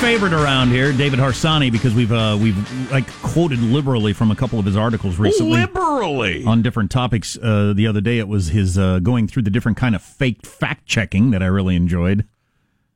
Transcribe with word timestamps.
Favorite 0.00 0.34
around 0.34 0.68
here, 0.68 0.92
David 0.92 1.18
Harsanyi, 1.18 1.72
because 1.72 1.94
we've 1.94 2.12
uh, 2.12 2.38
we've 2.40 2.90
like 2.90 3.10
quoted 3.22 3.60
liberally 3.60 4.12
from 4.12 4.30
a 4.30 4.36
couple 4.36 4.58
of 4.58 4.66
his 4.66 4.76
articles 4.76 5.18
recently 5.18 5.52
Liberally. 5.52 6.44
on 6.44 6.60
different 6.62 6.90
topics. 6.90 7.38
Uh, 7.38 7.72
the 7.74 7.86
other 7.86 8.00
day, 8.00 8.18
it 8.18 8.28
was 8.28 8.48
his 8.48 8.76
uh, 8.76 8.98
going 8.98 9.26
through 9.26 9.42
the 9.42 9.50
different 9.50 9.78
kind 9.78 9.94
of 9.94 10.02
fake 10.02 10.44
fact 10.44 10.86
checking 10.86 11.30
that 11.30 11.42
I 11.42 11.46
really 11.46 11.76
enjoyed. 11.76 12.26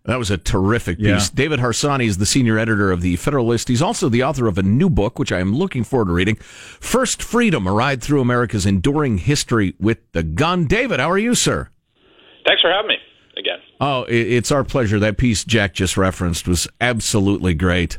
That 0.05 0.19
was 0.19 0.31
a 0.31 0.39
terrific 0.39 0.99
piece. 0.99 1.07
Yeah. 1.07 1.35
David 1.35 1.61
Harsanyi 1.61 2.07
is 2.07 2.19
the 2.19 2.27
senior 2.27 2.59
editor 2.59 2.91
of 2.91 3.01
The 3.01 3.17
Federalist. 3.17 3.69
He's 3.69 3.83
also 3.83 4.09
the 4.09 4.23
author 4.23 4.47
of 4.47 4.59
a 4.59 4.63
new 4.63 4.91
book, 4.91 5.19
which 5.19 5.33
I 5.33 5.41
am 5.41 5.55
looking 5.55 5.85
forward 5.85 6.07
to 6.07 6.13
reading 6.13 6.37
First 6.37 7.23
Freedom, 7.23 7.67
A 7.67 7.73
Ride 7.73 8.03
Through 8.03 8.21
America's 8.21 8.67
Enduring 8.67 9.19
History 9.19 9.75
with 9.79 9.99
the 10.13 10.23
Gun. 10.23 10.67
David, 10.67 11.01
how 11.01 11.11
are 11.11 11.19
you, 11.19 11.35
sir? 11.35 11.69
Thanks 12.47 12.63
for 12.63 12.71
having 12.71 12.89
me 12.89 12.97
again. 13.41 13.59
Oh, 13.81 14.05
it's 14.09 14.53
our 14.53 14.63
pleasure. 14.63 14.99
That 15.01 15.17
piece 15.17 15.43
Jack 15.45 15.75
just 15.75 15.97
referenced 15.97 16.47
was 16.47 16.69
absolutely 16.81 17.55
great. 17.55 17.99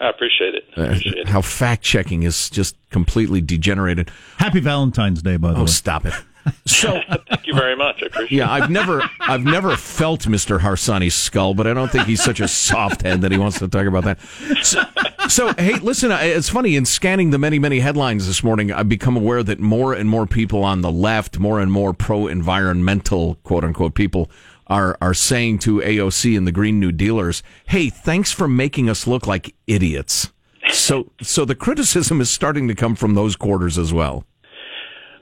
I 0.00 0.08
appreciate 0.10 0.54
it. 0.54 0.64
I 0.76 0.80
Uh, 0.80 0.84
appreciate 0.86 1.14
it. 1.18 1.28
how 1.28 1.42
fact 1.42 1.82
checking 1.82 2.22
is 2.24 2.50
just 2.50 2.76
completely 2.90 3.40
degenerated. 3.40 4.10
Happy 4.38 4.60
Valentine's 4.60 5.22
Day, 5.22 5.36
by 5.36 5.52
the 5.52 5.58
Oh, 5.58 5.60
way. 5.62 5.66
stop 5.66 6.04
it. 6.06 6.14
So, 6.64 6.98
Thank 7.28 7.46
you 7.46 7.52
very 7.52 7.76
much. 7.76 8.02
I 8.02 8.06
appreciate 8.06 8.38
yeah, 8.38 8.50
I've 8.50 8.70
never, 8.70 9.02
I've 9.20 9.44
never 9.44 9.76
felt 9.76 10.22
Mr. 10.22 10.58
Harsanyi's 10.60 11.14
skull, 11.14 11.52
but 11.52 11.66
I 11.66 11.74
don't 11.74 11.90
think 11.90 12.06
he's 12.06 12.22
such 12.22 12.40
a 12.40 12.48
soft 12.48 13.02
head 13.02 13.20
that 13.20 13.30
he 13.32 13.36
wants 13.36 13.58
to 13.58 13.68
talk 13.68 13.84
about 13.86 14.04
that. 14.04 14.18
So, 14.62 14.80
so 15.28 15.52
hey, 15.58 15.74
listen, 15.80 16.10
it's 16.10 16.48
funny 16.48 16.76
in 16.76 16.86
scanning 16.86 17.32
the 17.32 17.38
many, 17.38 17.58
many 17.58 17.80
headlines 17.80 18.26
this 18.26 18.42
morning, 18.42 18.72
I've 18.72 18.88
become 18.88 19.14
aware 19.14 19.42
that 19.42 19.60
more 19.60 19.92
and 19.92 20.08
more 20.08 20.26
people 20.26 20.64
on 20.64 20.80
the 20.80 20.90
left, 20.90 21.38
more 21.38 21.60
and 21.60 21.70
more 21.70 21.92
pro-environmental, 21.92 23.34
quote 23.44 23.64
unquote, 23.64 23.92
people 23.94 24.30
are 24.68 24.96
are 25.00 25.14
saying 25.14 25.58
to 25.60 25.80
AOC 25.80 26.36
and 26.36 26.46
the 26.46 26.52
Green 26.52 26.80
New 26.80 26.92
Dealers, 26.92 27.42
"Hey, 27.68 27.88
thanks 27.90 28.32
for 28.32 28.48
making 28.48 28.88
us 28.88 29.06
look 29.06 29.26
like 29.26 29.54
idiots." 29.66 30.32
So, 30.70 31.10
so 31.22 31.44
the 31.44 31.54
criticism 31.54 32.20
is 32.20 32.30
starting 32.30 32.68
to 32.68 32.74
come 32.74 32.94
from 32.94 33.14
those 33.14 33.36
quarters 33.36 33.78
as 33.78 33.92
well. 33.92 34.24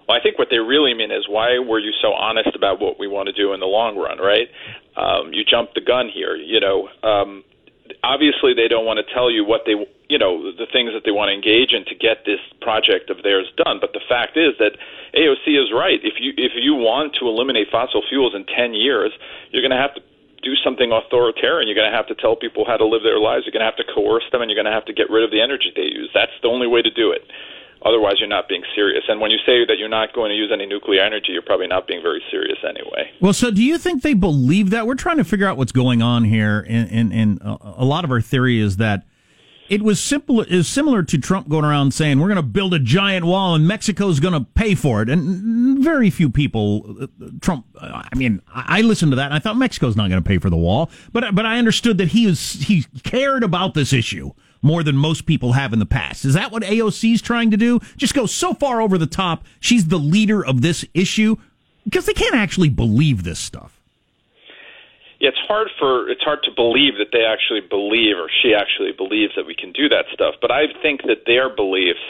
Well, 0.08 0.17
I 0.17 0.20
think 0.20 0.39
what 0.39 0.48
they 0.50 0.58
really 0.58 0.94
mean 0.94 1.11
is 1.11 1.28
why 1.28 1.58
were 1.58 1.78
you 1.78 1.92
so 2.00 2.12
honest 2.12 2.50
about 2.55 2.80
what 2.80 2.98
we 2.98 3.08
want 3.08 3.27
to 3.28 3.33
do 3.33 3.52
in 3.52 3.61
the 3.61 3.67
long 3.67 3.97
run, 3.97 4.19
right? 4.19 4.48
Um, 4.97 5.33
you 5.33 5.44
jumped 5.44 5.74
the 5.74 5.80
gun 5.80 6.08
here. 6.12 6.36
You 6.36 6.61
know, 6.61 6.89
um, 7.02 7.44
obviously 8.07 8.55
they 8.55 8.71
don't 8.71 8.87
want 8.87 9.03
to 9.03 9.07
tell 9.11 9.27
you 9.31 9.43
what 9.43 9.67
they, 9.67 9.75
you 10.07 10.19
know, 10.19 10.55
the 10.55 10.71
things 10.71 10.95
that 10.95 11.03
they 11.03 11.11
want 11.11 11.29
to 11.29 11.35
engage 11.35 11.75
in 11.75 11.83
to 11.91 11.95
get 11.99 12.23
this 12.23 12.39
project 12.63 13.11
of 13.11 13.27
theirs 13.27 13.51
done. 13.59 13.83
But 13.83 13.93
the 13.93 14.05
fact 14.07 14.39
is 14.39 14.55
that 14.63 14.79
AOC 15.19 15.59
is 15.59 15.75
right. 15.75 15.98
If 16.07 16.23
you 16.23 16.31
if 16.39 16.55
you 16.55 16.79
want 16.79 17.19
to 17.19 17.27
eliminate 17.27 17.67
fossil 17.75 18.07
fuels 18.07 18.35
in 18.35 18.47
10 18.47 18.75
years, 18.79 19.11
you're 19.51 19.63
going 19.63 19.75
to 19.75 19.83
have 19.83 19.95
to 19.98 20.03
do 20.47 20.55
something 20.63 20.95
authoritarian. 20.95 21.67
You're 21.67 21.75
going 21.75 21.91
to 21.91 21.97
have 21.97 22.07
to 22.07 22.15
tell 22.15 22.39
people 22.39 22.63
how 22.63 22.79
to 22.79 22.87
live 22.87 23.03
their 23.03 23.19
lives. 23.19 23.43
You're 23.45 23.57
going 23.57 23.67
to 23.67 23.71
have 23.71 23.81
to 23.83 23.89
coerce 23.91 24.23
them, 24.31 24.41
and 24.41 24.47
you're 24.47 24.61
going 24.61 24.70
to 24.70 24.77
have 24.77 24.87
to 24.87 24.95
get 24.95 25.11
rid 25.11 25.27
of 25.27 25.35
the 25.35 25.43
energy 25.43 25.75
they 25.75 25.91
use. 25.91 26.09
That's 26.15 26.37
the 26.41 26.48
only 26.48 26.70
way 26.70 26.83
to 26.83 26.91
do 26.91 27.11
it. 27.11 27.27
Otherwise, 27.85 28.15
you're 28.19 28.29
not 28.29 28.49
being 28.49 28.65
serious. 28.75 29.05
And 29.09 29.20
when 29.20 29.31
you 29.31 29.39
say 29.47 29.64
that 29.67 29.77
you're 29.79 29.89
not 29.89 30.13
going 30.14 30.31
to 30.31 30.35
use 30.35 30.51
any 30.53 30.67
nuclear 30.67 31.03
energy, 31.03 31.29
you're 31.33 31.42
probably 31.42 31.67
not 31.67 31.87
being 31.87 32.03
very 32.03 32.23
serious 32.31 32.59
anyway. 32.69 33.11
Well, 33.20 33.33
so 33.33 33.51
do 33.51 33.63
you 33.63 33.79
think 33.79 34.03
they 34.03 34.14
believe 34.14 34.70
that? 34.70 34.87
We're 34.87 34.95
trying 34.95 35.19
to 35.19 35.25
figure 35.25 35.47
out 35.47 35.57
what's 35.57 35.73
going 35.73 36.03
on 36.03 36.25
here, 36.25 36.65
and, 36.69 36.91
and, 36.91 37.13
and 37.13 37.42
uh, 37.42 37.59
a 37.63 37.85
lot 37.85 38.05
of 38.05 38.11
our 38.11 38.20
theory 38.20 38.61
is 38.61 38.79
that 38.79 39.05
it 39.69 39.83
was 39.83 40.01
simple 40.01 40.42
is 40.42 40.69
similar 40.69 41.03
to 41.03 41.19
Trump 41.19 41.48
going 41.48 41.65
around 41.65 41.92
saying 41.92 42.20
we're 42.20 42.29
going 42.29 42.36
to 42.36 42.42
build 42.42 42.73
a 42.73 42.79
giant 42.79 43.25
wall 43.25 43.55
and 43.55 43.67
Mexico's 43.67 44.20
going 44.20 44.35
to 44.35 44.47
pay 44.55 44.75
for 44.75 45.03
it, 45.03 45.09
and 45.09 45.83
very 45.83 46.11
few 46.11 46.31
people. 46.31 46.97
uh, 47.03 47.07
Trump, 47.41 47.67
uh, 47.81 48.03
I 48.13 48.17
mean, 48.17 48.41
I 48.53 48.83
listened 48.83 49.13
to 49.13 49.17
that 49.17 49.27
and 49.27 49.35
I 49.35 49.39
thought 49.39 49.57
Mexico's 49.57 49.97
not 49.97 50.09
going 50.09 50.23
to 50.23 50.27
pay 50.27 50.39
for 50.39 50.51
the 50.51 50.57
wall, 50.57 50.91
but 51.13 51.35
but 51.35 51.47
I 51.47 51.59
understood 51.59 51.98
that 51.98 52.09
he 52.09 52.27
was 52.27 52.53
he 52.53 52.85
cared 53.03 53.42
about 53.42 53.75
this 53.75 53.92
issue 53.92 54.33
more 54.67 54.83
than 54.83 54.97
most 54.97 55.25
people 55.25 55.53
have 55.53 55.73
in 55.73 55.79
the 55.79 55.87
past. 55.87 56.25
Is 56.25 56.35
that 56.35 56.51
what 56.51 56.63
AOC 56.63 57.15
is 57.15 57.23
trying 57.23 57.53
to 57.53 57.57
do? 57.57 57.81
Just 57.97 58.15
go 58.15 58.27
so 58.27 58.53
far 58.53 58.83
over 58.83 58.99
the 58.99 59.07
top. 59.07 59.45
She's 59.61 59.87
the 59.87 59.99
leader 59.99 60.45
of 60.45 60.61
this 60.61 60.85
issue 60.93 61.37
because 61.85 62.05
they 62.05 62.13
can't 62.13 62.35
actually 62.35 62.69
believe 62.69 63.23
this 63.23 63.39
stuff. 63.39 63.81
Yeah, 65.19 65.31
it's 65.31 65.41
hard 65.49 65.69
for 65.79 66.11
it's 66.11 66.23
hard 66.23 66.43
to 66.45 66.51
believe 66.53 66.99
that 66.99 67.09
they 67.13 67.25
actually 67.25 67.65
believe 67.65 68.19
or 68.19 68.29
she 68.29 68.53
actually 68.53 68.93
believes 68.93 69.33
that 69.37 69.47
we 69.47 69.55
can 69.55 69.73
do 69.73 69.89
that 69.89 70.05
stuff. 70.13 70.35
But 70.43 70.51
I 70.51 70.67
think 70.83 71.03
that 71.09 71.25
their 71.25 71.48
beliefs, 71.48 72.05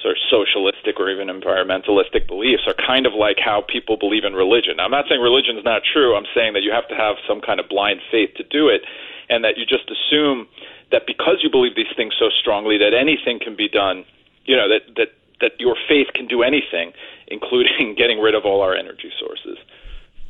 sort 0.00 0.16
of 0.16 0.22
socialistic 0.32 0.96
or 0.96 1.10
even 1.10 1.28
environmentalistic 1.28 2.26
beliefs, 2.26 2.62
are 2.66 2.78
kind 2.78 3.04
of 3.04 3.12
like 3.12 3.36
how 3.36 3.60
people 3.60 3.98
believe 3.98 4.24
in 4.24 4.32
religion. 4.32 4.80
I'm 4.80 4.90
not 4.90 5.04
saying 5.10 5.20
religion 5.20 5.58
is 5.58 5.64
not 5.64 5.82
true. 5.84 6.16
I'm 6.16 6.30
saying 6.32 6.54
that 6.54 6.62
you 6.62 6.72
have 6.72 6.88
to 6.88 6.96
have 6.96 7.16
some 7.28 7.42
kind 7.42 7.60
of 7.60 7.68
blind 7.68 8.00
faith 8.10 8.32
to 8.40 8.44
do 8.48 8.68
it, 8.72 8.80
and 9.28 9.44
that 9.44 9.58
you 9.58 9.66
just 9.68 9.92
assume 9.92 10.48
that 10.92 11.02
because 11.06 11.40
you 11.42 11.50
believe 11.50 11.74
these 11.74 11.92
things 11.96 12.14
so 12.18 12.28
strongly 12.40 12.78
that 12.78 12.94
anything 12.94 13.40
can 13.40 13.56
be 13.56 13.68
done. 13.68 14.04
You 14.44 14.56
know 14.56 14.68
that 14.68 14.94
that 14.96 15.08
that 15.40 15.52
your 15.58 15.76
faith 15.88 16.06
can 16.14 16.26
do 16.26 16.42
anything, 16.42 16.92
including 17.26 17.94
getting 17.98 18.20
rid 18.20 18.34
of 18.34 18.44
all 18.44 18.60
our 18.62 18.74
energy 18.74 19.10
sources. 19.18 19.58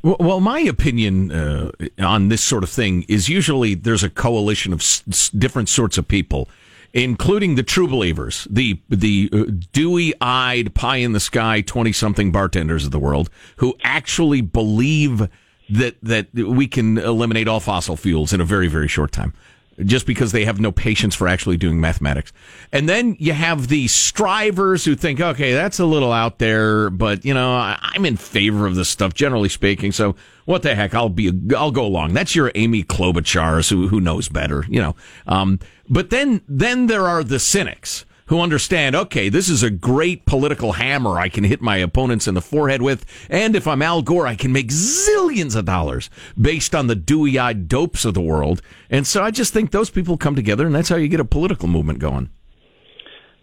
Well, 0.03 0.41
my 0.41 0.59
opinion 0.59 1.31
uh, 1.31 1.71
on 2.01 2.28
this 2.28 2.43
sort 2.43 2.65
of 2.65 2.71
thing 2.71 3.05
is 3.09 3.28
usually 3.28 3.77
there's 3.77 4.03
a 4.03 4.11
coalition 4.11 4.72
of 4.72 4.81
s- 4.81 5.28
different 5.31 5.69
sorts 5.69 5.97
of 5.97 6.09
people, 6.09 6.49
including 6.93 7.55
the 7.55 7.62
true 7.62 7.87
believers, 7.87 8.49
the 8.51 8.81
the 8.89 9.31
uh, 9.33 9.45
dewy-eyed, 9.72 10.75
pie-in-the-sky, 10.75 11.61
twenty-something 11.61 12.33
bartenders 12.33 12.84
of 12.84 12.91
the 12.91 12.99
world 12.99 13.31
who 13.56 13.77
actually 13.84 14.41
believe 14.41 15.28
that 15.71 15.95
that 16.03 16.34
we 16.34 16.67
can 16.67 16.99
eliminate 16.99 17.47
all 17.47 17.61
fossil 17.61 17.97
fuels 17.97 18.33
in 18.33 18.41
a 18.41 18.45
very 18.45 18.67
very 18.67 18.89
short 18.89 19.12
time. 19.12 19.33
Just 19.83 20.06
because 20.06 20.33
they 20.33 20.44
have 20.44 20.60
no 20.60 20.71
patience 20.71 21.15
for 21.15 21.27
actually 21.27 21.56
doing 21.56 21.81
mathematics. 21.81 22.33
And 22.72 22.88
then 22.88 23.16
you 23.19 23.33
have 23.33 23.69
the 23.69 23.88
strivers 23.88 24.84
who 24.84 24.94
think, 24.94 25.21
okay, 25.21 25.55
that's 25.55 25.78
a 25.78 25.87
little 25.87 26.12
out 26.12 26.38
there, 26.38 26.91
but 26.91 27.25
you 27.25 27.33
know, 27.33 27.55
I'm 27.55 28.05
in 28.05 28.19
favor 28.19 28.66
of 28.66 28.75
this 28.75 28.91
stuff, 28.91 29.15
generally 29.15 29.49
speaking. 29.49 29.91
So 29.91 30.15
what 30.44 30.62
the 30.62 30.75
heck? 30.75 30.94
I'll 30.94 31.09
be, 31.09 31.33
I'll 31.56 31.71
go 31.71 31.87
along. 31.87 32.12
That's 32.12 32.37
your 32.37 32.53
Amy 32.55 32.84
Klobuchars 32.84 33.71
who, 33.71 33.88
who 33.88 34.00
knows 34.00 34.28
better, 34.28 34.66
you 34.69 34.81
know. 34.81 34.94
Um, 35.27 35.59
but 35.89 36.10
then, 36.10 36.43
then 36.47 36.87
there 36.87 37.09
are 37.09 37.25
the 37.25 37.39
cynics 37.39 38.04
who 38.32 38.41
understand, 38.41 38.97
okay, 38.97 39.28
this 39.28 39.50
is 39.50 39.62
a 39.62 39.69
great 39.69 40.25
political 40.25 40.72
hammer 40.72 41.19
I 41.19 41.28
can 41.28 41.44
hit 41.44 41.60
my 41.60 41.76
opponents 41.76 42.26
in 42.26 42.32
the 42.32 42.41
forehead 42.41 42.81
with. 42.81 43.04
And 43.28 43.54
if 43.54 43.69
I'm 43.69 43.82
Al 43.82 44.00
Gore, 44.00 44.26
I 44.26 44.37
can 44.37 44.53
make 44.53 44.69
zillions 44.69 45.54
of 45.54 45.66
dollars 45.66 46.09
based 46.41 46.75
on 46.75 46.87
the 46.87 46.97
dewy 46.97 47.38
eyed 47.38 47.69
dopes 47.69 48.06
of 48.06 48.15
the 48.15 48.22
world. 48.22 48.62
And 48.88 49.06
so 49.06 49.22
I 49.22 49.32
just 49.32 49.53
think 49.53 49.71
those 49.71 49.91
people 49.91 50.16
come 50.16 50.34
together 50.34 50.65
and 50.65 50.75
that's 50.75 50.88
how 50.88 50.97
you 50.97 51.09
get 51.09 51.21
a 51.21 51.26
political 51.26 51.69
movement 51.69 51.98
going. 51.98 52.31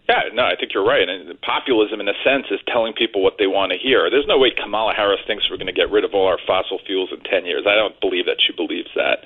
Yeah, 0.08 0.26
no, 0.34 0.42
I 0.42 0.56
think 0.58 0.74
you're 0.74 0.84
right. 0.84 1.08
And 1.08 1.40
populism, 1.40 2.00
in 2.00 2.08
a 2.08 2.18
sense, 2.24 2.46
is 2.50 2.58
telling 2.66 2.92
people 2.92 3.22
what 3.22 3.34
they 3.38 3.46
want 3.46 3.70
to 3.70 3.78
hear. 3.78 4.10
There's 4.10 4.26
no 4.26 4.38
way 4.38 4.50
Kamala 4.50 4.92
Harris 4.92 5.20
thinks 5.24 5.46
we're 5.48 5.56
going 5.56 5.70
to 5.70 5.72
get 5.72 5.88
rid 5.92 6.02
of 6.02 6.14
all 6.14 6.26
our 6.26 6.40
fossil 6.48 6.80
fuels 6.84 7.10
in 7.14 7.22
10 7.30 7.46
years. 7.46 7.62
I 7.64 7.76
don't 7.76 7.94
believe 8.00 8.26
that 8.26 8.42
she 8.44 8.52
believes 8.52 8.90
that. 8.96 9.22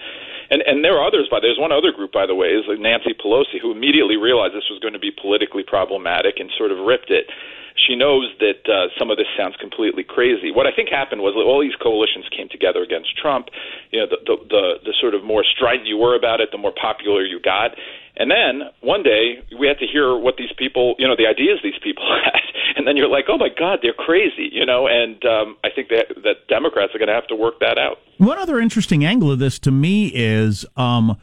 And 0.50 0.62
and 0.66 0.84
there 0.84 0.96
are 0.98 1.06
others. 1.06 1.28
By 1.30 1.40
there's 1.40 1.58
one 1.58 1.72
other 1.72 1.92
group, 1.92 2.12
by 2.12 2.26
the 2.26 2.34
way, 2.34 2.48
is 2.48 2.64
like 2.68 2.78
Nancy 2.78 3.14
Pelosi, 3.14 3.60
who 3.60 3.72
immediately 3.72 4.16
realized 4.16 4.54
this 4.54 4.68
was 4.70 4.80
going 4.80 4.94
to 4.94 5.02
be 5.02 5.10
politically 5.10 5.62
problematic 5.62 6.38
and 6.38 6.50
sort 6.56 6.72
of 6.72 6.78
ripped 6.78 7.10
it. 7.10 7.26
She 7.74 7.96
knows 7.96 8.30
that 8.38 8.62
uh, 8.70 8.86
some 8.96 9.10
of 9.10 9.18
this 9.18 9.26
sounds 9.36 9.56
completely 9.58 10.04
crazy. 10.04 10.52
What 10.54 10.66
I 10.66 10.70
think 10.70 10.88
happened 10.88 11.22
was 11.22 11.34
all 11.34 11.60
these 11.60 11.74
coalitions 11.74 12.24
came 12.30 12.48
together 12.48 12.82
against 12.82 13.18
Trump. 13.18 13.50
You 13.90 14.00
know, 14.00 14.06
the 14.06 14.18
the 14.24 14.36
the, 14.48 14.64
the 14.86 14.94
sort 15.00 15.14
of 15.14 15.24
more 15.24 15.42
strident 15.42 15.88
you 15.88 15.98
were 15.98 16.14
about 16.14 16.40
it, 16.40 16.50
the 16.52 16.58
more 16.58 16.72
popular 16.72 17.24
you 17.24 17.40
got. 17.40 17.74
And 18.16 18.30
then 18.30 18.68
one 18.80 19.02
day 19.02 19.42
we 19.58 19.66
had 19.66 19.78
to 19.78 19.86
hear 19.86 20.16
what 20.16 20.36
these 20.36 20.52
people, 20.56 20.94
you 20.98 21.06
know, 21.06 21.16
the 21.16 21.26
ideas 21.26 21.58
these 21.62 21.78
people 21.82 22.04
had, 22.24 22.40
and 22.76 22.86
then 22.86 22.96
you're 22.96 23.08
like, 23.08 23.24
oh 23.28 23.38
my 23.38 23.48
God, 23.48 23.80
they're 23.82 23.92
crazy, 23.92 24.48
you 24.52 24.64
know. 24.64 24.86
And 24.86 25.24
um, 25.24 25.56
I 25.64 25.68
think 25.74 25.88
that 25.88 26.14
that 26.22 26.46
Democrats 26.48 26.94
are 26.94 26.98
going 26.98 27.08
to 27.08 27.14
have 27.14 27.26
to 27.28 27.36
work 27.36 27.60
that 27.60 27.78
out. 27.78 27.98
One 28.18 28.38
other 28.38 28.60
interesting 28.60 29.04
angle 29.04 29.30
of 29.30 29.38
this 29.38 29.58
to 29.60 29.70
me 29.70 30.08
is 30.14 30.64
um, 30.76 31.16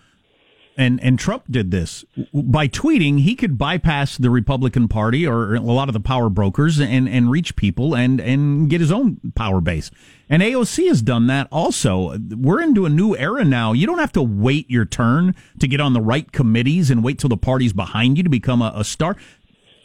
and 0.77 1.01
and 1.03 1.19
Trump 1.19 1.45
did 1.49 1.71
this 1.71 2.05
by 2.33 2.67
tweeting. 2.67 3.19
He 3.19 3.35
could 3.35 3.57
bypass 3.57 4.17
the 4.17 4.29
Republican 4.29 4.87
Party 4.87 5.27
or 5.27 5.55
a 5.55 5.59
lot 5.59 5.89
of 5.89 5.93
the 5.93 5.99
power 5.99 6.29
brokers 6.29 6.79
and 6.79 7.07
and 7.07 7.29
reach 7.29 7.55
people 7.55 7.95
and 7.95 8.19
and 8.19 8.69
get 8.69 8.81
his 8.81 8.91
own 8.91 9.19
power 9.35 9.61
base. 9.61 9.91
And 10.29 10.41
AOC 10.41 10.87
has 10.87 11.01
done 11.01 11.27
that 11.27 11.47
also. 11.51 12.17
We're 12.17 12.61
into 12.61 12.85
a 12.85 12.89
new 12.89 13.15
era 13.17 13.43
now. 13.43 13.73
You 13.73 13.85
don't 13.85 13.99
have 13.99 14.13
to 14.13 14.23
wait 14.23 14.69
your 14.69 14.85
turn 14.85 15.35
to 15.59 15.67
get 15.67 15.81
on 15.81 15.93
the 15.93 16.01
right 16.01 16.31
committees 16.31 16.89
and 16.89 17.03
wait 17.03 17.19
till 17.19 17.29
the 17.29 17.37
party's 17.37 17.73
behind 17.73 18.17
you 18.17 18.23
to 18.23 18.29
become 18.29 18.61
a, 18.61 18.71
a 18.75 18.83
star. 18.83 19.17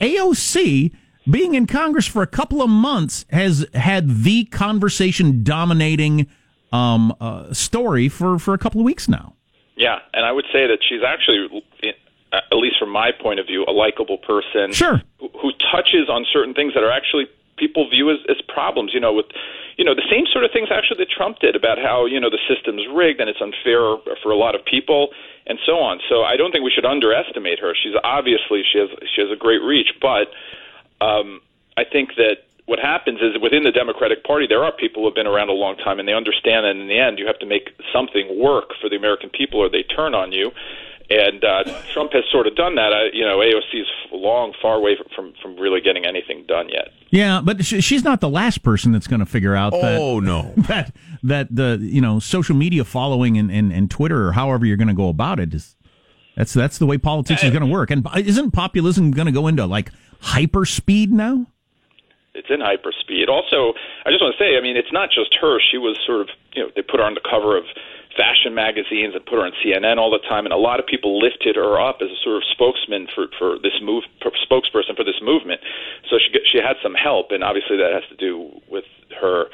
AOC 0.00 0.92
being 1.28 1.54
in 1.54 1.66
Congress 1.66 2.06
for 2.06 2.22
a 2.22 2.26
couple 2.26 2.62
of 2.62 2.70
months 2.70 3.26
has 3.30 3.66
had 3.74 4.22
the 4.22 4.44
conversation 4.44 5.42
dominating 5.42 6.28
um, 6.72 7.14
uh, 7.20 7.52
story 7.52 8.08
for, 8.08 8.38
for 8.38 8.54
a 8.54 8.58
couple 8.58 8.80
of 8.80 8.84
weeks 8.84 9.08
now. 9.08 9.35
Yeah, 9.76 9.98
and 10.14 10.24
I 10.24 10.32
would 10.32 10.46
say 10.52 10.66
that 10.66 10.78
she's 10.80 11.02
actually, 11.06 11.62
at 12.32 12.56
least 12.56 12.76
from 12.78 12.90
my 12.90 13.12
point 13.12 13.40
of 13.40 13.46
view, 13.46 13.64
a 13.68 13.72
likable 13.72 14.18
person. 14.18 14.72
Sure. 14.72 15.02
Who, 15.20 15.28
who 15.40 15.52
touches 15.70 16.08
on 16.08 16.24
certain 16.32 16.54
things 16.54 16.74
that 16.74 16.82
are 16.82 16.90
actually 16.90 17.26
people 17.56 17.88
view 17.88 18.10
as, 18.10 18.18
as 18.28 18.36
problems. 18.48 18.92
You 18.94 19.00
know, 19.00 19.12
with 19.12 19.26
you 19.76 19.84
know 19.84 19.94
the 19.94 20.06
same 20.10 20.24
sort 20.32 20.44
of 20.44 20.50
things 20.52 20.68
actually 20.70 21.04
that 21.04 21.10
Trump 21.10 21.40
did 21.40 21.56
about 21.56 21.78
how 21.78 22.06
you 22.06 22.20
know 22.20 22.30
the 22.30 22.40
system's 22.48 22.82
rigged 22.92 23.20
and 23.20 23.28
it's 23.28 23.40
unfair 23.40 23.96
for 24.22 24.30
a 24.30 24.36
lot 24.36 24.54
of 24.54 24.64
people 24.64 25.10
and 25.46 25.58
so 25.64 25.78
on. 25.78 26.00
So 26.08 26.22
I 26.22 26.36
don't 26.36 26.52
think 26.52 26.64
we 26.64 26.70
should 26.70 26.86
underestimate 26.86 27.58
her. 27.60 27.74
She's 27.74 27.94
obviously 28.02 28.62
she 28.70 28.78
has 28.78 28.88
she 29.14 29.20
has 29.20 29.30
a 29.30 29.36
great 29.36 29.62
reach, 29.62 29.92
but 30.00 30.32
um, 31.04 31.40
I 31.76 31.84
think 31.84 32.16
that 32.16 32.45
what 32.66 32.80
happens 32.80 33.20
is 33.20 33.40
within 33.40 33.62
the 33.62 33.70
Democratic 33.70 34.24
Party, 34.24 34.46
there 34.48 34.62
are 34.64 34.72
people 34.72 35.02
who 35.02 35.06
have 35.06 35.14
been 35.14 35.26
around 35.26 35.48
a 35.48 35.52
long 35.52 35.76
time 35.76 35.98
and 35.98 36.08
they 36.08 36.12
understand 36.12 36.64
that 36.64 36.76
in 36.76 36.88
the 36.88 36.98
end 36.98 37.18
you 37.18 37.26
have 37.26 37.38
to 37.38 37.46
make 37.46 37.70
something 37.92 38.40
work 38.40 38.70
for 38.80 38.90
the 38.90 38.96
American 38.96 39.30
people 39.30 39.60
or 39.60 39.70
they 39.70 39.84
turn 39.84 40.14
on 40.14 40.32
you. 40.32 40.50
And 41.08 41.44
uh, 41.44 41.62
Trump 41.92 42.12
has 42.14 42.24
sort 42.32 42.48
of 42.48 42.56
done 42.56 42.74
that. 42.74 42.92
Uh, 42.92 43.04
you 43.12 43.24
know, 43.24 43.38
AOC 43.38 43.80
is 43.80 43.86
long, 44.10 44.52
far 44.60 44.74
away 44.74 44.96
from, 45.14 45.34
from 45.40 45.56
really 45.56 45.80
getting 45.80 46.04
anything 46.04 46.44
done 46.48 46.68
yet. 46.68 46.88
Yeah, 47.10 47.40
but 47.44 47.64
she's 47.64 48.02
not 48.02 48.20
the 48.20 48.28
last 48.28 48.64
person 48.64 48.90
that's 48.90 49.06
going 49.06 49.20
to 49.20 49.26
figure 49.26 49.54
out 49.54 49.70
that. 49.70 50.00
Oh 50.00 50.18
no, 50.18 50.52
that 50.56 50.92
that 51.22 51.54
the 51.54 51.78
you 51.80 52.00
know 52.00 52.18
social 52.18 52.56
media 52.56 52.84
following 52.84 53.38
and, 53.38 53.52
and, 53.52 53.72
and 53.72 53.88
Twitter 53.88 54.26
or 54.26 54.32
however 54.32 54.66
you're 54.66 54.76
going 54.76 54.88
to 54.88 54.94
go 54.94 55.08
about 55.08 55.38
it 55.38 55.54
is 55.54 55.76
that's 56.36 56.52
that's 56.52 56.78
the 56.78 56.86
way 56.86 56.98
politics 56.98 57.44
is 57.44 57.50
going 57.50 57.64
to 57.64 57.70
work. 57.70 57.92
And 57.92 58.04
isn't 58.16 58.50
populism 58.50 59.12
going 59.12 59.26
to 59.26 59.32
go 59.32 59.46
into 59.46 59.64
like 59.64 59.92
hyper 60.20 60.64
speed 60.64 61.12
now? 61.12 61.46
It's 62.36 62.52
in 62.52 62.60
hyperspeed. 62.60 63.28
Also, 63.32 63.72
I 64.04 64.12
just 64.12 64.20
want 64.20 64.36
to 64.36 64.40
say, 64.40 64.56
I 64.56 64.62
mean, 64.62 64.76
it's 64.76 64.92
not 64.92 65.08
just 65.10 65.34
her. 65.40 65.58
She 65.58 65.78
was 65.80 65.98
sort 66.04 66.20
of, 66.22 66.28
you 66.52 66.62
know, 66.62 66.68
they 66.76 66.82
put 66.82 67.00
her 67.00 67.06
on 67.06 67.16
the 67.16 67.24
cover 67.24 67.56
of 67.56 67.64
fashion 68.16 68.56
magazines 68.56 69.12
and 69.12 69.24
put 69.24 69.36
her 69.36 69.44
on 69.44 69.52
CNN 69.60 70.00
all 70.00 70.10
the 70.10 70.24
time, 70.24 70.48
and 70.48 70.52
a 70.52 70.60
lot 70.60 70.80
of 70.80 70.86
people 70.86 71.20
lifted 71.20 71.54
her 71.56 71.76
up 71.80 72.00
as 72.00 72.08
a 72.08 72.18
sort 72.24 72.40
of 72.40 72.44
spokesman 72.48 73.06
for 73.14 73.28
for 73.38 73.60
this 73.60 73.76
move, 73.84 74.04
for 74.24 74.32
spokesperson 74.44 74.96
for 74.96 75.04
this 75.04 75.20
movement. 75.20 75.60
So 76.08 76.16
she 76.16 76.32
she 76.48 76.58
had 76.58 76.80
some 76.82 76.94
help, 76.94 77.30
and 77.30 77.44
obviously 77.44 77.76
that 77.76 77.92
has 77.92 78.04
to 78.08 78.16
do 78.16 78.50
with 78.68 78.88
her 79.20 79.46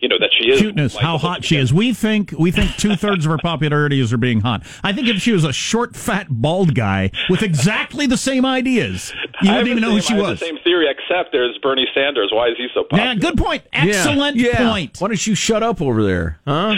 you 0.00 0.08
know 0.08 0.18
that 0.18 0.30
she 0.38 0.48
is 0.48 0.60
cuteness, 0.60 0.96
how 0.96 1.18
hot 1.18 1.44
she 1.44 1.56
is. 1.56 1.72
We 1.72 1.92
think 1.92 2.32
we 2.38 2.50
think 2.50 2.76
two 2.76 2.96
thirds 2.96 3.24
of 3.24 3.30
her 3.30 3.38
popularity 3.38 4.00
is 4.00 4.10
her 4.10 4.16
being 4.16 4.40
hot. 4.40 4.64
I 4.82 4.92
think 4.92 5.08
if 5.08 5.20
she 5.20 5.32
was 5.32 5.44
a 5.44 5.52
short, 5.52 5.96
fat, 5.96 6.26
bald 6.30 6.74
guy 6.74 7.10
with 7.28 7.42
exactly 7.42 8.06
the 8.06 8.16
same 8.16 8.44
ideas, 8.44 9.12
you 9.42 9.50
wouldn't 9.50 9.68
even 9.68 9.82
know 9.82 9.92
who 9.92 10.00
she 10.00 10.14
I 10.14 10.20
was. 10.20 10.40
the 10.40 10.46
same 10.46 10.58
theory, 10.64 10.86
except 10.88 11.32
there's 11.32 11.58
Bernie 11.58 11.86
Sanders. 11.94 12.30
Why 12.32 12.48
is 12.48 12.56
he 12.56 12.68
so 12.74 12.84
popular? 12.84 13.04
Yeah, 13.04 13.14
good 13.14 13.36
point. 13.36 13.62
Excellent 13.72 14.36
yeah, 14.36 14.50
yeah. 14.52 14.70
point. 14.70 15.00
Why 15.00 15.08
don't 15.08 15.26
you 15.26 15.34
shut 15.34 15.62
up 15.62 15.80
over 15.82 16.02
there, 16.02 16.40
huh? 16.46 16.76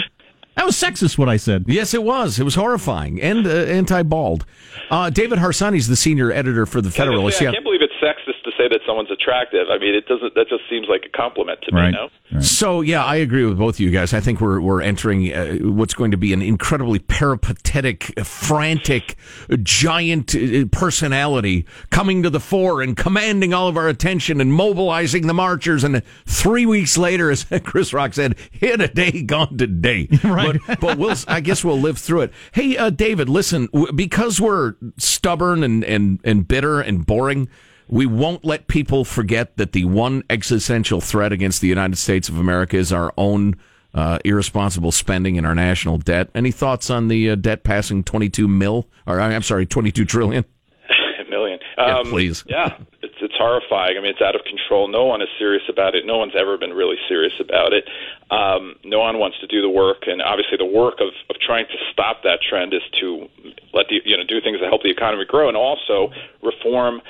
That 0.57 0.65
was 0.65 0.75
sexist, 0.75 1.17
what 1.17 1.29
I 1.29 1.37
said. 1.37 1.65
Yes, 1.67 1.93
it 1.93 2.03
was. 2.03 2.37
It 2.37 2.43
was 2.43 2.55
horrifying 2.55 3.21
and 3.21 3.47
uh, 3.47 3.49
anti-bald. 3.49 4.45
Uh, 4.89 5.09
David 5.09 5.39
Harsanyi's 5.39 5.87
the 5.87 5.95
senior 5.95 6.31
editor 6.31 6.65
for 6.65 6.81
the 6.81 6.91
Federalist. 6.91 7.37
I, 7.37 7.39
say, 7.39 7.47
I 7.47 7.51
can't 7.53 7.63
believe 7.63 7.81
it's 7.81 7.93
sexist 8.03 8.30
to 8.43 8.51
say 8.57 8.67
that 8.69 8.79
someone's 8.85 9.11
attractive. 9.11 9.67
I 9.69 9.77
mean, 9.77 9.95
it 9.95 10.07
doesn't. 10.07 10.35
That 10.35 10.47
just 10.49 10.63
seems 10.69 10.87
like 10.89 11.03
a 11.05 11.17
compliment 11.17 11.59
to 11.63 11.75
right. 11.75 11.91
me. 11.91 11.91
No. 11.91 12.09
Right. 12.31 12.43
So 12.43 12.81
yeah, 12.81 13.03
I 13.03 13.15
agree 13.17 13.45
with 13.45 13.57
both 13.57 13.75
of 13.75 13.79
you 13.79 13.91
guys. 13.91 14.13
I 14.13 14.19
think 14.19 14.41
we're 14.41 14.59
we're 14.61 14.81
entering 14.81 15.33
uh, 15.33 15.55
what's 15.57 15.93
going 15.93 16.11
to 16.11 16.17
be 16.17 16.33
an 16.33 16.41
incredibly 16.41 16.99
peripatetic, 16.99 18.19
frantic, 18.23 19.15
giant 19.63 20.35
uh, 20.35 20.65
personality 20.71 21.65
coming 21.89 22.23
to 22.23 22.29
the 22.29 22.39
fore 22.39 22.81
and 22.81 22.97
commanding 22.97 23.53
all 23.53 23.67
of 23.67 23.77
our 23.77 23.87
attention 23.87 24.41
and 24.41 24.53
mobilizing 24.53 25.27
the 25.27 25.33
marchers. 25.33 25.83
And 25.83 26.03
three 26.25 26.65
weeks 26.65 26.97
later, 26.97 27.31
as 27.31 27.45
Chris 27.63 27.93
Rock 27.93 28.13
said, 28.13 28.37
"Hit 28.51 28.81
a 28.81 28.87
day, 28.87 29.21
gone 29.23 29.57
today." 29.57 30.07
right. 30.23 30.59
But, 30.67 30.79
but 30.79 30.97
we'll. 30.97 31.15
I 31.27 31.41
guess 31.41 31.63
we'll 31.63 31.79
live 31.79 31.97
through 31.97 32.21
it. 32.21 32.33
Hey, 32.53 32.77
uh, 32.77 32.89
David, 32.89 33.29
listen, 33.29 33.69
because 33.95 34.39
we're 34.39 34.75
stubborn 34.97 35.63
and, 35.63 35.83
and, 35.83 36.19
and 36.23 36.47
bitter 36.47 36.79
and 36.79 37.05
boring, 37.05 37.49
we 37.91 38.05
won't 38.05 38.45
let 38.45 38.67
people 38.67 39.03
forget 39.03 39.57
that 39.57 39.73
the 39.73 39.83
one 39.83 40.23
existential 40.29 41.01
threat 41.01 41.33
against 41.33 41.59
the 41.59 41.67
United 41.67 41.97
States 41.97 42.29
of 42.29 42.39
America 42.39 42.77
is 42.77 42.91
our 42.93 43.13
own 43.17 43.57
uh, 43.93 44.17
irresponsible 44.23 44.93
spending 44.93 45.37
and 45.37 45.45
our 45.45 45.53
national 45.53 45.97
debt. 45.97 46.29
Any 46.33 46.51
thoughts 46.51 46.89
on 46.89 47.09
the 47.09 47.31
uh, 47.31 47.35
debt 47.35 47.65
passing 47.65 48.05
22 48.05 48.47
mil? 48.47 48.87
Or 49.05 49.19
I'm 49.19 49.43
sorry, 49.43 49.65
22 49.65 50.05
trillion? 50.05 50.45
Million. 51.29 51.59
Yeah, 51.77 51.99
um, 51.99 52.09
please. 52.09 52.43
Yeah, 52.47 52.77
it's 53.01 53.15
it's 53.21 53.35
horrifying. 53.37 53.97
I 53.97 54.01
mean, 54.01 54.11
it's 54.11 54.21
out 54.21 54.35
of 54.35 54.41
control. 54.43 54.89
No 54.89 55.05
one 55.05 55.21
is 55.21 55.29
serious 55.39 55.63
about 55.69 55.95
it. 55.95 56.05
No 56.05 56.17
one's 56.17 56.33
ever 56.37 56.57
been 56.57 56.71
really 56.71 56.97
serious 57.07 57.31
about 57.39 57.71
it. 57.71 57.87
Um, 58.29 58.75
no 58.83 58.99
one 58.99 59.17
wants 59.17 59.39
to 59.39 59.47
do 59.47 59.61
the 59.61 59.69
work, 59.69 60.07
and 60.07 60.21
obviously, 60.21 60.57
the 60.57 60.65
work 60.65 60.99
of, 60.99 61.07
of 61.29 61.39
trying 61.39 61.67
to 61.67 61.77
stop 61.91 62.23
that 62.23 62.39
trend 62.41 62.73
is 62.73 62.81
to 62.99 63.29
let 63.73 63.87
the 63.87 64.01
you 64.03 64.17
know 64.17 64.23
do 64.27 64.41
things 64.41 64.59
that 64.59 64.67
help 64.67 64.83
the 64.83 64.91
economy 64.91 65.23
grow, 65.23 65.47
and 65.47 65.55
also 65.55 66.11
reform. 66.43 67.01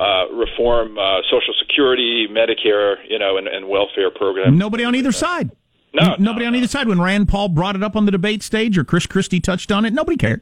Uh, 0.00 0.32
reform 0.32 0.96
uh, 0.98 1.20
Social 1.30 1.52
Security, 1.60 2.26
Medicare, 2.30 2.96
you 3.06 3.18
know, 3.18 3.36
and, 3.36 3.46
and 3.46 3.68
welfare 3.68 4.10
programs. 4.10 4.58
Nobody 4.58 4.82
on 4.82 4.94
either 4.94 5.12
side. 5.12 5.50
No, 5.92 6.16
nobody 6.18 6.46
no, 6.46 6.48
on 6.48 6.54
either 6.56 6.68
side. 6.68 6.88
When 6.88 7.02
Rand 7.02 7.28
Paul 7.28 7.48
brought 7.50 7.76
it 7.76 7.82
up 7.82 7.96
on 7.96 8.06
the 8.06 8.10
debate 8.10 8.42
stage, 8.42 8.78
or 8.78 8.84
Chris 8.84 9.04
Christie 9.06 9.40
touched 9.40 9.70
on 9.70 9.84
it, 9.84 9.92
nobody 9.92 10.16
cared. 10.16 10.40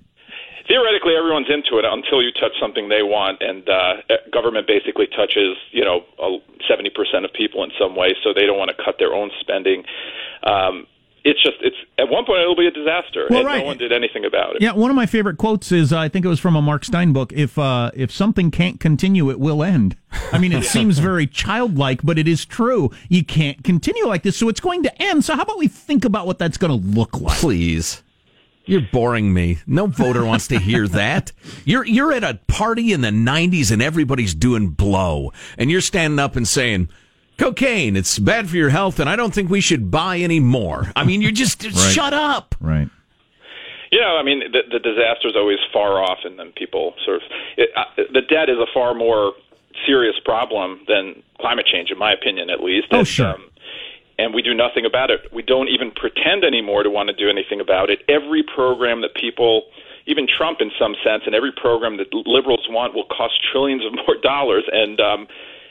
theoretically 0.69 1.15
everyone's 1.17 1.49
into 1.49 1.79
it 1.81 1.85
until 1.85 2.23
you 2.23 2.31
touch 2.39 2.53
something 2.61 2.89
they 2.89 3.03
want 3.03 3.39
and 3.41 3.67
uh 3.69 3.95
government 4.31 4.67
basically 4.69 5.07
touches 5.17 5.57
you 5.73 5.83
know 5.83 6.05
seventy 6.69 6.91
percent 6.91 7.25
of 7.25 7.33
people 7.33 7.65
in 7.65 7.71
some 7.81 7.97
way 7.97 8.15
so 8.23 8.33
they 8.35 8.47
don't 8.47 8.59
want 8.59 8.71
to 8.71 8.77
cut 8.85 8.97
their 8.99 9.15
own 9.15 9.31
spending 9.41 9.83
um 10.45 10.87
it's 11.29 11.43
just 11.43 11.57
it's 11.61 11.77
at 11.99 12.09
one 12.09 12.25
point 12.25 12.41
it'll 12.41 12.57
be 12.57 12.67
a 12.67 12.71
disaster 12.71 13.27
Well, 13.29 13.41
and 13.41 13.47
right. 13.47 13.59
no 13.59 13.65
one 13.65 13.77
did 13.79 13.93
anything 13.93 14.25
about 14.25 14.57
it 14.57 14.63
Yeah, 14.63 14.73
one 14.73 14.91
of 14.91 14.97
my 14.97 15.07
favorite 15.07 15.37
quotes 15.37 15.71
is 15.73 15.93
uh, 15.93 15.99
I 15.99 16.09
think 16.09 16.25
it 16.25 16.29
was 16.29 16.41
from 16.41 16.57
a 16.57 16.63
Mark 16.63 16.85
Steyn 16.85 17.13
book. 17.13 17.33
If 17.33 17.59
uh, 17.59 17.91
if 17.95 18.11
something 18.11 18.51
can't 18.51 18.81
continue, 18.81 19.31
it 19.31 19.39
will 19.39 19.63
end. 19.63 19.97
I 20.33 20.39
mean, 20.39 20.53
it 20.53 20.65
seems 20.77 20.99
very 20.99 21.27
childlike, 21.27 22.01
but 22.03 22.19
it 22.19 22.27
is 22.27 22.45
true. 22.45 22.91
You 23.09 23.25
can't 23.25 23.63
continue 23.65 24.07
like 24.07 24.23
this, 24.23 24.37
so 24.37 24.49
it's 24.49 24.61
going 24.61 24.83
to 24.85 25.03
end. 25.03 25.25
So 25.25 25.35
how 25.37 25.43
about 25.43 25.59
we 25.59 25.69
think 25.69 26.05
about 26.05 26.27
what 26.27 26.39
that's 26.39 26.57
going 26.57 26.71
to 26.81 26.89
look 26.89 27.21
like? 27.21 27.39
Please. 27.39 28.03
You're 28.65 28.87
boring 28.93 29.33
me. 29.33 29.59
No 29.67 29.87
voter 29.87 30.25
wants 30.27 30.47
to 30.49 30.59
hear 30.59 30.87
that. 31.03 31.33
You're 31.65 31.87
you're 31.87 32.13
at 32.13 32.23
a 32.23 32.39
party 32.49 32.93
in 32.93 33.01
the 33.01 33.09
90s 33.09 33.71
and 33.73 33.81
everybody's 33.81 34.35
doing 34.35 34.69
blow 34.69 35.33
and 35.57 35.71
you're 35.71 35.81
standing 35.81 36.19
up 36.19 36.37
and 36.37 36.47
saying 36.47 36.89
cocaine 37.39 37.97
it's 37.97 38.19
bad 38.19 38.49
for 38.51 38.57
your 38.57 38.71
health 38.71 38.99
and 39.01 39.09
I 39.09 39.17
don't 39.17 39.33
think 39.33 39.49
we 39.51 39.61
should 39.61 39.91
buy 39.91 40.19
any 40.19 40.41
more. 40.41 40.93
I 40.97 41.05
mean, 41.05 41.23
you 41.23 41.33
just 41.33 41.63
shut 41.95 42.13
up. 42.13 42.55
Right. 42.61 42.89
you 43.91 44.01
know 44.01 44.17
i 44.19 44.23
mean 44.23 44.41
the, 44.53 44.63
the 44.71 44.79
disaster 44.81 45.29
is 45.29 45.37
always 45.37 45.59
far 45.73 46.03
off 46.03 46.19
and 46.25 46.39
then 46.39 46.53
people 46.57 46.95
sort 47.07 47.17
of 47.17 47.23
it, 47.57 47.71
uh, 47.77 47.85
the 48.13 48.21
debt 48.21 48.49
is 48.51 48.59
a 48.59 48.67
far 48.75 48.93
more 48.95 49.33
serious 49.87 50.17
problem 50.25 50.81
than 50.89 51.23
climate 51.41 51.65
change 51.73 51.91
in 51.91 51.99
my 51.99 52.13
opinion 52.13 52.51
at 52.51 52.61
least 52.61 52.89
Oh, 52.91 52.99
and, 52.99 53.09
sure. 53.09 53.37
and 54.19 54.35
we 54.35 54.43
do 54.43 54.53
nothing 54.53 54.85
about 54.85 55.11
it. 55.11 55.21
We 55.33 55.43
don't 55.43 55.69
even 55.69 55.93
pretend 55.93 56.43
anymore 56.45 56.83
to 56.83 56.91
want 56.91 57.09
to 57.09 57.15
do 57.15 57.31
anything 57.31 57.61
about 57.61 57.89
it. 57.89 58.01
Every 58.09 58.43
program 58.43 59.01
that 59.03 59.15
people, 59.15 59.63
even 60.07 60.27
Trump 60.27 60.59
in 60.61 60.71
some 60.79 60.95
sense, 61.05 61.23
and 61.27 61.35
every 61.37 61.53
program 61.53 61.97
that 61.99 62.13
liberals 62.27 62.67
want 62.69 62.95
will 62.95 63.05
cost 63.07 63.35
trillions 63.53 63.87
of 63.87 63.93
more 63.95 64.17
dollars, 64.23 64.65
and 64.73 64.99
um, 65.01 65.29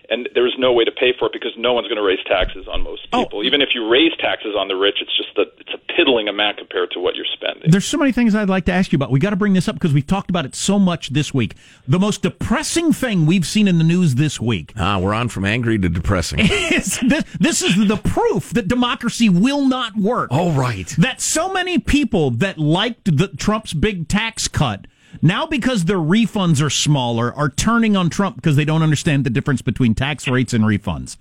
and 0.09 0.29
there's 0.35 0.55
no 0.57 0.71
way 0.73 0.83
to 0.85 0.91
pay 0.91 1.13
for 1.17 1.25
it 1.27 1.33
because 1.33 1.51
no 1.57 1.73
one's 1.73 1.87
going 1.87 1.97
to 1.97 2.03
raise 2.03 2.23
taxes 2.25 2.65
on 2.71 2.83
most 2.83 3.07
Oh. 3.13 3.23
people. 3.23 3.43
Even 3.43 3.61
if 3.61 3.69
you 3.75 3.87
raise 3.89 4.11
taxes 4.19 4.55
on 4.57 4.67
the 4.67 4.75
rich, 4.75 4.95
it's 5.01 5.15
just 5.17 5.37
a 5.37 5.43
it's 5.59 5.73
a 5.73 5.93
piddling 5.93 6.27
amount 6.27 6.57
compared 6.57 6.91
to 6.91 6.99
what 6.99 7.15
you're 7.15 7.25
spending. 7.33 7.69
There's 7.71 7.85
so 7.85 7.97
many 7.97 8.11
things 8.11 8.35
I'd 8.35 8.49
like 8.49 8.65
to 8.65 8.71
ask 8.71 8.91
you 8.91 8.95
about. 8.97 9.11
We 9.11 9.19
got 9.19 9.31
to 9.31 9.35
bring 9.35 9.53
this 9.53 9.67
up 9.67 9.75
because 9.75 9.93
we've 9.93 10.07
talked 10.07 10.29
about 10.29 10.45
it 10.45 10.55
so 10.55 10.77
much 10.79 11.09
this 11.09 11.33
week. 11.33 11.55
The 11.87 11.99
most 11.99 12.21
depressing 12.21 12.93
thing 12.93 13.25
we've 13.25 13.45
seen 13.45 13.67
in 13.67 13.77
the 13.77 13.83
news 13.83 14.15
this 14.15 14.39
week 14.39 14.73
Ah, 14.77 14.99
we're 14.99 15.13
on 15.13 15.29
from 15.29 15.45
angry 15.45 15.77
to 15.79 15.89
depressing. 15.89 16.39
is 16.41 16.99
this, 17.01 17.23
this 17.39 17.61
is 17.61 17.87
the 17.87 17.97
proof 17.97 18.51
that 18.51 18.67
democracy 18.67 19.29
will 19.29 19.65
not 19.67 19.95
work. 19.97 20.29
oh, 20.31 20.51
right. 20.51 20.87
that 20.97 21.21
so 21.21 21.51
many 21.51 21.79
people 21.79 22.31
that 22.31 22.57
liked 22.57 23.17
the 23.17 23.27
Trump's 23.29 23.73
big 23.73 24.07
tax 24.07 24.47
cut 24.47 24.85
now 25.21 25.45
because 25.45 25.85
their 25.85 25.97
refunds 25.97 26.61
are 26.61 26.69
smaller 26.69 27.33
are 27.33 27.49
turning 27.49 27.95
on 27.95 28.09
Trump 28.09 28.35
because 28.35 28.55
they 28.55 28.65
don't 28.65 28.83
understand 28.83 29.25
the 29.25 29.29
difference 29.29 29.61
between 29.61 29.95
tax 29.95 30.27
rates 30.27 30.53
and 30.53 30.63
refunds. 30.63 31.17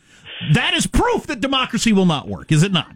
That 0.52 0.74
is 0.74 0.86
proof 0.86 1.26
that 1.28 1.40
democracy 1.40 1.92
will 1.92 2.06
not 2.06 2.28
work, 2.28 2.52
is 2.52 2.62
it 2.62 2.72
not? 2.72 2.90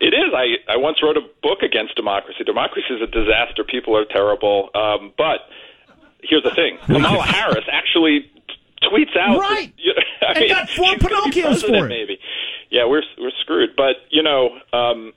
It 0.00 0.12
is. 0.12 0.34
I, 0.34 0.72
I 0.72 0.76
once 0.76 0.98
wrote 1.02 1.16
a 1.16 1.22
book 1.42 1.62
against 1.62 1.96
democracy. 1.96 2.44
Democracy 2.44 2.92
is 2.94 3.00
a 3.00 3.06
disaster. 3.06 3.64
People 3.64 3.96
are 3.96 4.04
terrible. 4.04 4.68
Um, 4.74 5.12
but 5.16 5.40
here's 6.22 6.42
the 6.42 6.50
thing 6.54 6.76
Kamala 6.84 7.22
Harris 7.22 7.64
actually 7.72 8.30
tweets 8.82 9.16
out. 9.16 9.40
Right. 9.40 9.72
You 9.78 9.94
I 10.20 10.32
And 10.32 10.38
mean, 10.40 10.48
got 10.50 10.68
four 10.68 10.86
she's 10.86 11.02
gonna 11.02 11.30
be 11.30 11.40
Pinocchios 11.40 11.66
for 11.66 11.86
it. 11.86 11.88
Maybe. 11.88 12.18
Yeah, 12.70 12.86
we're 12.86 13.02
we're 13.18 13.30
screwed. 13.40 13.70
But 13.76 13.96
you 14.10 14.22
know, 14.22 14.58
um, 14.74 15.12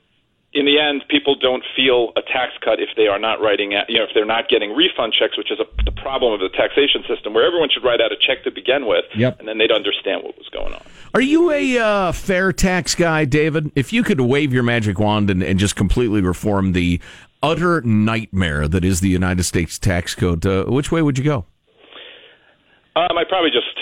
in 0.54 0.64
the 0.64 0.80
end, 0.80 1.04
people 1.08 1.34
don't 1.34 1.62
feel 1.76 2.12
a 2.16 2.22
tax 2.22 2.52
cut 2.64 2.80
if 2.80 2.88
they 2.96 3.06
are 3.06 3.18
not 3.18 3.40
writing, 3.40 3.74
out, 3.74 3.88
you 3.88 3.98
know, 3.98 4.04
if 4.04 4.10
they're 4.14 4.24
not 4.24 4.48
getting 4.48 4.74
refund 4.74 5.12
checks, 5.12 5.36
which 5.36 5.52
is 5.52 5.58
a, 5.60 5.66
the 5.84 5.92
problem 5.92 6.32
of 6.32 6.40
the 6.40 6.48
taxation 6.48 7.04
system, 7.06 7.34
where 7.34 7.46
everyone 7.46 7.68
should 7.70 7.84
write 7.84 8.00
out 8.00 8.12
a 8.12 8.16
check 8.16 8.44
to 8.44 8.50
begin 8.50 8.86
with, 8.86 9.04
Yep. 9.14 9.40
and 9.40 9.46
then 9.48 9.58
they'd 9.58 9.70
understand 9.70 10.22
what 10.24 10.38
was 10.38 10.48
going 10.48 10.72
on. 10.72 10.82
Are 11.14 11.20
you 11.20 11.50
a 11.50 11.78
uh, 11.78 12.12
fair 12.12 12.52
tax 12.52 12.94
guy, 12.94 13.26
David? 13.26 13.72
If 13.76 13.92
you 13.92 14.02
could 14.02 14.20
wave 14.22 14.52
your 14.54 14.62
magic 14.62 14.98
wand 14.98 15.28
and, 15.28 15.42
and 15.42 15.58
just 15.58 15.76
completely 15.76 16.22
reform 16.22 16.72
the 16.72 17.00
utter 17.42 17.82
nightmare 17.82 18.66
that 18.68 18.84
is 18.84 19.00
the 19.00 19.08
United 19.08 19.44
States 19.44 19.78
tax 19.78 20.14
code, 20.14 20.46
uh, 20.46 20.64
which 20.64 20.90
way 20.90 21.02
would 21.02 21.18
you 21.18 21.24
go? 21.24 21.44
Um, 22.96 23.16
I 23.16 23.24
probably 23.28 23.50
just, 23.50 23.78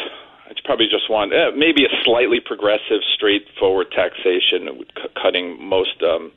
probably 0.66 0.86
just 0.90 1.08
want 1.08 1.32
uh, 1.32 1.52
maybe 1.56 1.84
a 1.86 1.92
slightly 2.04 2.40
progressive, 2.44 3.00
straightforward 3.14 3.88
taxation, 3.94 4.76
with 4.78 4.88
cu- 4.94 5.14
cutting 5.20 5.56
most, 5.62 6.02
um, 6.02 6.32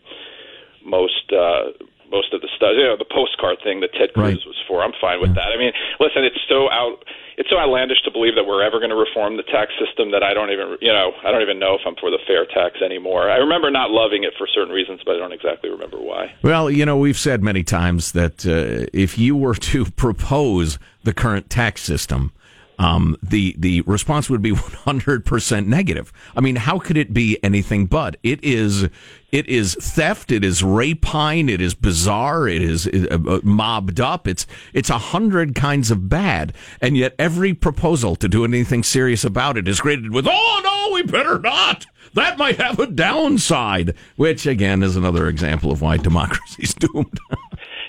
most, 0.86 1.34
uh, 1.34 1.74
most 2.12 2.34
of 2.34 2.42
the 2.42 2.50
stuff. 2.56 2.74
You 2.78 2.86
know, 2.86 2.98
the 2.98 3.06
postcard 3.10 3.58
thing 3.64 3.82
that 3.82 3.94
Ted 3.94 4.14
Cruz 4.14 4.42
Right. 4.42 4.48
was 4.48 4.56
for. 4.68 4.84
I'm 4.84 4.94
fine 5.02 5.22
with 5.22 5.36
that. 5.36 5.54
I 5.54 5.58
mean, 5.58 5.74
listen, 6.00 6.24
it's 6.24 6.42
so 6.50 6.70
out, 6.72 7.06
it's 7.38 7.50
so 7.50 7.58
outlandish 7.58 8.02
to 8.04 8.12
believe 8.12 8.34
that 8.36 8.46
we're 8.46 8.64
ever 8.64 8.80
going 8.80 8.90
to 8.90 8.96
reform 8.98 9.38
the 9.38 9.44
tax 9.44 9.72
system 9.78 10.12
that 10.12 10.24
I 10.24 10.34
don't 10.34 10.50
even, 10.50 10.76
you 10.82 10.92
know, 10.92 11.12
I 11.24 11.32
don't 11.32 11.42
even 11.42 11.60
know 11.60 11.76
if 11.76 11.82
I'm 11.86 11.96
for 11.96 12.10
the 12.10 12.18
fair 12.26 12.46
tax 12.46 12.82
anymore. 12.82 13.30
I 13.30 13.38
remember 13.38 13.70
not 13.70 13.92
loving 13.92 14.24
it 14.24 14.34
for 14.38 14.48
certain 14.48 14.74
reasons, 14.74 15.02
but 15.06 15.16
I 15.16 15.20
don't 15.20 15.32
exactly 15.32 15.70
remember 15.70 15.98
why. 15.98 16.34
Well, 16.42 16.70
you 16.70 16.86
know, 16.86 16.98
we've 16.98 17.18
said 17.18 17.44
many 17.44 17.64
times 17.64 18.12
that 18.14 18.46
uh, 18.46 18.90
if 18.92 19.18
you 19.18 19.36
were 19.36 19.56
to 19.56 19.86
propose 20.06 20.80
the 21.04 21.14
current 21.14 21.50
tax 21.50 21.82
system, 21.84 22.32
um, 22.80 23.18
the 23.22 23.56
the 23.58 23.82
response 23.82 24.30
would 24.30 24.42
be 24.42 24.52
100% 24.54 25.68
negative. 25.68 26.12
I 26.36 26.42
mean, 26.42 26.56
how 26.56 26.80
could 26.80 26.98
it 26.98 27.14
be 27.14 27.38
anything 27.44 27.86
but? 27.86 28.18
It 28.24 28.44
is 28.44 28.88
it 29.32 29.48
is 29.48 29.76
theft. 29.76 30.32
It 30.32 30.44
is 30.44 30.64
rapine. 30.64 31.50
It 31.50 31.62
is 31.62 31.76
bizarre. 31.76 32.48
It 32.48 32.64
is 32.64 32.88
uh, 32.88 33.20
uh, 33.28 33.40
mobbed 33.44 34.00
up. 34.00 34.28
It's 34.28 34.48
it's 34.74 34.90
a 34.90 34.98
hundred 34.98 35.54
kinds 35.54 35.92
of 35.92 36.10
bad, 36.10 36.54
and 36.82 36.98
yet 36.98 37.14
every 37.20 37.54
proposal 37.54 38.16
to 38.16 38.28
do 38.28 38.44
anything 38.44 38.82
serious 38.82 39.24
about 39.24 39.58
it 39.58 39.68
is 39.68 39.82
greeted 39.82 40.12
with, 40.12 40.26
"Oh 40.28 40.62
no, 40.64 40.96
we 40.96 41.04
better 41.04 41.38
not." 41.38 41.86
That 42.16 42.40
might 42.40 42.60
have 42.60 42.80
a 42.80 42.88
downside, 42.88 43.94
which 44.16 44.48
again 44.48 44.82
is 44.82 44.96
another 44.96 45.28
example 45.28 45.72
of 45.72 45.82
why 45.82 45.98
democracy's 45.98 46.74
doomed. 46.80 47.20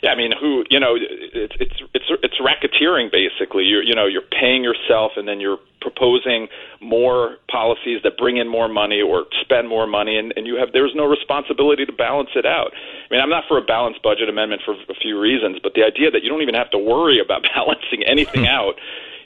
Yeah, 0.02 0.10
I 0.10 0.16
mean, 0.16 0.32
who 0.32 0.64
you 0.70 0.80
know, 0.80 0.96
it's 0.96 1.54
it's 1.60 1.76
it's 1.92 2.08
it's 2.22 2.38
racketeering 2.40 3.12
basically. 3.12 3.64
You're 3.64 3.82
you 3.82 3.94
know 3.94 4.06
you're 4.06 4.24
paying 4.32 4.64
yourself, 4.64 5.12
and 5.16 5.28
then 5.28 5.40
you're 5.40 5.58
proposing 5.80 6.48
more 6.80 7.36
policies 7.50 8.00
that 8.04 8.16
bring 8.16 8.36
in 8.36 8.48
more 8.48 8.68
money 8.68 9.00
or 9.02 9.26
spend 9.40 9.68
more 9.68 9.86
money, 9.86 10.16
and, 10.16 10.32
and 10.36 10.46
you 10.46 10.56
have 10.56 10.72
there's 10.72 10.92
no 10.94 11.04
responsibility 11.04 11.84
to 11.84 11.92
balance 11.92 12.30
it 12.34 12.46
out. 12.46 12.72
I 12.72 13.14
mean, 13.14 13.20
I'm 13.20 13.28
not 13.28 13.44
for 13.46 13.58
a 13.58 13.62
balanced 13.62 14.02
budget 14.02 14.28
amendment 14.28 14.62
for 14.64 14.72
a 14.72 14.94
few 14.94 15.20
reasons, 15.20 15.58
but 15.62 15.74
the 15.74 15.82
idea 15.82 16.10
that 16.10 16.22
you 16.22 16.30
don't 16.30 16.42
even 16.42 16.54
have 16.54 16.70
to 16.70 16.78
worry 16.78 17.20
about 17.20 17.42
balancing 17.54 18.02
anything 18.04 18.46
out 18.58 18.80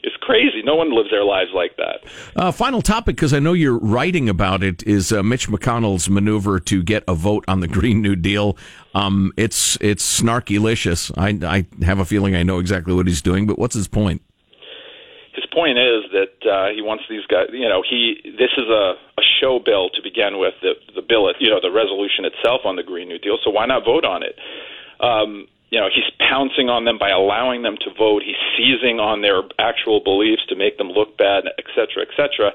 is 0.05 0.13
crazy. 0.21 0.63
No 0.63 0.75
one 0.75 0.95
lives 0.95 1.11
their 1.11 1.25
lives 1.25 1.51
like 1.55 1.77
that. 1.77 2.05
Uh, 2.37 2.53
final 2.53 2.83
topic, 2.83 3.17
because 3.17 3.33
I 3.33 3.39
know 3.39 3.53
you're 3.53 3.79
writing 3.79 4.29
about 4.29 4.63
it, 4.63 4.83
is 4.85 5.13
uh, 5.13 5.23
Mitch 5.23 5.49
McConnell's 5.49 6.09
maneuver 6.09 6.61
to 6.61 6.83
get 6.83 7.05
a 7.09 7.15
vote 7.15 7.45
on 7.49 7.61
the 7.61 7.69
Green 7.77 8.03
New 8.03 8.17
Deal. 8.17 8.57
Um, 8.95 9.33
it's 9.37 9.77
it's 9.81 10.21
snarkylicious. 10.21 11.11
I, 11.17 11.47
I 11.47 11.85
have 11.85 11.99
a 11.99 12.05
feeling 12.05 12.37
I 12.37 12.43
know 12.43 12.59
exactly 12.59 12.95
what 12.95 13.07
he's 13.07 13.23
doing, 13.23 13.47
but 13.47 13.59
what's 13.59 13.75
his 13.75 13.89
point? 13.89 14.23
his 15.35 15.45
point 15.53 15.79
is 15.79 16.07
that 16.15 16.35
uh, 16.47 16.69
he 16.71 16.81
wants 16.81 17.05
these 17.11 17.27
guys. 17.27 17.51
You 17.53 17.69
know, 17.69 17.83
he 17.83 18.23
this 18.39 18.55
is 18.57 18.69
a, 18.71 18.95
a 19.19 19.25
show 19.41 19.59
bill 19.59 19.91
to 19.91 20.01
begin 20.03 20.39
with. 20.39 20.55
The 20.63 20.75
the 20.95 21.03
bill, 21.03 21.31
you 21.41 21.51
know, 21.51 21.61
the 21.61 21.75
resolution 21.75 22.25
itself 22.25 22.63
on 22.65 22.77
the 22.77 22.83
Green 22.83 23.09
New 23.09 23.19
Deal. 23.19 23.39
So 23.43 23.51
why 23.51 23.67
not 23.67 23.85
vote 23.85 24.05
on 24.05 24.23
it? 24.23 24.39
Um, 25.01 25.49
you 25.75 25.83
know, 25.83 25.91
he's 25.91 26.07
pouncing 26.23 26.71
on 26.71 26.87
them 26.87 27.03
by 27.03 27.11
allowing 27.11 27.67
them 27.67 27.75
to 27.83 27.91
vote. 27.99 28.23
He's 28.23 28.39
seizing 28.55 29.03
on 29.03 29.27
their 29.27 29.43
actual 29.59 29.99
beliefs 29.99 30.47
to 30.47 30.55
make 30.55 30.79
them 30.79 30.95
look 30.95 31.19
bad, 31.19 31.51
et 31.59 31.67
cetera, 31.75 32.07
et 32.07 32.15
cetera. 32.15 32.55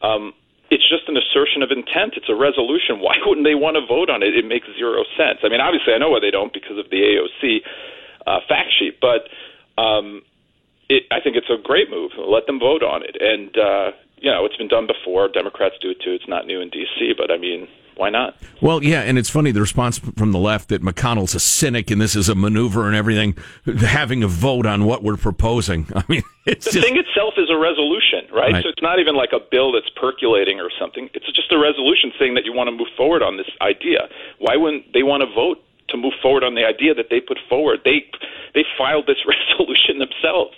Um, 0.00 0.32
it's 0.72 0.88
just 0.88 1.04
an 1.04 1.20
assertion 1.20 1.60
of 1.60 1.68
intent. 1.68 2.16
It's 2.16 2.32
a 2.32 2.34
resolution. 2.34 3.04
Why 3.04 3.20
wouldn't 3.28 3.44
they 3.44 3.52
want 3.52 3.76
to 3.76 3.84
vote 3.84 4.08
on 4.08 4.24
it? 4.24 4.32
It 4.32 4.48
makes 4.48 4.64
zero 4.80 5.04
sense. 5.12 5.44
I 5.44 5.52
mean, 5.52 5.60
obviously, 5.60 5.92
I 5.92 6.00
know 6.00 6.08
why 6.08 6.24
they 6.24 6.32
don't 6.32 6.56
because 6.56 6.80
of 6.80 6.88
the 6.88 7.04
AOC 7.04 7.60
uh, 8.24 8.40
fact 8.48 8.72
sheet, 8.72 8.96
but 8.96 9.28
um, 9.76 10.24
it, 10.88 11.04
I 11.12 11.20
think 11.20 11.36
it's 11.36 11.52
a 11.52 11.60
great 11.60 11.92
move. 11.92 12.16
Let 12.16 12.48
them 12.48 12.56
vote 12.56 12.80
on 12.80 13.04
it, 13.04 13.20
and 13.20 13.52
uh, 13.60 13.92
you 14.24 14.32
know, 14.32 14.48
it's 14.48 14.56
been 14.56 14.72
done 14.72 14.88
before. 14.88 15.28
Democrats 15.28 15.76
do 15.84 15.92
it 15.92 16.00
too. 16.00 16.16
It's 16.16 16.32
not 16.32 16.48
new 16.48 16.64
in 16.64 16.72
D.C., 16.72 17.12
but 17.12 17.28
I 17.28 17.36
mean, 17.36 17.68
why 17.96 18.10
not? 18.10 18.36
Well, 18.60 18.82
yeah, 18.82 19.02
and 19.02 19.18
it's 19.18 19.30
funny 19.30 19.50
the 19.50 19.60
response 19.60 19.98
from 19.98 20.32
the 20.32 20.38
left 20.38 20.68
that 20.70 20.82
McConnell's 20.82 21.34
a 21.34 21.40
cynic 21.40 21.90
and 21.90 22.00
this 22.00 22.16
is 22.16 22.28
a 22.28 22.34
maneuver 22.34 22.86
and 22.86 22.96
everything, 22.96 23.36
having 23.80 24.22
a 24.22 24.28
vote 24.28 24.66
on 24.66 24.84
what 24.84 25.02
we're 25.02 25.16
proposing. 25.16 25.86
I 25.94 26.02
mean, 26.08 26.22
it's 26.46 26.66
The 26.66 26.72
just. 26.72 26.86
thing 26.86 26.96
itself 26.96 27.34
is 27.36 27.48
a 27.50 27.56
resolution, 27.56 28.20
right? 28.32 28.52
Right. 28.52 28.62
So 28.62 28.68
it's 28.68 28.82
not 28.82 28.98
even 28.98 29.14
like 29.14 29.30
a 29.32 29.40
bill 29.50 29.72
that's 29.72 29.88
percolating 29.96 30.60
or 30.60 30.70
something. 30.78 31.08
It's 31.14 31.26
just 31.32 31.52
a 31.52 31.58
resolution 31.58 32.12
saying 32.18 32.34
that 32.34 32.44
you 32.44 32.52
want 32.52 32.68
to 32.68 32.72
move 32.72 32.88
forward 32.96 33.22
on 33.22 33.36
this 33.36 33.48
idea. 33.60 34.08
Why 34.38 34.56
wouldn't 34.56 34.92
they 34.92 35.02
want 35.02 35.22
to 35.22 35.34
vote 35.34 35.62
to 35.88 35.96
move 35.96 36.12
forward 36.22 36.44
on 36.44 36.54
the 36.54 36.64
idea 36.64 36.94
that 36.94 37.06
they 37.10 37.20
put 37.20 37.38
forward? 37.48 37.80
They 37.84 38.04
they 38.54 38.64
filed 38.78 39.06
this 39.06 39.18
resolution 39.26 39.98
themselves. 39.98 40.54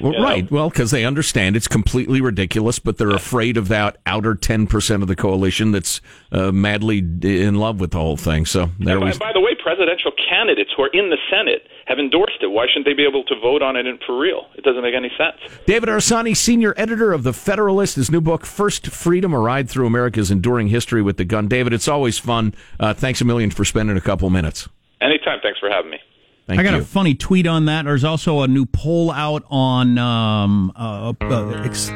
Well, 0.00 0.12
you 0.12 0.18
know? 0.18 0.24
right. 0.24 0.50
Well, 0.50 0.68
because 0.68 0.90
they 0.90 1.04
understand 1.04 1.56
it's 1.56 1.68
completely 1.68 2.20
ridiculous, 2.20 2.78
but 2.78 2.98
they're 2.98 3.10
afraid 3.10 3.56
of 3.56 3.68
that 3.68 3.98
outer 4.06 4.34
10% 4.34 5.02
of 5.02 5.08
the 5.08 5.16
coalition 5.16 5.72
that's 5.72 6.00
uh, 6.32 6.52
madly 6.52 6.98
in 6.98 7.56
love 7.56 7.80
with 7.80 7.92
the 7.92 7.98
whole 7.98 8.16
thing. 8.16 8.46
So 8.46 8.70
there 8.78 8.96
And 8.96 9.04
we 9.04 9.12
by, 9.12 9.18
by 9.18 9.32
the 9.32 9.40
way, 9.40 9.54
presidential 9.54 10.12
candidates 10.28 10.70
who 10.76 10.84
are 10.84 10.90
in 10.92 11.10
the 11.10 11.18
Senate 11.30 11.66
have 11.86 11.98
endorsed 11.98 12.38
it. 12.42 12.48
Why 12.48 12.66
shouldn't 12.66 12.84
they 12.86 12.94
be 12.94 13.06
able 13.06 13.24
to 13.24 13.34
vote 13.40 13.62
on 13.62 13.76
it 13.76 13.86
in, 13.86 13.98
for 14.06 14.18
real? 14.18 14.46
It 14.54 14.64
doesn't 14.64 14.82
make 14.82 14.94
any 14.94 15.10
sense. 15.16 15.36
David 15.66 15.88
Harsanyi, 15.88 16.36
senior 16.36 16.74
editor 16.76 17.12
of 17.12 17.22
The 17.22 17.32
Federalist, 17.32 17.96
his 17.96 18.10
new 18.10 18.20
book, 18.20 18.44
First 18.44 18.88
Freedom, 18.88 19.32
A 19.32 19.38
Ride 19.38 19.70
Through 19.70 19.86
America's 19.86 20.30
Enduring 20.30 20.68
History 20.68 21.00
with 21.00 21.16
the 21.16 21.24
Gun. 21.24 21.48
David, 21.48 21.72
it's 21.72 21.88
always 21.88 22.18
fun. 22.18 22.54
Uh, 22.78 22.92
thanks 22.92 23.20
a 23.20 23.24
million 23.24 23.50
for 23.50 23.64
spending 23.64 23.96
a 23.96 24.00
couple 24.00 24.28
minutes. 24.30 24.68
Anytime. 25.00 25.38
Thanks 25.42 25.58
for 25.58 25.68
having 25.70 25.90
me. 25.90 25.98
Thank 26.46 26.60
I 26.60 26.62
got 26.62 26.74
you. 26.74 26.80
a 26.80 26.84
funny 26.84 27.14
tweet 27.14 27.46
on 27.46 27.64
that. 27.64 27.84
There's 27.86 28.04
also 28.04 28.42
a 28.42 28.48
new 28.48 28.66
poll 28.66 29.10
out 29.10 29.44
on 29.50 29.98
um, 29.98 30.72
uh, 30.76 31.12
uh, 31.20 31.62
ex- 31.64 31.88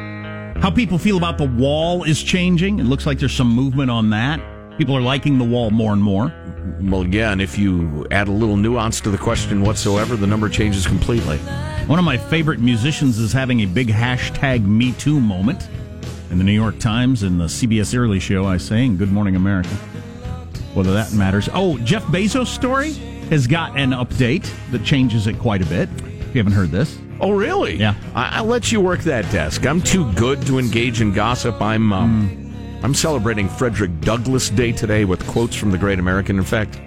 how 0.61 0.69
people 0.69 0.97
feel 0.97 1.17
about 1.17 1.37
the 1.37 1.47
wall 1.47 2.03
is 2.03 2.21
changing. 2.21 2.79
It 2.79 2.83
looks 2.83 3.05
like 3.05 3.19
there's 3.19 3.33
some 3.33 3.47
movement 3.49 3.89
on 3.89 4.09
that. 4.09 4.39
People 4.77 4.95
are 4.97 5.01
liking 5.01 5.37
the 5.37 5.43
wall 5.43 5.69
more 5.69 5.93
and 5.93 6.01
more. 6.01 6.33
well, 6.81 7.05
yeah, 7.05 7.31
and 7.31 7.41
if 7.41 7.57
you 7.57 8.07
add 8.09 8.27
a 8.27 8.31
little 8.31 8.57
nuance 8.57 8.99
to 9.01 9.11
the 9.11 9.17
question 9.17 9.61
whatsoever, 9.61 10.15
the 10.15 10.25
number 10.25 10.49
changes 10.49 10.87
completely. 10.87 11.37
One 11.87 11.99
of 11.99 12.05
my 12.05 12.17
favorite 12.17 12.59
musicians 12.59 13.19
is 13.19 13.31
having 13.31 13.61
a 13.61 13.65
big 13.65 13.89
hashtag 13.89 14.65
Me 14.65 14.93
Too 14.93 15.19
moment. 15.19 15.67
In 16.31 16.37
the 16.37 16.43
New 16.45 16.53
York 16.53 16.79
Times 16.79 17.23
and 17.23 17.39
the 17.39 17.45
CBS 17.45 17.95
Early 17.97 18.19
Show, 18.19 18.45
I 18.45 18.55
say, 18.57 18.85
and 18.85 18.97
Good 18.97 19.11
Morning 19.11 19.35
America. 19.35 19.69
Whether 20.73 20.93
that 20.93 21.11
matters. 21.11 21.49
Oh, 21.53 21.77
Jeff 21.79 22.03
Bezos' 22.05 22.47
story 22.47 22.93
has 23.29 23.45
got 23.47 23.77
an 23.77 23.91
update 23.91 24.49
that 24.71 24.83
changes 24.85 25.27
it 25.27 25.37
quite 25.37 25.61
a 25.61 25.65
bit. 25.65 25.89
If 25.99 26.33
you 26.33 26.39
haven't 26.39 26.53
heard 26.53 26.71
this. 26.71 26.97
Oh, 27.19 27.31
really? 27.31 27.75
Yeah. 27.75 27.95
I- 28.15 28.37
I'll 28.37 28.45
let 28.45 28.71
you 28.71 28.79
work 28.79 29.01
that 29.01 29.29
desk. 29.31 29.65
I'm 29.67 29.81
too 29.81 30.11
good 30.13 30.41
to 30.47 30.57
engage 30.57 31.01
in 31.01 31.11
gossip. 31.11 31.61
I'm 31.61 31.91
um, 31.91 32.40
I'm 32.83 32.95
celebrating 32.95 33.47
Frederick 33.47 34.01
Douglass 34.01 34.49
Day 34.49 34.71
today 34.71 35.05
with 35.05 35.25
quotes 35.27 35.55
from 35.55 35.69
the 35.69 35.77
great 35.77 35.99
American. 35.99 36.39
In 36.39 36.43
fact, 36.43 36.81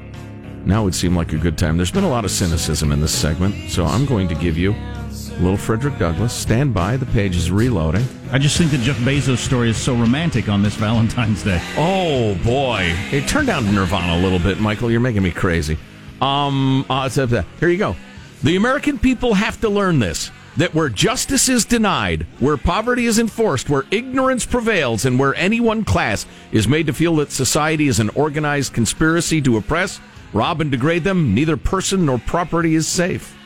now 0.65 0.83
would 0.83 0.95
seem 0.95 1.15
like 1.15 1.33
a 1.33 1.39
good 1.39 1.57
time. 1.57 1.77
There's 1.77 1.93
been 1.93 2.03
a 2.03 2.09
lot 2.09 2.25
of 2.25 2.33
cynicism 2.33 2.91
in 2.91 3.01
this 3.01 3.17
segment, 3.17 3.71
so 3.71 3.85
I'm 3.85 4.05
going 4.05 4.27
to 4.27 4.35
give 4.35 4.59
you 4.59 4.73
a 4.73 5.39
little 5.41 5.57
Frederick 5.57 5.97
Douglass. 5.99 6.33
Stand 6.33 6.75
by. 6.75 6.97
The 6.97 7.07
page 7.07 7.37
is 7.37 7.49
reloading. 7.49 8.05
I 8.33 8.39
just 8.39 8.59
think 8.59 8.73
that 8.73 8.81
Jeff 8.81 8.97
Bezos' 8.99 9.39
story 9.39 9.71
is 9.71 9.77
so 9.77 9.95
romantic 9.95 10.49
on 10.49 10.65
this 10.65 10.75
Valentine's 10.75 11.45
Day. 11.45 11.61
Oh 11.77 12.35
boy! 12.43 12.93
Hey, 13.09 13.25
turn 13.25 13.47
down 13.47 13.73
Nirvana 13.73 14.21
a 14.21 14.21
little 14.21 14.41
bit, 14.41 14.59
Michael. 14.59 14.91
You're 14.91 14.99
making 14.99 15.23
me 15.23 15.31
crazy. 15.31 15.79
Um, 16.21 16.85
uh, 16.91 17.09
uh, 17.17 17.43
here 17.61 17.69
you 17.69 17.79
go. 17.79 17.95
The 18.43 18.57
American 18.57 18.99
people 18.99 19.35
have 19.35 19.61
to 19.61 19.69
learn 19.69 20.01
this: 20.01 20.33
that 20.57 20.75
where 20.75 20.89
justice 20.89 21.49
is 21.49 21.65
denied, 21.65 22.27
where 22.39 22.57
poverty 22.57 23.07
is 23.07 23.19
enforced, 23.19 23.69
where 23.69 23.85
ignorance 23.91 24.47
prevails, 24.47 25.05
and 25.05 25.19
where 25.19 25.35
any 25.35 25.61
one 25.61 25.85
class 25.85 26.27
is 26.53 26.69
made 26.69 26.87
to 26.87 26.93
feel 26.93 27.17
that 27.17 27.33
society 27.33 27.89
is 27.89 28.01
an 28.01 28.11
organized 28.11 28.73
conspiracy 28.73 29.41
to 29.43 29.57
oppress, 29.57 30.01
rob, 30.33 30.61
and 30.61 30.71
degrade 30.71 31.05
them, 31.05 31.35
neither 31.35 31.57
person 31.57 32.07
nor 32.07 32.19
property 32.19 32.75
is 32.75 32.87
safe. 32.87 33.37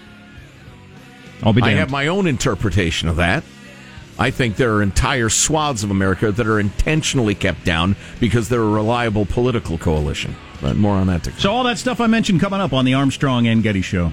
I'll 1.42 1.52
be 1.52 1.62
I 1.62 1.70
have 1.70 1.90
my 1.90 2.08
own 2.08 2.26
interpretation 2.26 3.08
of 3.08 3.16
that. 3.16 3.44
I 4.18 4.32
think 4.32 4.56
there 4.56 4.74
are 4.74 4.82
entire 4.82 5.28
swaths 5.28 5.84
of 5.84 5.92
America 5.92 6.32
that 6.32 6.46
are 6.46 6.58
intentionally 6.58 7.36
kept 7.36 7.64
down 7.64 7.94
because 8.18 8.48
they're 8.48 8.60
a 8.60 8.68
reliable 8.68 9.24
political 9.24 9.78
coalition. 9.78 10.34
But 10.60 10.76
more 10.76 10.96
on 10.96 11.06
that 11.06 11.22
to 11.24 11.30
come. 11.30 11.38
So 11.38 11.52
all 11.52 11.62
that 11.64 11.78
stuff 11.78 12.00
I 12.00 12.08
mentioned 12.08 12.40
coming 12.40 12.60
up 12.60 12.72
on 12.72 12.84
the 12.84 12.94
Armstrong 12.94 13.46
and 13.46 13.62
Getty 13.62 13.82
Show. 13.82 14.12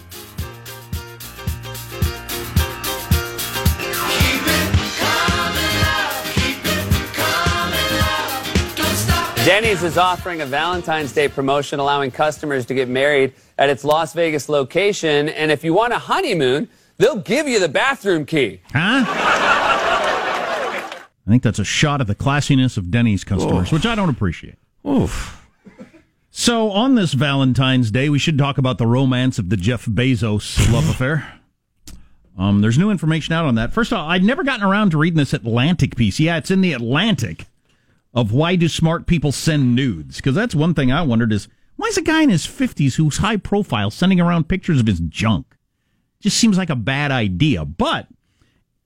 Denny's 9.51 9.83
is 9.83 9.97
offering 9.97 10.39
a 10.39 10.45
Valentine's 10.45 11.11
Day 11.11 11.27
promotion 11.27 11.81
allowing 11.81 12.09
customers 12.09 12.65
to 12.67 12.73
get 12.73 12.87
married 12.87 13.33
at 13.57 13.69
its 13.69 13.83
Las 13.83 14.13
Vegas 14.13 14.47
location. 14.47 15.27
And 15.27 15.51
if 15.51 15.65
you 15.65 15.73
want 15.73 15.91
a 15.91 15.97
honeymoon, 15.97 16.69
they'll 16.99 17.19
give 17.19 17.49
you 17.49 17.59
the 17.59 17.67
bathroom 17.67 18.25
key. 18.25 18.61
Huh? 18.71 19.03
I 19.05 21.03
think 21.27 21.43
that's 21.43 21.59
a 21.59 21.65
shot 21.65 21.99
at 21.99 22.07
the 22.07 22.15
classiness 22.15 22.77
of 22.77 22.91
Denny's 22.91 23.25
customers, 23.25 23.73
which 23.73 23.85
I 23.85 23.93
don't 23.93 24.07
appreciate. 24.07 24.55
Oof. 24.87 25.45
So, 26.29 26.71
on 26.71 26.95
this 26.95 27.11
Valentine's 27.11 27.91
Day, 27.91 28.07
we 28.07 28.19
should 28.19 28.37
talk 28.37 28.57
about 28.57 28.77
the 28.77 28.87
romance 28.87 29.37
of 29.37 29.49
the 29.49 29.57
Jeff 29.57 29.85
Bezos 29.85 30.71
love 30.71 30.87
affair. 30.89 31.41
Um, 32.37 32.61
there's 32.61 32.77
new 32.77 32.89
information 32.89 33.33
out 33.33 33.43
on 33.43 33.55
that. 33.55 33.73
First 33.73 33.91
of 33.91 33.97
all, 33.97 34.09
I'd 34.09 34.23
never 34.23 34.45
gotten 34.45 34.63
around 34.65 34.91
to 34.91 34.97
reading 34.97 35.17
this 35.17 35.33
Atlantic 35.33 35.97
piece. 35.97 36.21
Yeah, 36.21 36.37
it's 36.37 36.51
in 36.51 36.61
the 36.61 36.71
Atlantic 36.71 37.47
of 38.13 38.31
why 38.31 38.55
do 38.55 38.67
smart 38.67 39.07
people 39.07 39.31
send 39.31 39.75
nudes? 39.75 40.17
Because 40.17 40.35
that's 40.35 40.55
one 40.55 40.73
thing 40.73 40.91
I 40.91 41.01
wondered 41.01 41.31
is 41.31 41.47
why 41.75 41.87
is 41.87 41.97
a 41.97 42.01
guy 42.01 42.21
in 42.21 42.29
his 42.29 42.45
50s 42.45 42.95
who's 42.95 43.17
high 43.17 43.37
profile 43.37 43.89
sending 43.89 44.19
around 44.19 44.49
pictures 44.49 44.79
of 44.79 44.87
his 44.87 44.99
junk? 44.99 45.55
Just 46.19 46.37
seems 46.37 46.57
like 46.57 46.69
a 46.69 46.75
bad 46.75 47.11
idea. 47.11 47.65
But 47.65 48.07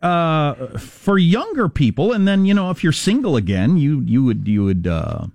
uh, 0.02 0.78
for 0.78 1.18
younger 1.18 1.68
people, 1.68 2.14
and 2.14 2.28
then 2.28 2.46
you 2.46 2.54
know, 2.54 2.70
if 2.70 2.84
you're 2.84 2.94
single 2.94 3.36
again, 3.36 3.78
you 3.78 4.02
you 4.02 4.24
would 4.24 4.48
you 4.48 4.64
would 4.64 4.88
uh, 4.88 5.28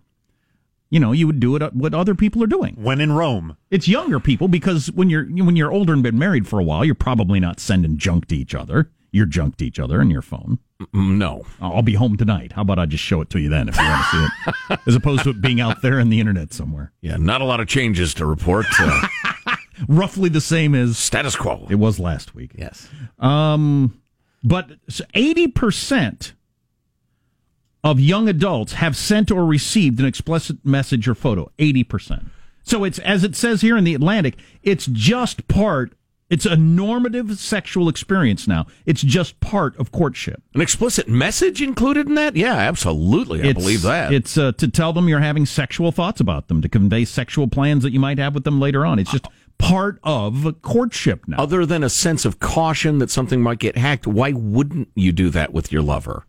you 0.89 1.01
know 1.01 1.13
you 1.13 1.27
would 1.27 1.41
do 1.41 1.57
it 1.57 1.75
what 1.75 1.93
other 1.93 2.15
people 2.15 2.43
are 2.43 2.47
doing. 2.47 2.77
When 2.79 3.01
in 3.01 3.13
Rome, 3.13 3.57
It's 3.71 3.89
younger 3.89 4.21
people 4.21 4.49
because 4.49 4.91
when 4.93 5.11
you're 5.11 5.25
when 5.27 5.57
you're 5.57 5.73
older 5.73 5.93
and 5.93 6.03
been 6.03 6.19
married 6.19 6.49
for 6.49 6.59
a 6.59 6.65
while, 6.65 6.85
you're 6.85 6.95
probably 6.95 7.41
not 7.41 7.61
sending 7.61 7.99
junk 7.99 8.27
to 8.29 8.37
each 8.37 8.55
other. 8.55 8.91
You're 9.13 9.27
junk 9.27 9.57
to 9.57 9.67
each 9.67 9.79
other 9.79 10.01
in 10.01 10.11
your 10.11 10.23
phone. 10.23 10.59
Mm, 10.95 11.19
No. 11.19 11.45
I'll 11.61 11.83
be 11.83 11.95
home 11.95 12.17
tonight. 12.17 12.53
How 12.53 12.63
about 12.63 12.79
I 12.79 12.87
just 12.87 13.03
show 13.05 13.21
it 13.21 13.31
to 13.31 13.41
you 13.41 13.49
then 13.49 13.69
if 13.69 13.77
you 13.77 13.83
want 13.83 14.05
to 14.05 14.11
see 14.11 14.27
it, 14.73 14.81
as 14.87 14.95
opposed 14.95 15.25
to 15.25 15.31
it 15.31 15.41
being 15.41 15.61
out 15.61 15.83
there 15.83 15.99
in 15.99 16.09
the 16.11 16.21
internet 16.21 16.53
somewhere. 16.53 16.93
Yeah, 17.01 17.17
not 17.17 17.41
a 17.41 17.45
lot 17.45 17.61
of 17.61 17.67
changes 17.69 18.15
to 18.15 18.27
report. 18.27 18.67
Uh, 18.79 19.07
Roughly 19.89 20.29
the 20.29 20.41
same 20.41 20.75
as 20.75 20.99
status 20.99 21.35
quo. 21.37 21.67
it 21.71 21.77
was 21.77 21.99
last 21.99 22.35
week. 22.35 22.53
Yes. 22.55 22.89
Um, 23.19 24.01
but 24.45 24.71
eighty 25.15 25.49
percent 25.49 26.35
of 27.83 27.99
young 27.99 28.29
adults 28.29 28.75
have 28.75 28.95
sent 28.97 29.31
or 29.31 29.45
received 29.47 29.99
an 30.01 30.07
explicit 30.07 30.59
message 30.65 31.09
or 31.09 31.15
photo. 31.15 31.51
Eighty 31.59 31.83
percent. 31.83 32.25
So 32.63 32.85
it's 32.85 32.99
as 33.01 33.25
it 33.25 33.35
says 33.35 33.63
here 33.63 33.77
in 33.77 33.85
the 33.85 33.95
Atlantic. 33.95 34.37
It's 34.63 34.87
just 34.87 35.49
part. 35.49 35.95
It's 36.31 36.47
a 36.47 36.57
normative 36.57 37.39
sexual 37.39 37.89
experience 37.89 38.47
now. 38.47 38.67
It's 38.87 39.03
just 39.03 39.41
part 39.41 39.77
of 39.79 39.91
courtship. 39.91 40.43
An 40.55 40.61
explicit 40.61 41.09
message 41.09 41.61
included 41.61 42.07
in 42.07 42.15
that? 42.15 42.37
Yeah, 42.37 42.55
absolutely. 42.55 43.41
I 43.43 43.47
It's- 43.49 43.55
believe 43.63 43.83
that. 43.83 44.13
It's 44.13 44.39
uh, 44.39 44.53
to 44.53 44.69
tell 44.69 44.93
them 44.93 45.09
you're 45.09 45.19
having 45.21 45.45
sexual 45.45 45.91
thoughts 45.91 46.21
about 46.21 46.47
them, 46.49 46.63
to 46.63 46.69
convey 46.69 47.05
sexual 47.05 47.49
plans 47.49 47.83
that 47.83 47.93
you 47.93 47.99
might 48.01 48.19
have 48.19 48.33
with 48.35 48.45
them 48.45 48.61
later 48.61 48.87
on. 48.87 49.01
It's 49.01 49.11
just 49.11 49.27
part 49.59 49.99
of 50.05 50.55
courtship 50.63 51.27
now. 51.27 51.37
Other 51.39 51.67
than 51.67 51.83
a 51.83 51.91
sense 51.91 52.25
of 52.25 52.39
caution 52.39 52.99
that 52.99 53.11
something 53.11 53.43
might 53.43 53.59
get 53.59 53.77
hacked, 53.77 54.07
why 54.07 54.31
wouldn't 54.33 54.89
you 54.95 55.11
do 55.13 55.31
that 55.31 55.53
with 55.53 55.73
your 55.73 55.83
lover? 55.83 56.25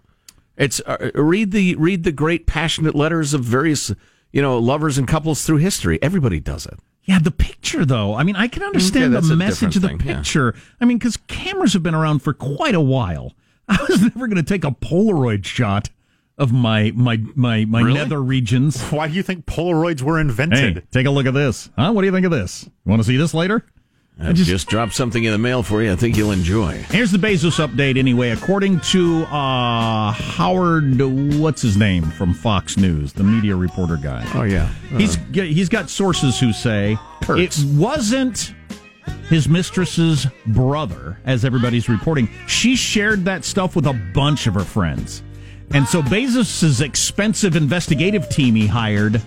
It's 0.58 0.82
uh, 0.86 1.12
read 1.16 1.52
the 1.52 1.76
read 1.76 2.04
the 2.04 2.12
great 2.12 2.46
passionate 2.48 2.94
letters 2.96 3.34
of 3.34 3.44
various 3.44 3.94
you 4.34 4.42
know 4.42 4.58
lovers 4.58 4.98
and 4.98 5.08
couples 5.08 5.46
through 5.46 5.58
history. 5.58 5.98
Everybody 6.02 6.40
does 6.40 6.66
it. 6.66 6.80
Yeah, 7.04 7.20
the 7.20 7.32
picture 7.32 7.84
though. 7.86 8.14
I 8.16 8.24
mean, 8.24 8.36
I 8.36 8.48
can 8.48 8.64
understand 8.64 9.14
that's 9.14 9.28
the 9.30 9.36
message 9.36 9.76
of 9.76 9.82
the 9.82 9.90
thing, 9.90 10.00
yeah. 10.06 10.18
picture. 10.18 10.56
I 10.80 10.86
mean, 10.86 10.98
because 10.98 11.18
cameras 11.18 11.74
have 11.74 11.84
been 11.84 11.96
around 11.96 12.20
for 12.20 12.34
quite 12.34 12.76
a 12.76 12.82
while. 12.82 13.34
I 13.68 13.78
was 13.90 14.02
never 14.02 14.28
going 14.28 14.36
to 14.36 14.44
take 14.44 14.64
a 14.64 14.72
Polaroid 14.72 15.46
shot 15.46 15.90
of 16.38 16.52
my 16.52 16.92
my 16.96 17.18
my 17.36 17.66
my 17.66 17.82
Really? 17.82 17.94
nether 18.00 18.22
regions. 18.22 18.82
why 18.90 19.08
do 19.08 19.14
you 19.14 19.24
think 19.24 19.46
Polaroids 19.46 20.02
were 20.02 20.20
invented? 20.20 20.76
Hey, 20.76 20.84
take 20.92 21.06
a 21.08 21.12
look 21.12 21.26
at 21.26 21.34
this. 21.34 21.70
Huh? 21.78 21.92
What 21.92 22.02
do 22.02 22.08
you 22.08 22.12
think 22.14 22.26
of 22.26 22.32
this? 22.32 22.64
You 22.66 22.90
want 22.90 23.02
to 23.02 23.08
see 23.08 23.18
this 23.18 23.34
later? 23.34 23.66
I 24.20 24.34
just, 24.34 24.68
dropped 24.68 24.94
something 24.94 25.24
in 25.24 25.32
the 25.32 25.38
mail 25.38 25.64
for 25.64 25.82
you. 25.82 25.92
I 25.92 25.96
think 25.96 26.16
you'll 26.16 26.32
enjoy. 26.32 26.78
Here's 26.90 27.12
the 27.12 27.18
Bezos 27.18 27.66
update 27.66 27.98
anyway. 27.98 28.30
According 28.30 28.80
to 28.82 29.24
uh, 29.24 30.12
Howard, 30.12 31.02
what's 31.40 31.62
his 31.62 31.76
name 31.76 32.04
from 32.12 32.34
Fox 32.34 32.78
News, 32.78 33.14
the 33.14 33.24
media 33.24 33.56
reporter 33.56 33.98
guy. 33.98 34.30
Oh 34.36 34.44
yeah, 34.44 34.68
He's 34.96 35.18
he's 35.34 35.70
got 35.70 35.90
sources 35.90 36.40
who 36.40 36.54
say 36.54 36.98
Kurtz. 37.24 37.60
it 37.60 37.66
wasn't 37.76 38.54
his 39.28 39.50
mistress's 39.50 40.28
brother, 40.48 41.18
as 41.26 41.44
everybody's 41.44 41.90
reporting. 41.90 42.30
She 42.48 42.76
shared 42.76 43.26
that 43.26 43.44
stuff 43.44 43.76
with 43.76 43.88
a 43.88 43.94
bunch 44.14 44.46
of 44.46 44.54
her 44.54 44.64
friends, 44.64 45.24
and 45.74 45.88
so 45.88 46.02
Bezos's 46.04 46.82
expensive 46.82 47.56
investigative 47.56 48.30
team 48.30 48.54
he 48.56 48.68
hired 48.68 49.22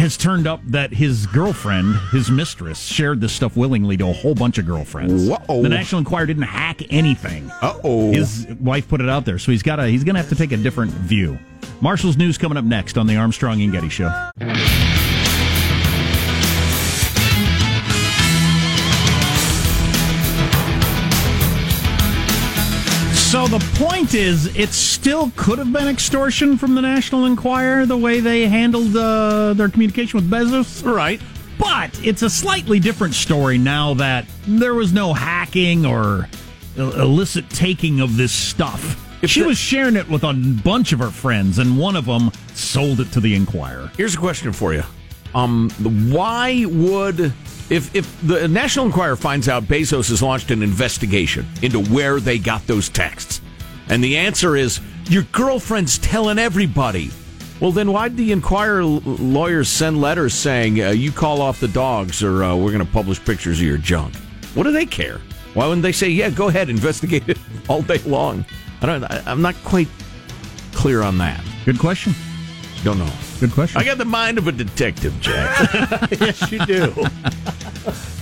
has 0.00 0.16
turned 0.16 0.46
up 0.46 0.60
that 0.64 0.92
his 0.92 1.26
girlfriend, 1.26 1.94
his 2.10 2.30
mistress, 2.30 2.80
shared 2.80 3.20
this 3.20 3.32
stuff 3.32 3.56
willingly 3.56 3.96
to 3.98 4.08
a 4.08 4.12
whole 4.12 4.34
bunch 4.34 4.56
of 4.58 4.66
girlfriends. 4.66 5.28
Whoa. 5.28 5.62
The 5.62 5.68
National 5.68 5.98
Enquirer 5.98 6.26
didn't 6.26 6.44
hack 6.44 6.80
anything. 6.90 7.50
Uh-oh. 7.62 8.10
His 8.10 8.46
wife 8.60 8.88
put 8.88 9.00
it 9.00 9.08
out 9.08 9.26
there, 9.26 9.38
so 9.38 9.52
he's 9.52 9.62
got 9.62 9.78
a 9.78 9.86
he's 9.86 10.02
going 10.02 10.14
to 10.14 10.20
have 10.20 10.30
to 10.30 10.36
take 10.36 10.52
a 10.52 10.56
different 10.56 10.90
view. 10.90 11.38
Marshall's 11.80 12.16
news 12.16 12.38
coming 12.38 12.58
up 12.58 12.64
next 12.64 12.98
on 12.98 13.06
the 13.06 13.16
Armstrong 13.16 13.60
and 13.62 13.72
Getty 13.72 13.90
Show. 13.90 14.30
So 23.30 23.46
the 23.46 23.60
point 23.78 24.14
is, 24.14 24.56
it 24.56 24.70
still 24.70 25.30
could 25.36 25.58
have 25.60 25.72
been 25.72 25.86
extortion 25.86 26.58
from 26.58 26.74
the 26.74 26.82
National 26.82 27.26
Enquirer 27.26 27.86
the 27.86 27.96
way 27.96 28.18
they 28.18 28.48
handled 28.48 28.96
uh, 28.96 29.54
their 29.54 29.68
communication 29.68 30.16
with 30.18 30.28
Bezos. 30.28 30.84
right. 30.84 31.20
But 31.56 32.04
it's 32.04 32.22
a 32.22 32.30
slightly 32.30 32.80
different 32.80 33.14
story 33.14 33.56
now 33.56 33.94
that 33.94 34.26
there 34.48 34.74
was 34.74 34.92
no 34.92 35.12
hacking 35.12 35.86
or 35.86 36.28
illicit 36.76 37.48
taking 37.50 38.00
of 38.00 38.16
this 38.16 38.32
stuff. 38.32 38.98
she 39.24 39.42
the- 39.42 39.46
was 39.46 39.58
sharing 39.58 39.94
it 39.94 40.08
with 40.08 40.24
a 40.24 40.32
bunch 40.64 40.92
of 40.92 40.98
her 40.98 41.10
friends, 41.10 41.58
and 41.60 41.78
one 41.78 41.94
of 41.94 42.06
them 42.06 42.32
sold 42.54 42.98
it 42.98 43.12
to 43.12 43.20
the 43.20 43.36
Enquirer. 43.36 43.92
Here's 43.96 44.14
a 44.14 44.18
question 44.18 44.52
for 44.52 44.74
you. 44.74 44.82
Um, 45.36 45.70
why 46.10 46.64
would 46.66 47.32
if 47.70 47.94
if 47.94 48.20
the 48.26 48.48
National 48.48 48.86
Enquirer 48.86 49.16
finds 49.16 49.48
out 49.48 49.64
Bezos 49.64 50.08
has 50.10 50.22
launched 50.22 50.50
an 50.50 50.62
investigation 50.62 51.46
into 51.62 51.80
where 51.84 52.20
they 52.20 52.38
got 52.38 52.66
those 52.66 52.88
texts, 52.88 53.40
and 53.88 54.02
the 54.02 54.16
answer 54.18 54.56
is 54.56 54.80
your 55.08 55.22
girlfriend's 55.32 55.98
telling 55.98 56.38
everybody. 56.38 57.10
Well, 57.60 57.72
then 57.72 57.92
why'd 57.92 58.16
the 58.16 58.32
Enquirer 58.32 58.80
l- 58.80 59.00
lawyers 59.04 59.68
send 59.68 60.00
letters 60.00 60.32
saying 60.32 60.80
uh, 60.80 60.90
you 60.90 61.12
call 61.12 61.42
off 61.42 61.60
the 61.60 61.68
dogs 61.68 62.22
or 62.22 62.42
uh, 62.42 62.56
we're 62.56 62.72
going 62.72 62.84
to 62.84 62.90
publish 62.90 63.22
pictures 63.22 63.60
of 63.60 63.66
your 63.66 63.76
junk? 63.76 64.14
What 64.54 64.62
do 64.62 64.72
they 64.72 64.86
care? 64.86 65.20
Why 65.52 65.66
wouldn't 65.66 65.82
they 65.82 65.92
say 65.92 66.08
yeah, 66.08 66.30
go 66.30 66.48
ahead, 66.48 66.68
investigate 66.70 67.28
it 67.28 67.38
all 67.68 67.82
day 67.82 67.98
long? 67.98 68.44
I 68.82 68.86
don't. 68.86 69.04
I, 69.04 69.22
I'm 69.26 69.42
not 69.42 69.56
quite 69.64 69.88
clear 70.72 71.02
on 71.02 71.18
that. 71.18 71.44
Good 71.64 71.78
question. 71.78 72.14
Don't 72.82 72.98
know. 72.98 73.12
Good 73.40 73.52
question. 73.52 73.78
I 73.80 73.84
got 73.84 73.98
the 73.98 74.06
mind 74.06 74.38
of 74.38 74.46
a 74.46 74.52
detective, 74.52 75.18
Jack. 75.20 76.10
yes, 76.20 76.50
you 76.50 76.64
do. 76.64 76.94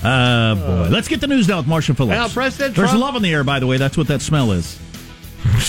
Uh, 0.03 0.55
boy. 0.55 0.89
Let's 0.91 1.09
get 1.09 1.21
the 1.21 1.27
news 1.27 1.49
now 1.49 1.59
with 1.59 1.67
Marshall 1.67 1.95
Phillips. 1.95 2.17
Well, 2.17 2.29
President 2.29 2.77
There's 2.77 2.91
Trump- 2.91 3.03
love 3.03 3.17
in 3.17 3.23
the 3.23 3.33
air, 3.33 3.45
by 3.45 3.59
the 3.59 3.67
way. 3.67 3.77
That's 3.79 3.97
what 3.97 4.07
that 4.09 4.23
smell 4.23 4.53
is. 4.53 4.79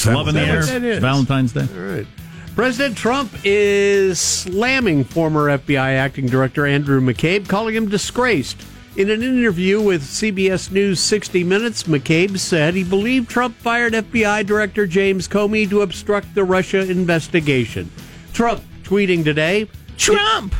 love 0.05 0.27
in 0.27 0.35
the 0.35 0.41
air. 0.41 0.63
that 0.63 0.83
is? 0.83 0.97
It's 0.97 1.01
Valentine's 1.01 1.53
Day. 1.53 1.67
All 1.73 1.95
right. 1.95 2.07
President 2.55 2.97
Trump 2.97 3.31
is 3.43 4.19
slamming 4.19 5.03
former 5.05 5.57
FBI 5.57 5.95
acting 5.95 6.25
director 6.25 6.65
Andrew 6.65 6.99
McCabe, 6.99 7.47
calling 7.47 7.73
him 7.75 7.87
disgraced. 7.87 8.61
In 8.97 9.09
an 9.09 9.23
interview 9.23 9.81
with 9.81 10.03
CBS 10.03 10.69
News 10.71 10.99
60 10.99 11.43
Minutes, 11.45 11.83
McCabe 11.83 12.37
said 12.37 12.73
he 12.73 12.83
believed 12.83 13.29
Trump 13.29 13.55
fired 13.55 13.93
FBI 13.93 14.45
Director 14.45 14.85
James 14.85 15.27
Comey 15.27 15.69
to 15.69 15.81
obstruct 15.81 16.35
the 16.35 16.43
Russia 16.43 16.79
investigation. 16.81 17.89
Trump 18.33 18.61
tweeting 18.83 19.23
today 19.23 19.69
Trump. 19.97 20.53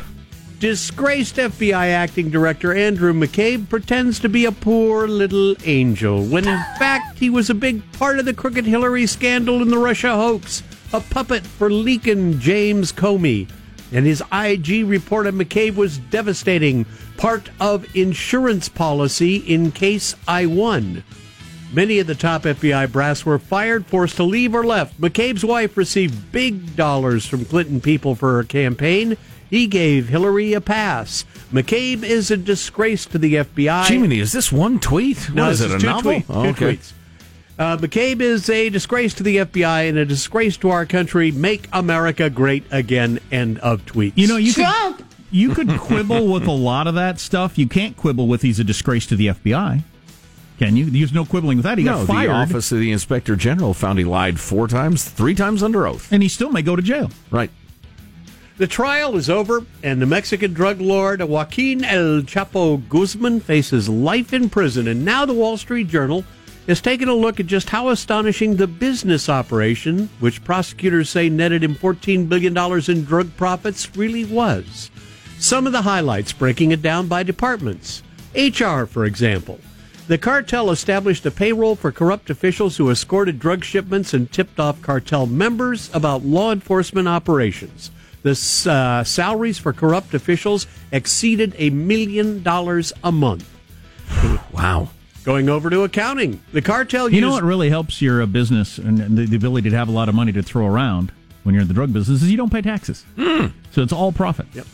Disgraced 0.60 1.36
FBI 1.36 1.86
acting 1.86 2.28
director 2.28 2.74
Andrew 2.74 3.14
McCabe 3.14 3.70
pretends 3.70 4.20
to 4.20 4.28
be 4.28 4.44
a 4.44 4.52
poor 4.52 5.08
little 5.08 5.54
angel 5.64 6.22
when 6.26 6.46
in 6.46 6.58
fact 6.78 7.18
he 7.18 7.30
was 7.30 7.48
a 7.48 7.54
big 7.54 7.80
part 7.92 8.18
of 8.18 8.26
the 8.26 8.34
crooked 8.34 8.66
Hillary 8.66 9.06
scandal 9.06 9.62
and 9.62 9.72
the 9.72 9.78
Russia 9.78 10.14
hoax, 10.14 10.62
a 10.92 11.00
puppet 11.00 11.46
for 11.46 11.70
leaking 11.70 12.40
James 12.40 12.92
Comey. 12.92 13.48
And 13.90 14.04
his 14.04 14.22
IG 14.30 14.86
report 14.86 15.26
on 15.26 15.38
McCabe 15.38 15.76
was 15.76 15.96
devastating, 15.96 16.84
part 17.16 17.48
of 17.58 17.96
insurance 17.96 18.68
policy 18.68 19.36
in 19.36 19.72
case 19.72 20.14
I 20.28 20.44
won. 20.44 21.02
Many 21.72 22.00
of 22.00 22.06
the 22.06 22.14
top 22.14 22.42
FBI 22.42 22.92
brass 22.92 23.24
were 23.24 23.38
fired, 23.38 23.86
forced 23.86 24.16
to 24.16 24.24
leave, 24.24 24.54
or 24.54 24.66
left. 24.66 25.00
McCabe's 25.00 25.44
wife 25.44 25.78
received 25.78 26.32
big 26.32 26.76
dollars 26.76 27.24
from 27.24 27.46
Clinton 27.46 27.80
people 27.80 28.14
for 28.14 28.34
her 28.34 28.44
campaign. 28.44 29.16
He 29.50 29.66
gave 29.66 30.08
Hillary 30.08 30.52
a 30.54 30.60
pass. 30.60 31.24
McCabe 31.52 32.04
is 32.04 32.30
a 32.30 32.36
disgrace 32.36 33.04
to 33.06 33.18
the 33.18 33.34
FBI. 33.34 33.86
Jiminy, 33.86 34.20
is 34.20 34.30
this 34.32 34.52
one 34.52 34.78
tweet? 34.78 35.28
No, 35.34 35.42
what 35.44 35.52
is 35.52 35.58
this 35.58 35.72
it, 35.72 35.76
a 35.76 35.78
two 35.80 35.86
novel? 35.86 36.02
tweet- 36.12 36.24
Oh, 36.30 36.42
two 36.44 36.48
okay. 36.50 36.76
tweets. 36.76 36.92
Uh, 37.58 37.76
McCabe 37.76 38.20
is 38.22 38.48
a 38.48 38.70
disgrace 38.70 39.12
to 39.14 39.22
the 39.22 39.36
FBI 39.38 39.88
and 39.88 39.98
a 39.98 40.04
disgrace 40.06 40.56
to 40.58 40.70
our 40.70 40.86
country. 40.86 41.30
Make 41.30 41.68
America 41.74 42.30
great 42.30 42.64
again. 42.70 43.18
End 43.30 43.58
of 43.58 43.84
tweets. 43.84 44.12
You 44.14 44.28
know, 44.28 44.36
you 44.38 44.54
could 44.54 45.04
you 45.32 45.52
could 45.54 45.68
quibble 45.78 46.28
with 46.32 46.46
a 46.46 46.50
lot 46.52 46.86
of 46.86 46.94
that 46.94 47.20
stuff. 47.20 47.58
You 47.58 47.66
can't 47.68 47.96
quibble 47.96 48.28
with 48.28 48.40
he's 48.42 48.58
a 48.60 48.64
disgrace 48.64 49.04
to 49.08 49.16
the 49.16 49.26
FBI. 49.26 49.82
Can 50.58 50.76
you? 50.76 50.86
There's 50.90 51.12
no 51.12 51.24
quibbling 51.26 51.58
with 51.58 51.64
that. 51.64 51.76
He 51.78 51.84
No, 51.84 51.98
got 51.98 52.06
fired, 52.06 52.28
the 52.30 52.32
office 52.34 52.70
of 52.72 52.78
the 52.78 52.92
inspector 52.92 53.34
general 53.36 53.74
found 53.74 53.98
he 53.98 54.04
lied 54.04 54.38
four 54.40 54.66
times, 54.68 55.04
three 55.04 55.34
times 55.34 55.62
under 55.62 55.86
oath. 55.86 56.10
and 56.12 56.22
he 56.22 56.28
still 56.28 56.50
may 56.50 56.62
go 56.62 56.76
to 56.76 56.82
jail. 56.82 57.10
Right. 57.30 57.50
The 58.60 58.66
trial 58.66 59.16
is 59.16 59.30
over, 59.30 59.64
and 59.82 60.02
the 60.02 60.06
Mexican 60.06 60.52
drug 60.52 60.82
lord 60.82 61.22
Joaquin 61.22 61.82
El 61.82 62.20
Chapo 62.20 62.86
Guzman 62.90 63.40
faces 63.40 63.88
life 63.88 64.34
in 64.34 64.50
prison. 64.50 64.86
And 64.86 65.02
now 65.02 65.24
the 65.24 65.32
Wall 65.32 65.56
Street 65.56 65.88
Journal 65.88 66.26
has 66.66 66.82
taken 66.82 67.08
a 67.08 67.14
look 67.14 67.40
at 67.40 67.46
just 67.46 67.70
how 67.70 67.88
astonishing 67.88 68.56
the 68.56 68.66
business 68.66 69.30
operation, 69.30 70.10
which 70.20 70.44
prosecutors 70.44 71.08
say 71.08 71.30
netted 71.30 71.64
him 71.64 71.74
$14 71.74 72.28
billion 72.28 72.54
in 72.90 73.04
drug 73.06 73.34
profits, 73.38 73.96
really 73.96 74.26
was. 74.26 74.90
Some 75.38 75.66
of 75.66 75.72
the 75.72 75.80
highlights, 75.80 76.34
breaking 76.34 76.70
it 76.70 76.82
down 76.82 77.06
by 77.06 77.22
departments. 77.22 78.02
HR, 78.34 78.84
for 78.84 79.06
example. 79.06 79.58
The 80.06 80.18
cartel 80.18 80.70
established 80.70 81.24
a 81.24 81.30
payroll 81.30 81.76
for 81.76 81.92
corrupt 81.92 82.28
officials 82.28 82.76
who 82.76 82.90
escorted 82.90 83.38
drug 83.38 83.64
shipments 83.64 84.12
and 84.12 84.30
tipped 84.30 84.60
off 84.60 84.82
cartel 84.82 85.24
members 85.24 85.88
about 85.94 86.26
law 86.26 86.52
enforcement 86.52 87.08
operations. 87.08 87.90
The 88.22 88.32
uh, 88.70 89.04
salaries 89.04 89.58
for 89.58 89.72
corrupt 89.72 90.14
officials 90.14 90.66
exceeded 90.92 91.54
a 91.58 91.70
million 91.70 92.42
dollars 92.42 92.92
a 93.02 93.10
month. 93.12 93.48
Wow. 94.52 94.90
Going 95.24 95.48
over 95.48 95.70
to 95.70 95.82
accounting. 95.84 96.40
The 96.52 96.62
cartel 96.62 97.08
You 97.08 97.16
used 97.16 97.22
know 97.22 97.32
what 97.32 97.44
really 97.44 97.70
helps 97.70 98.00
your 98.02 98.22
uh, 98.22 98.26
business 98.26 98.78
and 98.78 98.98
the, 98.98 99.26
the 99.26 99.36
ability 99.36 99.70
to 99.70 99.76
have 99.76 99.88
a 99.88 99.92
lot 99.92 100.08
of 100.08 100.14
money 100.14 100.32
to 100.32 100.42
throw 100.42 100.66
around 100.66 101.12
when 101.42 101.54
you're 101.54 101.62
in 101.62 101.68
the 101.68 101.74
drug 101.74 101.92
business 101.92 102.22
is 102.22 102.30
you 102.30 102.36
don't 102.36 102.52
pay 102.52 102.62
taxes. 102.62 103.04
So 103.16 103.82
it's 103.82 103.92
all 103.92 104.12
profit. 104.12 104.46
Yep. 104.52 104.66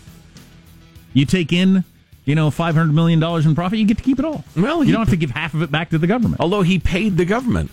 You 1.13 1.27
take 1.27 1.53
in, 1.53 1.85
you 2.25 2.35
know, 2.35 2.51
five 2.51 2.75
hundred 2.75 2.95
million 2.95 3.21
dollars 3.21 3.47
in 3.47 3.55
profit, 3.55 3.79
you 3.79 3.87
get 3.87 3.99
to 3.99 4.03
keep 4.03 4.19
it 4.19 4.25
all. 4.25 4.45
Well, 4.57 4.83
you 4.85 4.93
don't 4.93 5.03
have 5.03 5.11
to 5.11 5.17
give 5.17 5.31
half 5.31 5.55
of 5.55 5.63
it 5.63 5.71
back 5.71 5.91
to 5.91 5.99
the 5.99 6.07
government. 6.07 6.41
Although 6.41 6.63
he 6.63 6.79
paid 6.79 7.17
the 7.17 7.25
government 7.25 7.71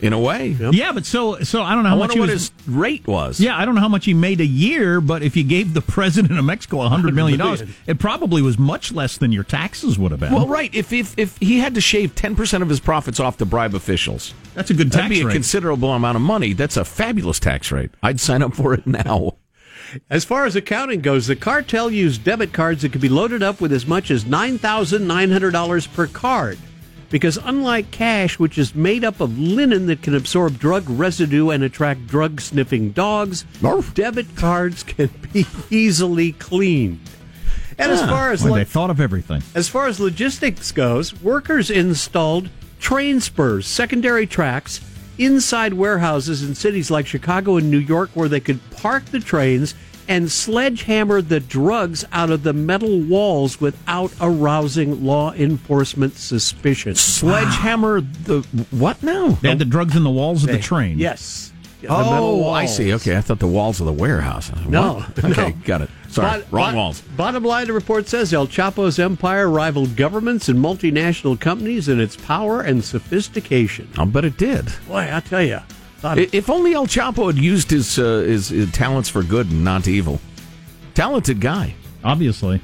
in 0.00 0.12
a 0.12 0.18
way. 0.18 0.48
Yeah, 0.48 0.92
but 0.92 1.06
so 1.06 1.40
so 1.40 1.62
I 1.62 1.74
don't 1.74 1.82
know 1.82 1.90
how 1.90 1.98
wonder 1.98 2.08
much 2.08 2.14
he 2.14 2.20
what 2.20 2.30
was, 2.30 2.42
his 2.48 2.52
rate 2.66 3.06
was. 3.06 3.40
Yeah, 3.40 3.56
I 3.56 3.64
don't 3.64 3.74
know 3.74 3.80
how 3.80 3.88
much 3.88 4.04
he 4.04 4.14
made 4.14 4.40
a 4.40 4.46
year, 4.46 5.00
but 5.00 5.22
if 5.22 5.36
you 5.36 5.44
gave 5.44 5.74
the 5.74 5.80
president 5.94 6.38
of 6.38 6.44
Mexico 6.44 6.82
a 6.82 6.88
hundred 6.88 7.14
million 7.14 7.38
dollars, 7.38 7.62
it 7.86 7.98
probably 7.98 8.42
was 8.42 8.58
much 8.58 8.92
less 8.92 9.18
than 9.18 9.32
your 9.32 9.44
taxes 9.44 9.98
would 9.98 10.10
have 10.10 10.20
been. 10.20 10.32
Well, 10.32 10.48
right. 10.48 10.74
If 10.74 10.92
if 10.92 11.18
if 11.18 11.38
he 11.38 11.58
had 11.58 11.74
to 11.74 11.80
shave 11.80 12.14
ten 12.14 12.36
percent 12.36 12.62
of 12.62 12.68
his 12.68 12.80
profits 12.80 13.20
off 13.20 13.38
to 13.38 13.46
bribe 13.46 13.74
officials, 13.74 14.34
that's 14.54 14.70
a 14.70 14.74
good 14.74 14.92
tax. 14.92 15.02
that'd 15.02 15.16
tax 15.16 15.24
be 15.24 15.28
a 15.28 15.32
considerable 15.32 15.90
amount 15.92 16.16
of 16.16 16.22
money. 16.22 16.52
That's 16.52 16.76
a 16.76 16.84
fabulous 16.84 17.38
tax 17.38 17.70
rate. 17.72 17.90
I'd 18.02 18.20
sign 18.20 18.42
up 18.42 18.54
for 18.54 18.74
it 18.74 18.86
now. 18.86 19.36
As 20.10 20.24
far 20.24 20.44
as 20.44 20.56
accounting 20.56 21.02
goes, 21.02 21.28
the 21.28 21.36
cartel 21.36 21.88
used 21.88 22.24
debit 22.24 22.52
cards 22.52 22.82
that 22.82 22.90
could 22.90 23.00
be 23.00 23.08
loaded 23.08 23.44
up 23.44 23.60
with 23.60 23.72
as 23.72 23.86
much 23.86 24.10
as 24.10 24.24
$9,900 24.24 25.94
per 25.94 26.06
card. 26.08 26.58
Because 27.10 27.36
unlike 27.36 27.90
cash, 27.90 28.38
which 28.38 28.58
is 28.58 28.74
made 28.74 29.04
up 29.04 29.20
of 29.20 29.38
linen 29.38 29.86
that 29.86 30.02
can 30.02 30.14
absorb 30.14 30.58
drug 30.58 30.88
residue 30.88 31.50
and 31.50 31.62
attract 31.62 32.06
drug 32.06 32.40
sniffing 32.40 32.90
dogs, 32.90 33.44
debit 33.94 34.36
cards 34.36 34.82
can 34.82 35.10
be 35.32 35.46
easily 35.70 36.32
cleaned. 36.32 37.00
And 37.78 37.90
as 37.90 38.02
ah, 38.02 38.06
far 38.06 38.32
as 38.32 38.42
Boy, 38.42 38.50
lo- 38.50 38.54
they 38.56 38.64
thought 38.64 38.90
of 38.90 39.00
everything. 39.00 39.42
as 39.54 39.68
far 39.68 39.86
as 39.86 39.98
logistics 39.98 40.70
goes, 40.72 41.20
workers 41.22 41.70
installed 41.70 42.48
train 42.78 43.20
spurs, 43.20 43.66
secondary 43.66 44.26
tracks, 44.26 44.80
inside 45.18 45.74
warehouses 45.74 46.42
in 46.42 46.54
cities 46.54 46.90
like 46.90 47.06
Chicago 47.06 47.56
and 47.56 47.70
New 47.70 47.78
York 47.78 48.10
where 48.14 48.28
they 48.28 48.40
could 48.40 48.60
park 48.70 49.04
the 49.06 49.20
trains 49.20 49.74
and 50.08 50.30
sledgehammer 50.30 51.20
the 51.22 51.40
drugs 51.40 52.04
out 52.12 52.30
of 52.30 52.42
the 52.42 52.52
metal 52.52 53.00
walls 53.00 53.60
without 53.60 54.12
arousing 54.20 55.04
law 55.04 55.32
enforcement 55.32 56.16
suspicion. 56.16 56.94
Sledgehammer 56.94 58.00
the 58.00 58.40
what 58.70 59.02
now? 59.02 59.30
They 59.40 59.48
had 59.48 59.58
the 59.58 59.64
drugs 59.64 59.96
in 59.96 60.02
the 60.04 60.10
walls 60.10 60.44
of 60.44 60.50
the 60.50 60.58
train. 60.58 60.98
Yes. 60.98 61.52
The 61.80 61.88
oh, 61.90 62.10
metal 62.10 62.44
Oh, 62.46 62.48
I 62.50 62.64
see. 62.64 62.94
Okay, 62.94 63.14
I 63.14 63.20
thought 63.20 63.40
the 63.40 63.46
walls 63.46 63.78
of 63.78 63.86
the 63.86 63.92
warehouse. 63.92 64.50
No, 64.66 64.94
What? 64.94 65.24
Okay, 65.32 65.48
no. 65.50 65.56
got 65.64 65.82
it. 65.82 65.90
Sorry, 66.08 66.40
Bot- 66.40 66.52
wrong 66.52 66.64
bot- 66.70 66.76
walls. 66.76 67.00
Bottom 67.16 67.44
line, 67.44 67.66
the 67.66 67.74
report 67.74 68.08
says 68.08 68.32
El 68.32 68.46
Chapo's 68.46 68.98
empire 68.98 69.50
rivaled 69.50 69.94
governments 69.94 70.48
and 70.48 70.58
multinational 70.58 71.38
companies 71.38 71.88
in 71.88 72.00
its 72.00 72.16
power 72.16 72.62
and 72.62 72.82
sophistication. 72.82 73.90
I'll 73.98 74.06
bet 74.06 74.24
it 74.24 74.38
did. 74.38 74.66
Boy, 74.88 75.10
I 75.12 75.20
tell 75.20 75.42
you, 75.42 75.56
I- 75.56 75.62
If 76.04 76.50
only 76.50 76.74
El 76.74 76.86
Chapo 76.86 77.26
had 77.26 77.42
used 77.42 77.70
his, 77.70 77.98
uh, 77.98 78.18
his 78.26 78.48
his 78.48 78.70
talents 78.72 79.08
for 79.08 79.22
good 79.22 79.50
and 79.50 79.64
not 79.64 79.88
evil. 79.88 80.20
Talented 80.94 81.40
guy. 81.40 81.74
Obviously. 82.02 82.60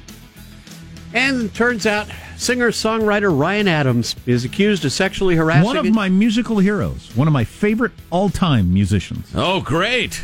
And 1.13 1.47
it 1.47 1.55
turns 1.55 1.87
out 1.87 2.07
singer 2.37 2.71
songwriter 2.71 3.37
Ryan 3.37 3.67
Adams 3.67 4.15
is 4.27 4.45
accused 4.45 4.85
of 4.85 4.93
sexually 4.93 5.35
harassing 5.35 5.65
One 5.65 5.77
of 5.77 5.93
my 5.93 6.09
musical 6.09 6.59
heroes, 6.59 7.11
one 7.17 7.27
of 7.27 7.33
my 7.33 7.45
favorite 7.45 7.93
all 8.11 8.29
time 8.29 8.73
musicians. 8.73 9.31
Oh, 9.35 9.61
great. 9.61 10.23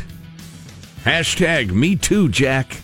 Hashtag 1.03 1.71
me 1.71 1.95
too, 1.95 2.29
Jack. 2.29 2.81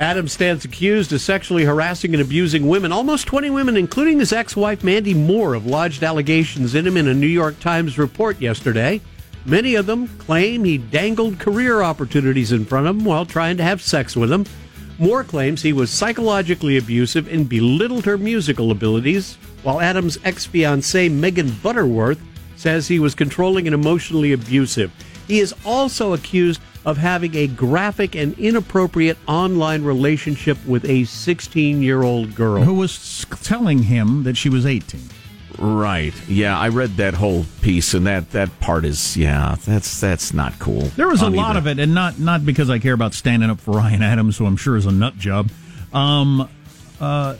Adams 0.00 0.32
stands 0.32 0.64
accused 0.64 1.12
of 1.12 1.20
sexually 1.20 1.64
harassing 1.64 2.14
and 2.14 2.22
abusing 2.22 2.68
women. 2.68 2.92
Almost 2.92 3.26
20 3.26 3.50
women, 3.50 3.76
including 3.76 4.20
his 4.20 4.32
ex 4.32 4.54
wife 4.56 4.84
Mandy 4.84 5.12
Moore, 5.12 5.54
have 5.54 5.66
lodged 5.66 6.02
allegations 6.02 6.74
in 6.74 6.86
him 6.86 6.96
in 6.96 7.08
a 7.08 7.14
New 7.14 7.26
York 7.26 7.58
Times 7.58 7.98
report 7.98 8.40
yesterday. 8.40 9.00
Many 9.48 9.76
of 9.76 9.86
them 9.86 10.08
claim 10.18 10.62
he 10.62 10.76
dangled 10.76 11.38
career 11.38 11.80
opportunities 11.80 12.52
in 12.52 12.66
front 12.66 12.86
of 12.86 12.96
them 12.98 13.06
while 13.06 13.24
trying 13.24 13.56
to 13.56 13.62
have 13.62 13.80
sex 13.80 14.14
with 14.14 14.28
them. 14.28 14.44
Moore 14.98 15.24
claims 15.24 15.62
he 15.62 15.72
was 15.72 15.90
psychologically 15.90 16.76
abusive 16.76 17.32
and 17.32 17.48
belittled 17.48 18.04
her 18.04 18.18
musical 18.18 18.70
abilities, 18.70 19.38
while 19.62 19.80
Adams' 19.80 20.18
ex 20.22 20.44
fiancee 20.44 21.08
Megan 21.08 21.50
Butterworth 21.62 22.20
says 22.56 22.88
he 22.88 22.98
was 22.98 23.14
controlling 23.14 23.66
and 23.66 23.72
emotionally 23.72 24.32
abusive. 24.32 24.92
He 25.26 25.38
is 25.38 25.54
also 25.64 26.12
accused 26.12 26.60
of 26.84 26.98
having 26.98 27.34
a 27.34 27.46
graphic 27.46 28.14
and 28.14 28.38
inappropriate 28.38 29.16
online 29.26 29.82
relationship 29.82 30.58
with 30.66 30.84
a 30.84 31.04
16 31.04 31.80
year 31.80 32.02
old 32.02 32.34
girl. 32.34 32.64
Who 32.64 32.74
was 32.74 33.24
telling 33.42 33.84
him 33.84 34.24
that 34.24 34.36
she 34.36 34.50
was 34.50 34.66
18. 34.66 35.00
Right. 35.58 36.14
Yeah, 36.28 36.58
I 36.58 36.68
read 36.68 36.96
that 36.98 37.14
whole 37.14 37.44
piece, 37.62 37.92
and 37.94 38.06
that 38.06 38.30
that 38.30 38.60
part 38.60 38.84
is 38.84 39.16
yeah, 39.16 39.56
that's 39.64 40.00
that's 40.00 40.32
not 40.32 40.58
cool. 40.58 40.82
There 40.82 41.08
was 41.08 41.22
a 41.22 41.28
lot 41.28 41.50
either. 41.50 41.58
of 41.58 41.66
it, 41.66 41.78
and 41.80 41.94
not 41.94 42.18
not 42.18 42.46
because 42.46 42.70
I 42.70 42.78
care 42.78 42.94
about 42.94 43.12
standing 43.14 43.50
up 43.50 43.60
for 43.60 43.72
Ryan 43.72 44.02
Adams, 44.02 44.38
who 44.38 44.46
I'm 44.46 44.56
sure 44.56 44.76
is 44.76 44.86
a 44.86 44.92
nut 44.92 45.16
job. 45.18 45.50
Um, 45.92 46.48
uh, 47.00 47.36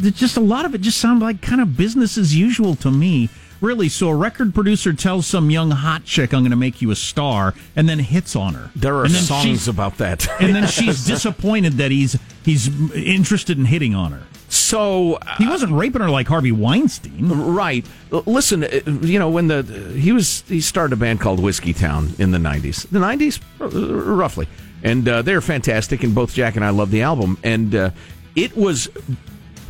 just 0.00 0.36
a 0.36 0.40
lot 0.40 0.64
of 0.64 0.74
it 0.74 0.80
just 0.80 0.98
sounded 0.98 1.24
like 1.24 1.40
kind 1.40 1.60
of 1.60 1.76
business 1.76 2.18
as 2.18 2.34
usual 2.36 2.74
to 2.76 2.90
me. 2.90 3.28
Really, 3.60 3.88
so 3.88 4.08
a 4.10 4.14
record 4.14 4.54
producer 4.54 4.92
tells 4.92 5.26
some 5.26 5.50
young 5.50 5.70
hot 5.70 6.04
chick, 6.04 6.34
"I'm 6.34 6.40
going 6.42 6.50
to 6.50 6.56
make 6.56 6.82
you 6.82 6.90
a 6.90 6.96
star," 6.96 7.54
and 7.74 7.88
then 7.88 8.00
hits 8.00 8.36
on 8.36 8.54
her. 8.54 8.70
There 8.76 8.96
are 8.96 9.08
songs 9.08 9.66
about 9.66 9.96
that. 9.98 10.28
and 10.42 10.54
then 10.54 10.66
she's 10.66 11.06
disappointed 11.06 11.74
that 11.74 11.90
he's 11.90 12.18
he's 12.44 12.68
interested 12.92 13.56
in 13.56 13.64
hitting 13.66 13.94
on 13.94 14.12
her. 14.12 14.22
So 14.56 15.18
he 15.38 15.46
wasn't 15.46 15.72
raping 15.72 16.02
her 16.02 16.10
like 16.10 16.26
Harvey 16.26 16.52
Weinstein. 16.52 17.28
Right. 17.28 17.86
Listen, 18.10 18.64
uh, 18.64 18.80
you 19.02 19.18
know 19.18 19.30
when 19.30 19.48
the 19.48 19.62
he 19.96 20.12
was 20.12 20.42
he 20.48 20.60
started 20.60 20.94
a 20.94 20.96
band 20.96 21.20
called 21.20 21.40
Whiskeytown 21.40 22.18
in 22.18 22.30
the 22.30 22.38
'90s, 22.38 22.88
the 22.88 22.98
'90s 22.98 23.40
uh, 23.60 24.14
roughly, 24.14 24.48
and 24.82 25.06
uh, 25.08 25.22
they're 25.22 25.40
fantastic. 25.40 26.02
And 26.02 26.14
both 26.14 26.34
Jack 26.34 26.56
and 26.56 26.64
I 26.64 26.70
love 26.70 26.90
the 26.90 27.02
album, 27.02 27.38
and 27.44 27.74
uh, 27.74 27.90
it 28.34 28.56
was 28.56 28.88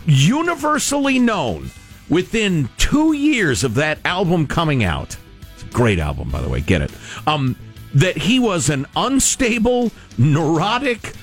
universally 0.06 1.18
known 1.18 1.70
within 2.08 2.68
two 2.78 3.12
years 3.12 3.64
of 3.64 3.74
that 3.74 3.98
album 4.04 4.46
coming 4.46 4.84
out. 4.84 5.16
It's 5.54 5.62
a 5.64 5.66
great 5.66 5.98
album, 5.98 6.30
by 6.30 6.40
the 6.40 6.48
way. 6.48 6.60
Get 6.60 6.82
it? 6.82 6.90
Um, 7.26 7.56
that 7.94 8.16
he 8.16 8.38
was 8.38 8.68
an 8.68 8.86
unstable, 8.94 9.90
neurotic, 10.18 11.14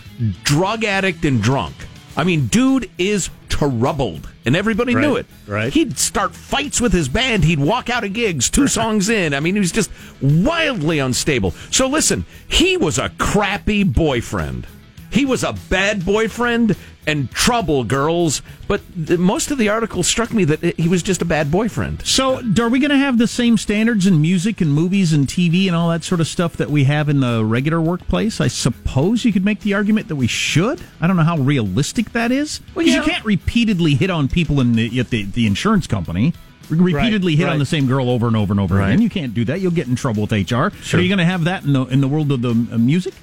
drug 0.43 0.84
addict, 0.84 1.23
and 1.26 1.41
drunk. 1.41 1.76
I 2.15 2.23
mean, 2.23 2.47
dude 2.47 2.89
is 2.97 3.30
troubled, 3.49 4.30
and 4.45 4.56
everybody 4.56 4.93
knew 4.95 5.15
it. 5.15 5.26
right. 5.47 5.71
He'd 5.73 5.97
start 5.97 6.36
fights 6.36 6.80
with 6.82 6.93
his 6.93 7.08
band. 7.08 7.43
He'd 7.43 7.60
walk 7.60 7.89
out 7.89 8.04
of 8.04 8.13
gigs 8.13 8.49
two 8.49 8.67
songs 8.67 9.10
in. 9.10 9.34
I 9.34 9.39
mean, 9.39 9.56
he 9.56 9.60
was 9.60 9.71
just 9.71 9.89
wildly 10.21 10.99
unstable. 10.99 11.52
So 11.71 11.88
listen, 11.88 12.26
he 12.47 12.78
was 12.78 12.97
a 12.97 13.10
crappy 13.17 13.84
boyfriend. 13.84 14.67
He 15.13 15.26
was 15.26 15.43
a 15.43 15.54
bad 15.69 16.04
boyfriend 16.04 16.76
and 17.06 17.30
trouble 17.32 17.84
girls. 17.84 18.41
But 18.67 18.82
the, 18.95 19.17
most 19.17 19.52
of 19.52 19.60
the 19.60 19.69
article 19.69 20.02
struck 20.02 20.34
me 20.34 20.43
that 20.45 20.80
he 20.80 20.88
was 20.88 21.04
just 21.04 21.21
a 21.21 21.26
bad 21.26 21.52
boyfriend. 21.52 22.06
So, 22.06 22.38
are 22.60 22.69
we 22.69 22.80
going 22.80 22.89
to 22.89 22.97
have 22.97 23.19
the 23.19 23.28
same 23.28 23.58
standards 23.58 24.08
in 24.08 24.21
music 24.21 24.60
and 24.60 24.73
movies 24.73 25.13
and 25.13 25.28
TV 25.28 25.67
and 25.67 25.76
all 25.76 25.89
that 25.89 26.04
sort 26.04 26.19
of 26.19 26.28
stuff 26.28 26.58
that 26.58 26.71
we 26.71 26.86
have 26.86 27.10
in 27.10 27.19
the 27.19 27.45
regular 27.45 27.80
workplace? 27.80 28.41
I 28.41 28.47
suppose 28.47 29.23
you 29.23 29.32
could 29.32 29.45
make 29.45 29.60
the 29.60 29.76
argument 29.76 30.08
that 30.08 30.15
we 30.15 30.26
should. 30.26 30.82
I 30.99 31.06
don't 31.06 31.15
know 31.15 31.23
how 31.23 31.38
realistic 31.38 32.12
that 32.13 32.32
is. 32.32 32.62
Well, 32.73 32.86
yeah. 32.86 32.95
you 32.95 33.04
can't 33.04 33.23
repeatedly 33.23 33.93
hit 33.93 34.10
on 34.10 34.28
people 34.28 34.60
in 34.62 34.73
the, 34.73 34.99
at 34.99 35.12
the, 35.12 35.23
the 35.26 35.45
insurance 35.45 35.86
company. 35.86 36.34
Repeatedly 36.69 37.36
hit 37.36 37.43
right. 37.43 37.54
on 37.54 37.60
the 37.60 37.65
same 37.65 37.86
girl 37.88 38.10
over 38.10 38.26
and 38.26 38.36
over 38.36 38.54
and 38.54 38.60
over 38.60 38.76
Right. 38.78 38.89
again. 38.89 39.02
You 39.02 39.10
can't 39.10 39.34
do 39.34 39.45
that. 39.45 39.60
You'll 39.60 39.71
get 39.71 39.88
in 39.88 39.95
trouble 39.95 40.26
with 40.26 40.32
HR. 40.32 40.69
Sure. 40.82 40.99
Are 40.99 41.04
you 41.04 41.10
going 41.10 41.19
to 41.19 41.26
have 41.26 41.43
that 41.43 41.65
in 41.65 41.73
the 41.73 41.84
in 41.86 42.02
the 42.02 42.08
world 42.08 42.32
of 42.32 42.41
the 42.41 42.52
uh, 42.52 42.78
music? 42.78 43.13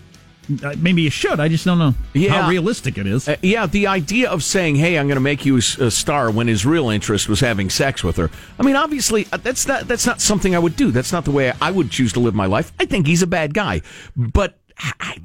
Maybe 0.78 1.02
you 1.02 1.10
should. 1.10 1.38
I 1.40 1.48
just 1.48 1.64
don't 1.64 1.78
know 1.78 1.94
Yeah. 2.14 2.42
how 2.42 2.48
realistic 2.48 2.98
it 2.98 3.06
is. 3.06 3.28
Uh, 3.28 3.36
yeah, 3.42 3.66
the 3.66 3.86
idea 3.86 4.28
of 4.28 4.42
saying, 4.42 4.76
"Hey, 4.76 4.98
I'm 4.98 5.06
going 5.06 5.16
to 5.16 5.20
make 5.20 5.44
you 5.46 5.56
a 5.56 5.90
star," 5.90 6.30
when 6.30 6.48
his 6.48 6.66
real 6.66 6.90
interest 6.90 7.28
was 7.28 7.40
having 7.40 7.70
sex 7.70 8.02
with 8.02 8.16
her. 8.16 8.30
I 8.58 8.62
mean, 8.62 8.76
obviously, 8.76 9.26
uh, 9.32 9.36
that's 9.36 9.66
not 9.68 9.86
that's 9.88 10.06
not 10.06 10.20
something 10.20 10.54
I 10.54 10.58
would 10.58 10.76
do. 10.76 10.90
That's 10.90 11.12
not 11.12 11.24
the 11.24 11.30
way 11.30 11.52
I 11.60 11.70
would 11.70 11.90
choose 11.90 12.12
to 12.14 12.20
live 12.20 12.34
my 12.34 12.46
life. 12.46 12.72
I 12.80 12.84
think 12.86 13.06
he's 13.06 13.22
a 13.22 13.26
bad 13.26 13.54
guy, 13.54 13.82
but 14.16 14.58
I- 14.78 15.18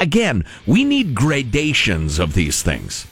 again, 0.00 0.44
we 0.66 0.84
need 0.84 1.14
gradations 1.14 2.18
of 2.18 2.32
these 2.34 2.62
things. 2.62 3.06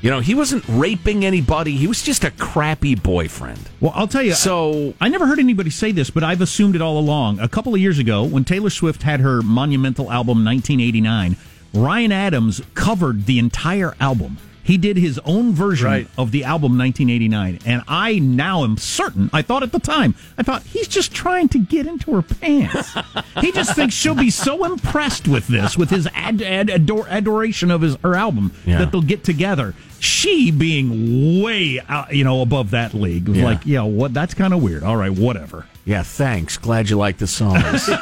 You 0.00 0.10
know, 0.10 0.20
he 0.20 0.34
wasn't 0.34 0.64
raping 0.68 1.24
anybody. 1.24 1.76
He 1.76 1.88
was 1.88 2.02
just 2.02 2.22
a 2.22 2.30
crappy 2.30 2.94
boyfriend. 2.94 3.58
Well, 3.80 3.92
I'll 3.96 4.06
tell 4.06 4.22
you. 4.22 4.34
So- 4.34 4.94
I 5.00 5.08
never 5.08 5.26
heard 5.26 5.40
anybody 5.40 5.70
say 5.70 5.90
this, 5.90 6.08
but 6.10 6.22
I've 6.22 6.40
assumed 6.40 6.76
it 6.76 6.82
all 6.82 6.98
along. 6.98 7.40
A 7.40 7.48
couple 7.48 7.74
of 7.74 7.80
years 7.80 7.98
ago, 7.98 8.22
when 8.22 8.44
Taylor 8.44 8.70
Swift 8.70 9.02
had 9.02 9.18
her 9.20 9.42
monumental 9.42 10.12
album 10.12 10.44
1989, 10.44 11.36
Ryan 11.74 12.12
Adams 12.12 12.62
covered 12.74 13.26
the 13.26 13.38
entire 13.40 13.94
album. 14.00 14.38
He 14.68 14.76
did 14.76 14.98
his 14.98 15.18
own 15.24 15.54
version 15.54 15.86
Right. 15.86 16.08
of 16.18 16.30
the 16.30 16.44
album 16.44 16.76
1989, 16.76 17.58
and 17.64 17.82
I 17.88 18.18
now 18.18 18.64
am 18.64 18.76
certain. 18.76 19.30
I 19.32 19.40
thought 19.40 19.62
at 19.62 19.72
the 19.72 19.78
time, 19.78 20.14
I 20.36 20.42
thought 20.42 20.62
he's 20.62 20.86
just 20.86 21.14
trying 21.14 21.48
to 21.48 21.58
get 21.58 21.86
into 21.86 22.12
her 22.12 22.20
pants. 22.20 22.94
he 23.40 23.50
just 23.50 23.74
thinks 23.74 23.94
she'll 23.94 24.14
be 24.14 24.28
so 24.28 24.64
impressed 24.64 25.26
with 25.26 25.46
this, 25.48 25.78
with 25.78 25.88
his 25.88 26.06
ad, 26.14 26.42
ad, 26.42 26.68
ador, 26.68 27.06
adoration 27.08 27.70
of 27.70 27.80
his 27.80 27.96
her 28.02 28.14
album, 28.14 28.52
Yeah. 28.66 28.78
that 28.80 28.92
they'll 28.92 29.00
get 29.00 29.24
together. 29.24 29.74
She 30.00 30.50
being 30.50 31.42
way, 31.42 31.80
out, 31.88 32.14
you 32.14 32.22
know, 32.24 32.42
above 32.42 32.70
that 32.72 32.92
league 32.92 33.26
Yeah. 33.28 33.44
like, 33.46 33.60
yeah, 33.64 33.82
what? 33.82 34.12
That's 34.12 34.34
kind 34.34 34.52
of 34.52 34.62
weird. 34.62 34.82
All 34.84 34.96
right, 34.96 35.10
whatever. 35.10 35.64
Yeah, 35.86 36.02
thanks. 36.02 36.58
Glad 36.58 36.90
you 36.90 36.98
like 36.98 37.16
the 37.16 37.26
songs. 37.26 37.88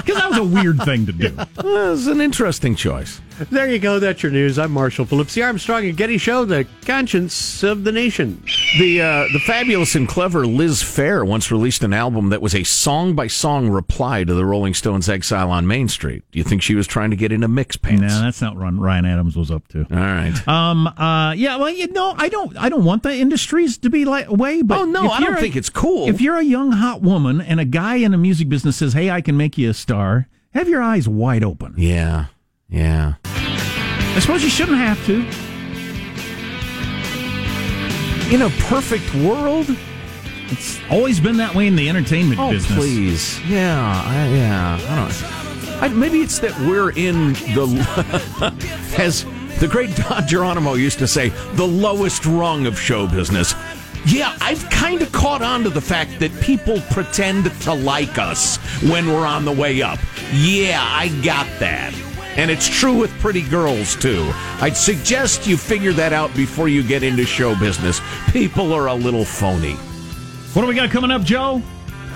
Because 0.00 0.16
that 0.16 0.28
was 0.30 0.38
a 0.38 0.44
weird 0.44 0.82
thing 0.82 1.06
to 1.06 1.12
do. 1.12 1.26
It 1.58 1.64
was 1.64 2.06
an 2.06 2.20
interesting 2.20 2.74
choice. 2.74 3.20
There 3.50 3.68
you 3.70 3.78
go. 3.78 3.98
That's 3.98 4.22
your 4.22 4.30
news. 4.32 4.58
I'm 4.58 4.70
Marshall 4.72 5.06
Phillips, 5.06 5.34
the 5.34 5.42
Armstrong 5.42 5.86
and 5.86 5.96
Getty 5.96 6.18
Show, 6.18 6.44
the 6.44 6.66
conscience 6.84 7.62
of 7.62 7.84
the 7.84 7.92
nation. 7.92 8.42
The 8.78 9.00
uh, 9.00 9.24
the 9.32 9.40
fabulous 9.46 9.94
and 9.94 10.06
clever 10.06 10.46
Liz 10.46 10.82
Phair 10.82 11.26
once 11.26 11.50
released 11.50 11.82
an 11.82 11.94
album 11.94 12.28
that 12.28 12.42
was 12.42 12.54
a 12.54 12.64
song 12.64 13.14
by 13.14 13.28
song 13.28 13.68
reply 13.70 14.24
to 14.24 14.34
the 14.34 14.44
Rolling 14.44 14.74
Stones' 14.74 15.08
Exile 15.08 15.50
on 15.50 15.66
Main 15.66 15.88
Street. 15.88 16.22
Do 16.32 16.38
you 16.38 16.44
think 16.44 16.60
she 16.62 16.74
was 16.74 16.86
trying 16.86 17.10
to 17.10 17.16
get 17.16 17.32
into 17.32 17.48
mix 17.48 17.76
pants? 17.76 18.02
No, 18.02 18.20
that's 18.22 18.42
not 18.42 18.56
what 18.56 18.78
Ryan 18.78 19.06
Adams 19.06 19.36
was 19.36 19.50
up 19.50 19.66
to. 19.68 19.86
All 19.90 19.96
right. 19.96 20.48
Um. 20.48 20.86
Uh. 20.88 21.32
Yeah. 21.32 21.56
Well. 21.56 21.70
You 21.70 21.86
know, 21.92 22.14
I 22.18 22.28
don't. 22.28 22.56
I 22.58 22.68
don't 22.68 22.84
want 22.84 23.02
the 23.04 23.14
industries 23.16 23.78
to 23.78 23.88
be 23.90 24.04
like 24.04 24.30
way. 24.30 24.60
But 24.62 24.80
Oh, 24.80 24.84
no, 24.84 25.08
I 25.08 25.20
don't 25.20 25.34
a- 25.38 25.40
think 25.40 25.56
it's 25.56 25.70
cool. 25.70 26.08
If 26.08 26.20
you're 26.20 26.36
a 26.36 26.42
young 26.44 26.72
hot 26.72 27.00
woman 27.00 27.40
and 27.40 27.58
a 27.58 27.64
guy 27.64 27.96
in 27.96 28.12
a 28.12 28.18
music 28.18 28.48
business 28.50 28.76
says, 28.76 28.92
"Hey, 28.92 29.10
I 29.10 29.20
can 29.22 29.36
make 29.36 29.56
you 29.56 29.70
a 29.70 29.74
star," 29.74 30.28
have 30.52 30.68
your 30.68 30.82
eyes 30.82 31.08
wide 31.08 31.42
open. 31.42 31.74
yeah, 31.78 32.26
yeah. 32.70 33.14
I 33.24 34.18
suppose 34.20 34.42
you 34.42 34.50
shouldn't 34.50 34.78
have 34.78 35.04
to. 35.06 35.24
In 38.34 38.42
a 38.42 38.50
perfect 38.68 39.12
world, 39.14 39.66
It's 40.50 40.78
always 40.90 41.18
been 41.20 41.36
that 41.38 41.54
way 41.54 41.66
in 41.66 41.74
the 41.76 41.88
entertainment 41.88 42.40
oh 42.40 42.50
business. 42.50 42.78
please, 42.78 43.40
yeah, 43.48 44.02
I, 44.06 44.26
yeah. 44.28 44.78
I 44.88 44.96
don't. 44.96 45.82
I, 45.82 45.88
maybe 45.88 46.20
it's 46.20 46.38
that 46.40 46.56
we're 46.60 46.90
in 46.90 47.32
the 47.54 47.66
as 48.98 49.24
the 49.58 49.66
great 49.68 49.94
Don 49.96 50.26
Geronimo 50.26 50.74
used 50.74 50.98
to 51.00 51.06
say, 51.08 51.30
the 51.54 51.66
lowest 51.66 52.24
rung 52.26 52.66
of 52.66 52.78
show 52.78 53.06
business. 53.06 53.54
Yeah, 54.06 54.36
I've 54.40 54.68
kind 54.70 55.02
of 55.02 55.12
caught 55.12 55.42
on 55.42 55.62
to 55.64 55.70
the 55.70 55.80
fact 55.80 56.20
that 56.20 56.32
people 56.40 56.80
pretend 56.90 57.50
to 57.62 57.72
like 57.74 58.16
us 58.18 58.56
when 58.90 59.08
we're 59.08 59.26
on 59.26 59.44
the 59.44 59.52
way 59.52 59.82
up. 59.82 59.98
Yeah, 60.32 60.80
I 60.82 61.08
got 61.22 61.46
that. 61.58 61.92
And 62.40 62.50
it's 62.50 62.66
true 62.66 62.94
with 62.96 63.10
pretty 63.20 63.42
girls, 63.42 63.94
too. 63.94 64.30
I'd 64.62 64.74
suggest 64.74 65.46
you 65.46 65.58
figure 65.58 65.92
that 65.92 66.14
out 66.14 66.34
before 66.34 66.68
you 66.68 66.82
get 66.82 67.02
into 67.02 67.26
show 67.26 67.54
business. 67.54 68.00
People 68.32 68.72
are 68.72 68.86
a 68.86 68.94
little 68.94 69.26
phony. 69.26 69.74
What 70.54 70.62
do 70.62 70.68
we 70.68 70.74
got 70.74 70.88
coming 70.88 71.10
up, 71.10 71.22
Joe? 71.22 71.60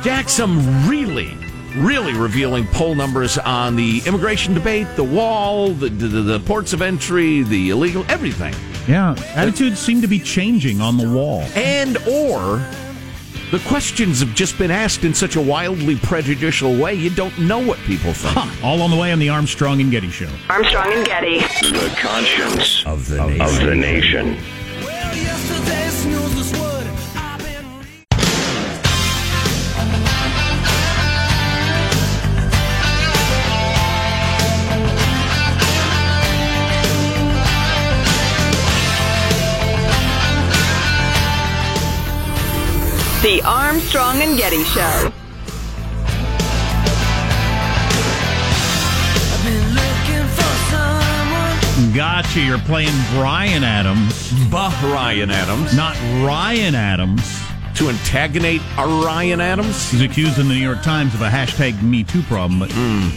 Jack, 0.02 0.30
some 0.30 0.88
really, 0.88 1.36
really 1.76 2.14
revealing 2.14 2.66
poll 2.68 2.94
numbers 2.94 3.36
on 3.36 3.76
the 3.76 4.00
immigration 4.06 4.54
debate, 4.54 4.86
the 4.96 5.04
wall, 5.04 5.68
the, 5.68 5.90
the, 5.90 6.22
the 6.22 6.40
ports 6.40 6.72
of 6.72 6.80
entry, 6.80 7.42
the 7.42 7.68
illegal, 7.68 8.02
everything. 8.08 8.54
Yeah, 8.88 9.16
attitudes 9.34 9.78
seem 9.78 10.00
to 10.00 10.08
be 10.08 10.18
changing 10.18 10.80
on 10.80 10.96
the 10.96 11.06
wall. 11.06 11.42
And 11.54 11.98
or 12.08 12.66
the 13.50 13.58
questions 13.68 14.20
have 14.20 14.34
just 14.34 14.58
been 14.58 14.70
asked 14.70 15.04
in 15.04 15.14
such 15.14 15.36
a 15.36 15.40
wildly 15.40 15.96
prejudicial 15.96 16.76
way, 16.76 16.94
you 16.94 17.10
don't 17.10 17.36
know 17.38 17.58
what 17.58 17.78
people 17.80 18.12
think. 18.12 18.34
Huh. 18.36 18.66
All 18.66 18.82
on 18.82 18.90
the 18.90 18.96
way 18.96 19.12
on 19.12 19.18
the 19.18 19.28
Armstrong 19.28 19.80
and 19.80 19.90
Getty 19.90 20.10
Show. 20.10 20.28
Armstrong 20.48 20.92
and 20.92 21.06
Getty. 21.06 21.40
The 21.40 21.94
conscience 22.00 22.84
Of 22.86 23.08
the 23.08 23.22
of 23.42 23.60
the 23.60 23.74
nation. 23.74 24.36
Armstrong 43.74 44.22
and 44.22 44.38
Getty 44.38 44.62
Show. 44.62 45.12
Gotcha. 51.92 52.40
You're 52.40 52.58
playing 52.58 52.92
Bryan 53.12 53.62
Adams, 53.64 54.32
Bah 54.50 54.70
Ryan 54.82 55.30
Adams. 55.30 55.76
not 55.76 55.96
Ryan 56.24 56.74
Adams. 56.74 57.40
To 57.76 57.88
antagonate 57.88 58.60
a 58.78 58.86
Ryan 58.86 59.40
Adams? 59.40 59.90
He's 59.90 60.00
accused 60.02 60.38
in 60.38 60.46
the 60.46 60.54
New 60.54 60.60
York 60.60 60.82
Times 60.82 61.12
of 61.14 61.22
a 61.22 61.28
hashtag 61.28 61.80
Me 61.82 62.04
Too 62.04 62.22
problem, 62.22 62.60
but 62.60 62.70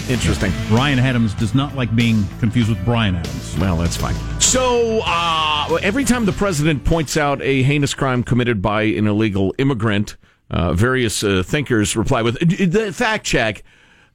Interesting. 0.09 0.51
Ryan 0.71 0.97
Adams 0.97 1.35
does 1.35 1.53
not 1.53 1.75
like 1.75 1.95
being 1.95 2.23
confused 2.39 2.69
with 2.69 2.83
Bryan 2.83 3.15
Adams. 3.15 3.55
Well, 3.59 3.77
that's 3.77 3.95
fine. 3.95 4.15
So, 4.39 5.01
uh, 5.05 5.77
every 5.83 6.05
time 6.05 6.25
the 6.25 6.31
president 6.31 6.83
points 6.85 7.17
out 7.17 7.39
a 7.43 7.61
heinous 7.61 7.93
crime 7.93 8.23
committed 8.23 8.59
by 8.63 8.81
an 8.83 9.05
illegal 9.05 9.53
immigrant, 9.59 10.17
uh, 10.49 10.73
various 10.73 11.23
uh, 11.23 11.43
thinkers 11.45 11.95
reply 11.95 12.21
with 12.21 12.39
the 12.39 12.93
fact 12.93 13.25
check. 13.25 13.63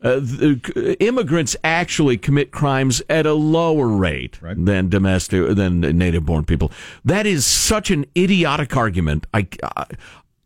Uh, 0.03 0.17
the, 0.17 0.97
immigrants 0.99 1.55
actually 1.63 2.19
commit 2.19 2.51
crimes 2.51 3.01
at 3.09 3.25
a 3.25 3.33
lower 3.35 3.87
rate 3.87 4.41
than 4.43 4.89
domestic 4.89 5.55
than 5.55 5.81
native-born 5.81 6.45
people. 6.45 6.73
That 7.05 7.25
is 7.25 7.47
such 7.47 7.89
an 7.93 8.07
idiotic 8.17 8.77
argument. 8.77 9.29
I, 9.33 9.47
I 9.63 9.87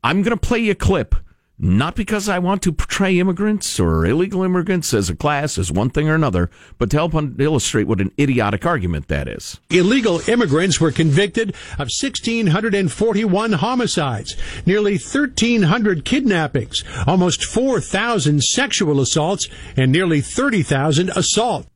I'm 0.05 0.23
going 0.23 0.37
to 0.37 0.37
play 0.37 0.59
you 0.59 0.73
a 0.73 0.75
clip. 0.75 1.15
Not 1.59 1.95
because 1.95 2.29
I 2.29 2.39
want 2.39 2.61
to 2.63 2.73
portray 2.73 3.19
immigrants 3.19 3.81
or 3.81 4.05
illegal 4.05 4.43
immigrants 4.43 4.93
as 4.93 5.09
a 5.09 5.17
class, 5.17 5.57
as 5.57 5.73
one 5.73 5.89
thing 5.89 6.07
or 6.07 6.15
another, 6.15 6.51
but 6.77 6.91
to 6.91 6.99
help 6.99 7.15
un- 7.15 7.35
illustrate 7.39 7.87
what 7.87 8.03
an 8.03 8.13
idiotic 8.21 8.67
argument 8.67 9.09
that 9.09 9.27
is. 9.27 9.59
Illegal 9.71 10.21
immigrants 10.29 10.81
were 10.81 10.93
convicted 10.93 11.55
of 11.79 11.89
1,641 11.89 13.53
homicides, 13.55 14.37
nearly 14.67 14.99
1,300 14.99 16.05
kidnappings, 16.05 16.85
almost 17.07 17.43
4,000 17.45 18.45
sexual 18.45 19.01
assaults, 19.01 19.49
and 19.79 19.91
nearly 19.91 20.21
30,000 20.21 21.09
assault. 21.17 21.67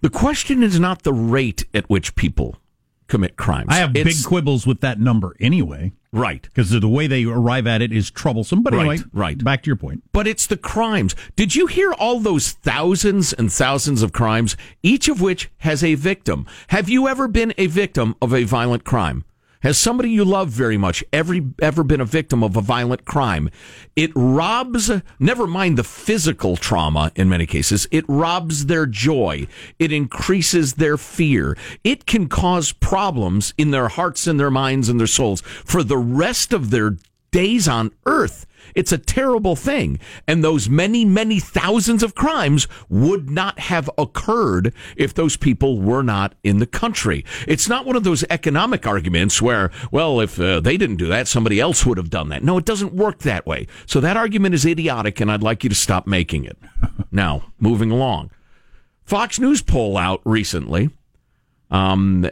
The 0.00 0.08
question 0.08 0.62
is 0.62 0.80
not 0.80 1.02
the 1.02 1.12
rate 1.12 1.66
at 1.74 1.90
which 1.90 2.14
people 2.14 2.56
commit 3.10 3.36
crimes. 3.36 3.66
I 3.68 3.74
have 3.76 3.94
It's- 3.94 4.16
big 4.22 4.24
quibbles 4.26 4.66
with 4.66 4.80
that 4.80 4.98
number 4.98 5.36
anyway, 5.40 5.92
right. 6.12 6.42
because 6.42 6.70
the 6.70 6.88
way 6.88 7.06
they 7.06 7.24
arrive 7.24 7.66
at 7.66 7.82
it 7.82 7.92
is 7.92 8.10
troublesome. 8.10 8.62
But 8.62 8.72
Right, 8.72 8.80
anyway, 8.80 8.98
right. 9.12 9.44
back 9.44 9.62
to 9.64 9.66
your 9.68 9.76
point. 9.76 10.02
But 10.12 10.26
it's 10.26 10.46
the 10.46 10.56
crimes. 10.56 11.14
Did 11.36 11.54
you 11.54 11.66
hear 11.66 11.92
all 11.92 12.20
those 12.20 12.52
thousands 12.52 13.32
and 13.34 13.52
thousands 13.52 14.02
of 14.02 14.12
crimes, 14.12 14.56
each 14.82 15.08
of 15.08 15.20
which 15.20 15.50
has 15.58 15.84
a 15.84 15.94
victim? 15.96 16.46
Have 16.68 16.88
you 16.88 17.06
ever 17.08 17.28
been 17.28 17.52
a 17.58 17.66
victim 17.66 18.14
of 18.22 18.32
a 18.32 18.44
violent 18.44 18.84
crime? 18.84 19.24
Has 19.62 19.76
somebody 19.76 20.10
you 20.10 20.24
love 20.24 20.48
very 20.48 20.78
much 20.78 21.04
every 21.12 21.46
ever 21.60 21.84
been 21.84 22.00
a 22.00 22.06
victim 22.06 22.42
of 22.42 22.56
a 22.56 22.62
violent 22.62 23.04
crime? 23.04 23.50
It 23.94 24.10
robs, 24.14 24.90
never 25.18 25.46
mind 25.46 25.76
the 25.76 25.84
physical 25.84 26.56
trauma 26.56 27.12
in 27.14 27.28
many 27.28 27.44
cases, 27.44 27.86
it 27.90 28.06
robs 28.08 28.66
their 28.66 28.86
joy. 28.86 29.46
It 29.78 29.92
increases 29.92 30.74
their 30.74 30.96
fear. 30.96 31.58
It 31.84 32.06
can 32.06 32.26
cause 32.26 32.72
problems 32.72 33.52
in 33.58 33.70
their 33.70 33.88
hearts 33.88 34.26
and 34.26 34.40
their 34.40 34.50
minds 34.50 34.88
and 34.88 34.98
their 34.98 35.06
souls 35.06 35.42
for 35.42 35.82
the 35.82 35.98
rest 35.98 36.54
of 36.54 36.70
their 36.70 36.96
days 37.30 37.68
on 37.68 37.92
earth. 38.06 38.46
It's 38.74 38.92
a 38.92 38.98
terrible 38.98 39.56
thing. 39.56 39.98
And 40.26 40.44
those 40.44 40.68
many, 40.68 41.04
many 41.04 41.40
thousands 41.40 42.02
of 42.02 42.14
crimes 42.14 42.68
would 42.88 43.30
not 43.30 43.58
have 43.58 43.90
occurred 43.98 44.72
if 44.96 45.14
those 45.14 45.36
people 45.36 45.80
were 45.80 46.02
not 46.02 46.34
in 46.42 46.58
the 46.58 46.66
country. 46.66 47.24
It's 47.46 47.68
not 47.68 47.86
one 47.86 47.96
of 47.96 48.04
those 48.04 48.24
economic 48.30 48.86
arguments 48.86 49.40
where, 49.42 49.70
well, 49.90 50.20
if 50.20 50.38
uh, 50.38 50.60
they 50.60 50.76
didn't 50.76 50.96
do 50.96 51.06
that, 51.08 51.28
somebody 51.28 51.60
else 51.60 51.84
would 51.86 51.98
have 51.98 52.10
done 52.10 52.28
that. 52.30 52.42
No, 52.42 52.58
it 52.58 52.64
doesn't 52.64 52.94
work 52.94 53.20
that 53.20 53.46
way. 53.46 53.66
So 53.86 54.00
that 54.00 54.16
argument 54.16 54.54
is 54.54 54.64
idiotic, 54.64 55.20
and 55.20 55.30
I'd 55.30 55.42
like 55.42 55.64
you 55.64 55.70
to 55.70 55.76
stop 55.76 56.06
making 56.06 56.44
it. 56.44 56.58
now, 57.10 57.52
moving 57.58 57.90
along. 57.90 58.30
Fox 59.04 59.40
News 59.40 59.62
poll 59.62 59.96
out 59.96 60.20
recently 60.24 60.90
um, 61.70 62.28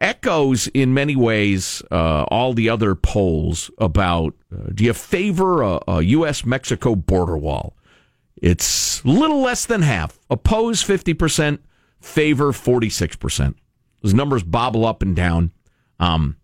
echoes 0.00 0.66
in 0.68 0.92
many 0.92 1.16
ways 1.16 1.82
uh, 1.90 2.24
all 2.24 2.52
the 2.52 2.68
other 2.68 2.94
polls 2.94 3.70
about 3.78 4.34
uh, 4.52 4.70
do 4.74 4.84
you 4.84 4.92
favor 4.92 5.62
a, 5.62 5.80
a 5.88 6.02
U.S. 6.02 6.44
Mexico 6.44 6.94
border 6.94 7.36
wall? 7.36 7.74
It's 8.36 9.04
little 9.04 9.40
less 9.40 9.64
than 9.64 9.82
half. 9.82 10.18
Oppose 10.28 10.82
50%, 10.82 11.60
favor 12.00 12.52
46%. 12.52 13.54
Those 14.02 14.14
numbers 14.14 14.42
bobble 14.42 14.84
up 14.84 15.00
and 15.00 15.14
down. 15.14 15.52
Um, 16.00 16.36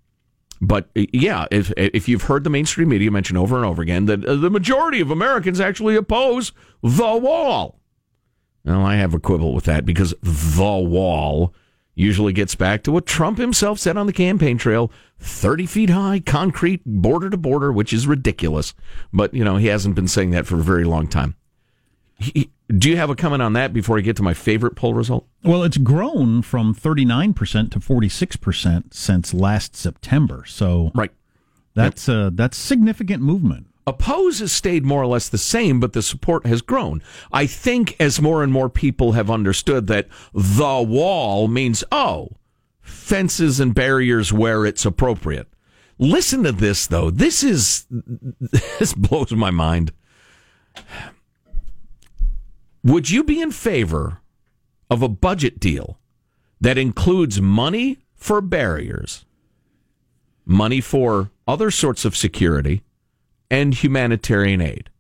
but 0.61 0.89
uh, 0.97 1.05
yeah, 1.13 1.47
if 1.51 1.73
if 1.77 2.09
you've 2.09 2.23
heard 2.23 2.45
the 2.45 2.51
mainstream 2.51 2.89
media 2.89 3.11
mention 3.11 3.37
over 3.37 3.57
and 3.57 3.65
over 3.65 3.83
again 3.83 4.07
that 4.07 4.25
uh, 4.25 4.37
the 4.37 4.51
majority 4.51 5.01
of 5.01 5.11
Americans 5.11 5.61
actually 5.61 5.97
oppose 5.97 6.53
the 6.83 7.17
wall. 7.17 7.81
Well, 8.65 8.85
I 8.85 8.97
have 8.97 9.15
a 9.15 9.21
quibble 9.21 9.55
with 9.55 9.65
that 9.65 9.85
because 9.85 10.15
the 10.23 10.63
wall 10.63 11.55
usually 11.99 12.33
gets 12.33 12.55
back 12.55 12.83
to 12.85 12.93
what 12.93 13.07
Trump 13.07 13.39
himself 13.39 13.79
said 13.79 13.97
on 13.97 14.07
the 14.07 14.13
campaign 14.13 14.57
trail 14.57 14.91
30 15.19 15.67
feet 15.67 15.91
high, 15.91 16.21
concrete, 16.21 16.81
border 16.87 17.29
to 17.29 17.37
border, 17.37 17.73
which 17.73 17.93
is 17.93 18.07
ridiculous. 18.07 18.73
But, 19.13 19.35
you 19.35 19.45
know, 19.45 19.57
he 19.57 19.67
hasn't 19.67 19.97
been 19.97 20.07
saying 20.07 20.31
that 20.31 20.47
for 20.47 20.55
a 20.55 20.63
very 20.63 20.85
long 20.85 21.09
time. 21.09 21.35
He, 22.19 22.51
do 22.69 22.89
you 22.89 22.97
have 22.97 23.11
a 23.11 23.17
comment 23.17 23.43
on 23.43 23.53
that 23.55 23.73
before 23.73 23.99
I 23.99 24.01
get 24.01 24.17
to 24.17 24.23
my 24.23 24.35
favorite 24.35 24.77
poll 24.77 24.95
result? 24.95 25.27
Well, 25.43 25.65
it's 25.65 25.77
grown 25.77 26.43
from 26.43 26.75
39% 26.75 27.73
to 27.73 27.81
46% 27.81 28.95
since 28.95 29.35
last 29.35 29.75
September. 29.75 30.45
So 30.47 30.93
Right. 30.95 31.11
that's 31.75 32.09
uh, 32.09 32.31
that's 32.33 32.57
significant 32.57 33.23
movement. 33.23 33.67
Oppose 33.89 34.41
has 34.41 34.53
stayed 34.53 34.85
more 34.85 35.01
or 35.01 35.07
less 35.07 35.31
the 35.31 35.39
same, 35.39 35.81
but 35.81 35.95
the 35.95 36.03
support 36.03 36.45
has 36.45 36.61
grown. 36.61 37.03
I 37.33 37.47
think 37.47 37.97
as 37.99 38.21
more 38.21 38.43
and 38.43 38.53
more 38.53 38.69
people 38.69 39.13
have 39.13 39.31
understood 39.31 39.87
that 39.87 40.09
the 40.35 40.83
wall 40.83 41.49
means, 41.49 41.83
oh, 41.91 42.29
fences 42.83 43.61
and 43.61 43.75
barriers 43.75 44.31
where 44.31 44.67
it's 44.67 44.85
appropriate. 44.85 45.49
Listen 45.99 46.43
to 46.43 46.53
this, 46.53 46.87
though. 46.87 47.11
This 47.11 47.43
is, 47.43 47.87
this 47.91 48.93
blows 48.93 49.33
my 49.33 49.51
mind. 49.51 49.93
Would 52.85 53.09
you 53.09 53.25
be 53.25 53.41
in 53.41 53.53
favor 53.53 54.21
of 54.91 55.01
a 55.01 55.09
budget 55.09 55.59
deal 55.59 55.99
that 56.61 56.77
includes 56.77 57.41
money 57.41 58.01
for 58.15 58.43
barriers, 58.43 59.25
money 60.45 60.83
for 60.83 61.31
other 61.47 61.71
sorts 61.71 62.05
of 62.05 62.15
security, 62.15 62.83
and 63.51 63.75
humanitarian 63.75 64.61
aid. 64.61 64.91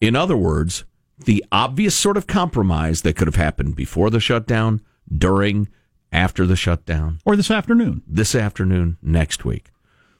In 0.00 0.14
other 0.16 0.36
words, 0.36 0.84
the 1.24 1.44
obvious 1.52 1.94
sort 1.94 2.16
of 2.16 2.26
compromise 2.26 3.02
that 3.02 3.16
could 3.16 3.28
have 3.28 3.36
happened 3.36 3.76
before 3.76 4.10
the 4.10 4.20
shutdown, 4.20 4.80
during, 5.16 5.68
after 6.12 6.46
the 6.46 6.56
shutdown, 6.56 7.20
Or 7.24 7.36
this 7.36 7.50
afternoon. 7.50 8.02
this 8.06 8.34
afternoon, 8.34 8.96
next 9.02 9.44
week. 9.44 9.70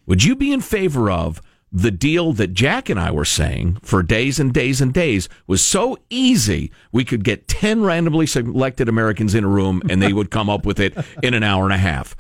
Would 0.06 0.22
you 0.24 0.36
be 0.36 0.52
in 0.52 0.60
favor 0.60 1.10
of 1.10 1.40
the 1.72 1.90
deal 1.90 2.32
that 2.34 2.54
Jack 2.54 2.88
and 2.88 3.00
I 3.00 3.10
were 3.10 3.24
saying 3.24 3.78
for 3.82 4.02
days 4.02 4.38
and 4.38 4.52
days 4.54 4.80
and 4.80 4.94
days 4.94 5.28
was 5.48 5.60
so 5.60 5.98
easy 6.08 6.70
we 6.92 7.04
could 7.04 7.24
get 7.24 7.48
10 7.48 7.82
randomly 7.82 8.26
selected 8.26 8.88
Americans 8.88 9.34
in 9.34 9.42
a 9.42 9.48
room 9.48 9.82
and 9.90 10.00
they 10.00 10.12
would 10.12 10.30
come 10.30 10.48
up 10.48 10.64
with 10.64 10.78
it 10.78 10.94
in 11.22 11.34
an 11.34 11.42
hour 11.42 11.64
and 11.64 11.72
a 11.72 11.78
half? 11.78 12.14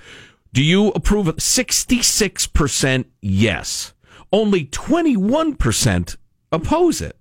Do 0.52 0.62
you 0.62 0.88
approve 0.88 1.28
of 1.28 1.36
66% 1.36 3.04
yes? 3.20 3.92
Only 4.32 4.66
21% 4.66 6.16
oppose 6.52 7.00
it. 7.00 7.16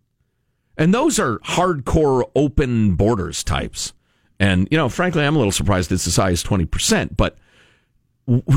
And 0.77 0.93
those 0.93 1.19
are 1.19 1.39
hardcore 1.39 2.29
open 2.35 2.95
borders 2.95 3.43
types. 3.43 3.93
And, 4.39 4.67
you 4.71 4.77
know, 4.77 4.89
frankly, 4.89 5.23
I'm 5.23 5.35
a 5.35 5.37
little 5.37 5.51
surprised 5.51 5.91
it's 5.91 6.07
as 6.07 6.15
high 6.15 6.31
as 6.31 6.43
20%, 6.43 7.15
but 7.15 7.37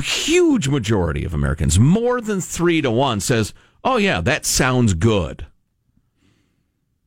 huge 0.03 0.69
majority 0.69 1.25
of 1.25 1.35
Americans, 1.35 1.79
more 1.79 2.21
than 2.21 2.41
three 2.41 2.81
to 2.81 2.91
one, 2.91 3.21
says, 3.21 3.53
oh, 3.85 3.97
yeah, 3.97 4.21
that 4.21 4.47
sounds 4.47 4.95
good. 4.95 5.47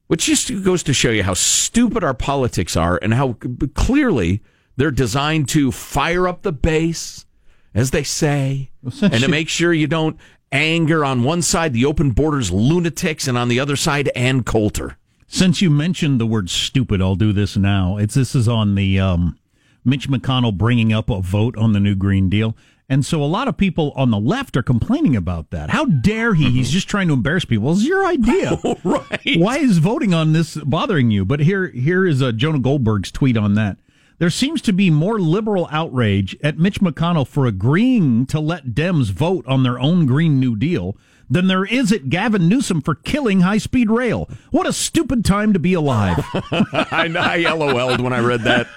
Which 0.08 0.25
just 0.25 0.63
goes 0.63 0.84
to 0.84 0.93
show 0.93 1.12
you 1.12 1.23
how 1.23 1.36
stupid 1.36 2.04
our 2.04 2.13
politics 2.13 2.75
are 2.75 2.99
and 3.02 3.13
how 3.13 3.34
clearly 3.75 4.41
they're 4.75 4.91
designed 4.91 5.49
to 5.49 5.71
fire 5.71 6.28
up 6.28 6.41
the 6.41 6.52
base, 6.52 7.25
as 7.73 7.91
they 7.91 8.04
say, 8.04 8.71
and 9.02 9.21
to 9.21 9.28
make 9.28 9.49
sure 9.49 9.73
you 9.73 9.88
don't 9.88 10.17
anger 10.52 11.06
on 11.06 11.24
one 11.24 11.42
side 11.42 11.74
the 11.74 11.86
open 11.86 12.12
borders 12.12 12.52
lunatics 12.52 13.28
and 13.28 13.38
on 13.38 13.48
the 13.50 13.60
other 13.60 13.76
side 13.76 14.10
Ann 14.16 14.44
Coulter. 14.44 14.98
Since 15.28 15.62
you 15.62 15.70
mentioned 15.70 16.20
the 16.20 16.26
word 16.26 16.50
stupid, 16.50 17.02
I'll 17.02 17.16
do 17.16 17.32
this 17.32 17.56
now. 17.56 17.98
It's 17.98 18.16
this 18.16 18.34
is 18.34 18.48
on 18.48 18.76
the 18.76 19.00
um, 19.00 19.38
Mitch 19.86 20.10
McConnell 20.10 20.58
bringing 20.58 20.92
up 20.92 21.10
a 21.10 21.22
vote 21.22 21.56
on 21.56 21.74
the 21.74 21.80
new 21.80 21.96
Green 21.96 22.30
Deal. 22.30 22.56
And 22.92 23.06
so 23.06 23.22
a 23.22 23.26
lot 23.26 23.48
of 23.48 23.56
people 23.56 23.94
on 23.96 24.10
the 24.10 24.20
left 24.20 24.58
are 24.58 24.64
complaining 24.64 25.16
about 25.16 25.52
that. 25.52 25.70
How 25.70 25.86
dare 25.86 26.34
he? 26.34 26.50
He's 26.50 26.72
just 26.72 26.90
trying 26.90 27.08
to 27.10 27.14
embarrass 27.14 27.46
people. 27.46 27.72
It's 27.72 27.86
your 27.86 28.04
idea. 28.04 28.60
right. 28.84 29.38
Why 29.38 29.60
is 29.60 29.78
voting 29.78 30.16
on 30.16 30.34
this 30.34 30.56
bothering 30.56 31.12
you? 31.12 31.24
But 31.24 31.42
here, 31.42 31.68
here 31.68 32.08
is 32.08 32.24
uh, 32.24 32.32
Jonah 32.32 32.58
Goldberg's 32.58 33.12
tweet 33.12 33.38
on 33.38 33.54
that. 33.54 33.78
There 34.19 34.29
seems 34.29 34.62
to 34.63 34.73
be 34.73 34.89
more 34.89 35.17
liberal 35.17 35.69
outrage 35.71 36.38
at 36.43 36.58
Mitch 36.58 36.82
McConnell 36.82 37.25
for 37.25 37.45
agreeing 37.45 38.25
to 38.27 38.39
let 38.41 38.67
Dems 38.67 39.12
vote 39.12 39.47
on 39.47 39.63
their 39.63 39.79
own 39.79 40.05
Green 40.05 40.41
New 40.41 40.58
Deal 40.58 40.97
than 41.29 41.47
there 41.47 41.63
is 41.63 41.93
at 41.93 42.10
Gavin 42.10 42.49
Newsom 42.49 42.82
for 42.82 42.95
killing 42.95 43.41
high 43.41 43.60
speed 43.60 43.89
rail. 43.89 44.29
What 44.51 44.67
a 44.67 44.73
stupid 44.73 45.23
time 45.23 45.53
to 45.53 45.60
be 45.60 45.73
alive. 45.73 46.17
I, 46.34 47.10
I 47.17 47.53
LOL'd 47.53 48.01
when 48.01 48.12
I 48.12 48.19
read 48.19 48.41
that. 48.41 48.67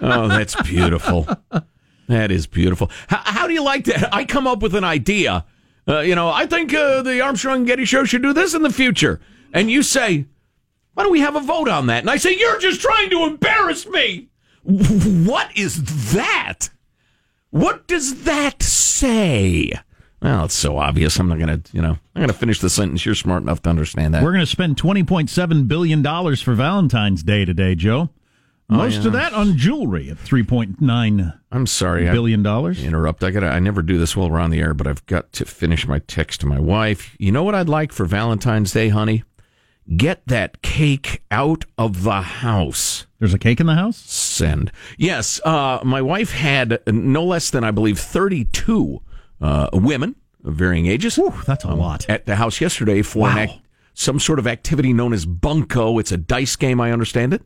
Oh, 0.00 0.28
that's 0.28 0.60
beautiful. 0.62 1.28
That 2.08 2.30
is 2.30 2.46
beautiful. 2.46 2.90
How, 3.08 3.20
how 3.24 3.46
do 3.46 3.52
you 3.52 3.62
like 3.62 3.84
that? 3.84 4.14
I 4.14 4.24
come 4.24 4.46
up 4.46 4.62
with 4.62 4.74
an 4.74 4.84
idea. 4.84 5.44
Uh, 5.86 6.00
you 6.00 6.14
know, 6.14 6.30
I 6.30 6.46
think 6.46 6.72
uh, 6.72 7.02
the 7.02 7.20
Armstrong 7.20 7.58
and 7.58 7.66
Getty 7.66 7.84
show 7.84 8.04
should 8.04 8.22
do 8.22 8.32
this 8.32 8.54
in 8.54 8.62
the 8.62 8.72
future. 8.72 9.20
And 9.52 9.70
you 9.70 9.82
say, 9.82 10.24
why 10.94 11.02
don't 11.02 11.12
we 11.12 11.20
have 11.20 11.36
a 11.36 11.40
vote 11.40 11.68
on 11.68 11.86
that? 11.88 12.00
And 12.00 12.10
I 12.10 12.16
say, 12.16 12.34
you're 12.34 12.60
just 12.60 12.80
trying 12.80 13.10
to 13.10 13.24
embarrass 13.24 13.86
me. 13.86 14.30
What 14.64 15.56
is 15.56 16.12
that? 16.14 16.70
What 17.50 17.86
does 17.86 18.24
that 18.24 18.62
say? 18.62 19.72
Well, 20.22 20.46
it's 20.46 20.54
so 20.54 20.78
obvious. 20.78 21.18
I'm 21.18 21.28
not 21.28 21.38
going 21.38 21.62
to, 21.62 21.76
you 21.76 21.82
know, 21.82 21.98
I'm 22.14 22.20
going 22.20 22.28
to 22.28 22.32
finish 22.34 22.58
the 22.60 22.70
sentence. 22.70 23.04
You're 23.04 23.14
smart 23.14 23.42
enough 23.42 23.60
to 23.62 23.70
understand 23.70 24.14
that. 24.14 24.22
We're 24.22 24.32
going 24.32 24.40
to 24.44 24.50
spend 24.50 24.76
$20.7 24.76 25.68
billion 25.68 26.02
for 26.36 26.54
Valentine's 26.54 27.22
Day 27.22 27.44
today, 27.44 27.74
Joe. 27.74 28.08
Oh, 28.70 28.76
Most 28.78 29.02
yeah. 29.02 29.06
of 29.08 29.12
that 29.12 29.34
on 29.34 29.58
jewelry 29.58 30.08
at 30.08 30.16
$3.9 30.16 31.38
I'm 31.52 31.66
sorry. 31.66 32.08
I- 32.08 32.12
billion 32.12 32.42
dollars. 32.42 32.82
interrupt. 32.82 33.22
I 33.22 33.30
got. 33.30 33.44
I 33.44 33.58
never 33.58 33.82
do 33.82 33.98
this 33.98 34.16
while 34.16 34.30
we're 34.30 34.40
on 34.40 34.48
the 34.50 34.60
air, 34.60 34.72
but 34.72 34.86
I've 34.86 35.04
got 35.04 35.30
to 35.34 35.44
finish 35.44 35.86
my 35.86 35.98
text 35.98 36.40
to 36.40 36.46
my 36.46 36.58
wife. 36.58 37.14
You 37.18 37.30
know 37.30 37.42
what 37.44 37.54
I'd 37.54 37.68
like 37.68 37.92
for 37.92 38.06
Valentine's 38.06 38.72
Day, 38.72 38.88
honey? 38.88 39.22
Get 39.96 40.26
that 40.28 40.62
cake 40.62 41.22
out 41.30 41.66
of 41.76 42.04
the 42.04 42.22
house. 42.22 43.06
There's 43.18 43.34
a 43.34 43.38
cake 43.38 43.60
in 43.60 43.66
the 43.66 43.74
house? 43.74 43.98
Send. 43.98 44.72
Yes, 44.96 45.40
uh, 45.44 45.80
my 45.84 46.00
wife 46.00 46.30
had 46.32 46.80
no 46.86 47.22
less 47.24 47.50
than 47.50 47.64
I 47.64 47.70
believe 47.70 47.98
thirty-two 47.98 49.02
uh, 49.42 49.68
women 49.74 50.14
of 50.42 50.54
varying 50.54 50.86
ages 50.86 51.16
Whew, 51.16 51.34
that's 51.46 51.64
a 51.64 51.74
lot. 51.74 52.06
at 52.08 52.24
the 52.26 52.36
house 52.36 52.60
yesterday 52.62 53.02
for 53.02 53.20
Wow. 53.20 53.36
act, 53.38 53.52
some 53.92 54.18
sort 54.18 54.38
of 54.38 54.46
activity 54.46 54.92
known 54.94 55.12
as 55.12 55.26
bunco. 55.26 55.98
It's 55.98 56.12
a 56.12 56.16
dice 56.16 56.56
game, 56.56 56.80
I 56.80 56.90
understand 56.90 57.34
it. 57.34 57.42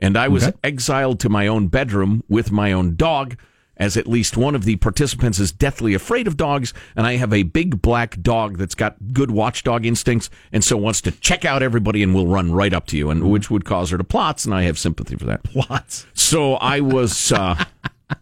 And 0.00 0.16
I 0.18 0.28
was 0.28 0.44
Okay. 0.44 0.56
exiled 0.64 1.18
to 1.20 1.28
my 1.30 1.46
own 1.46 1.68
bedroom 1.68 2.24
with 2.28 2.52
my 2.52 2.72
own 2.72 2.94
dog 2.96 3.36
as 3.80 3.96
at 3.96 4.06
least 4.06 4.36
one 4.36 4.54
of 4.54 4.64
the 4.64 4.76
participants 4.76 5.40
is 5.40 5.50
deathly 5.50 5.94
afraid 5.94 6.26
of 6.28 6.36
dogs, 6.36 6.74
and 6.94 7.06
I 7.06 7.16
have 7.16 7.32
a 7.32 7.44
big 7.44 7.80
black 7.80 8.20
dog 8.20 8.58
that's 8.58 8.74
got 8.74 9.14
good 9.14 9.30
watchdog 9.30 9.86
instincts, 9.86 10.28
and 10.52 10.62
so 10.62 10.76
wants 10.76 11.00
to 11.00 11.10
check 11.10 11.46
out 11.46 11.62
everybody 11.62 12.02
and 12.02 12.14
will 12.14 12.26
run 12.26 12.52
right 12.52 12.74
up 12.74 12.86
to 12.88 12.98
you, 12.98 13.08
and 13.08 13.30
which 13.30 13.50
would 13.50 13.64
cause 13.64 13.88
her 13.88 13.96
to 13.96 14.04
plots, 14.04 14.44
and 14.44 14.54
I 14.54 14.62
have 14.64 14.78
sympathy 14.78 15.16
for 15.16 15.24
that. 15.24 15.44
Plots. 15.44 16.06
So 16.12 16.54
I 16.56 16.80
was, 16.80 17.32
uh, 17.32 17.64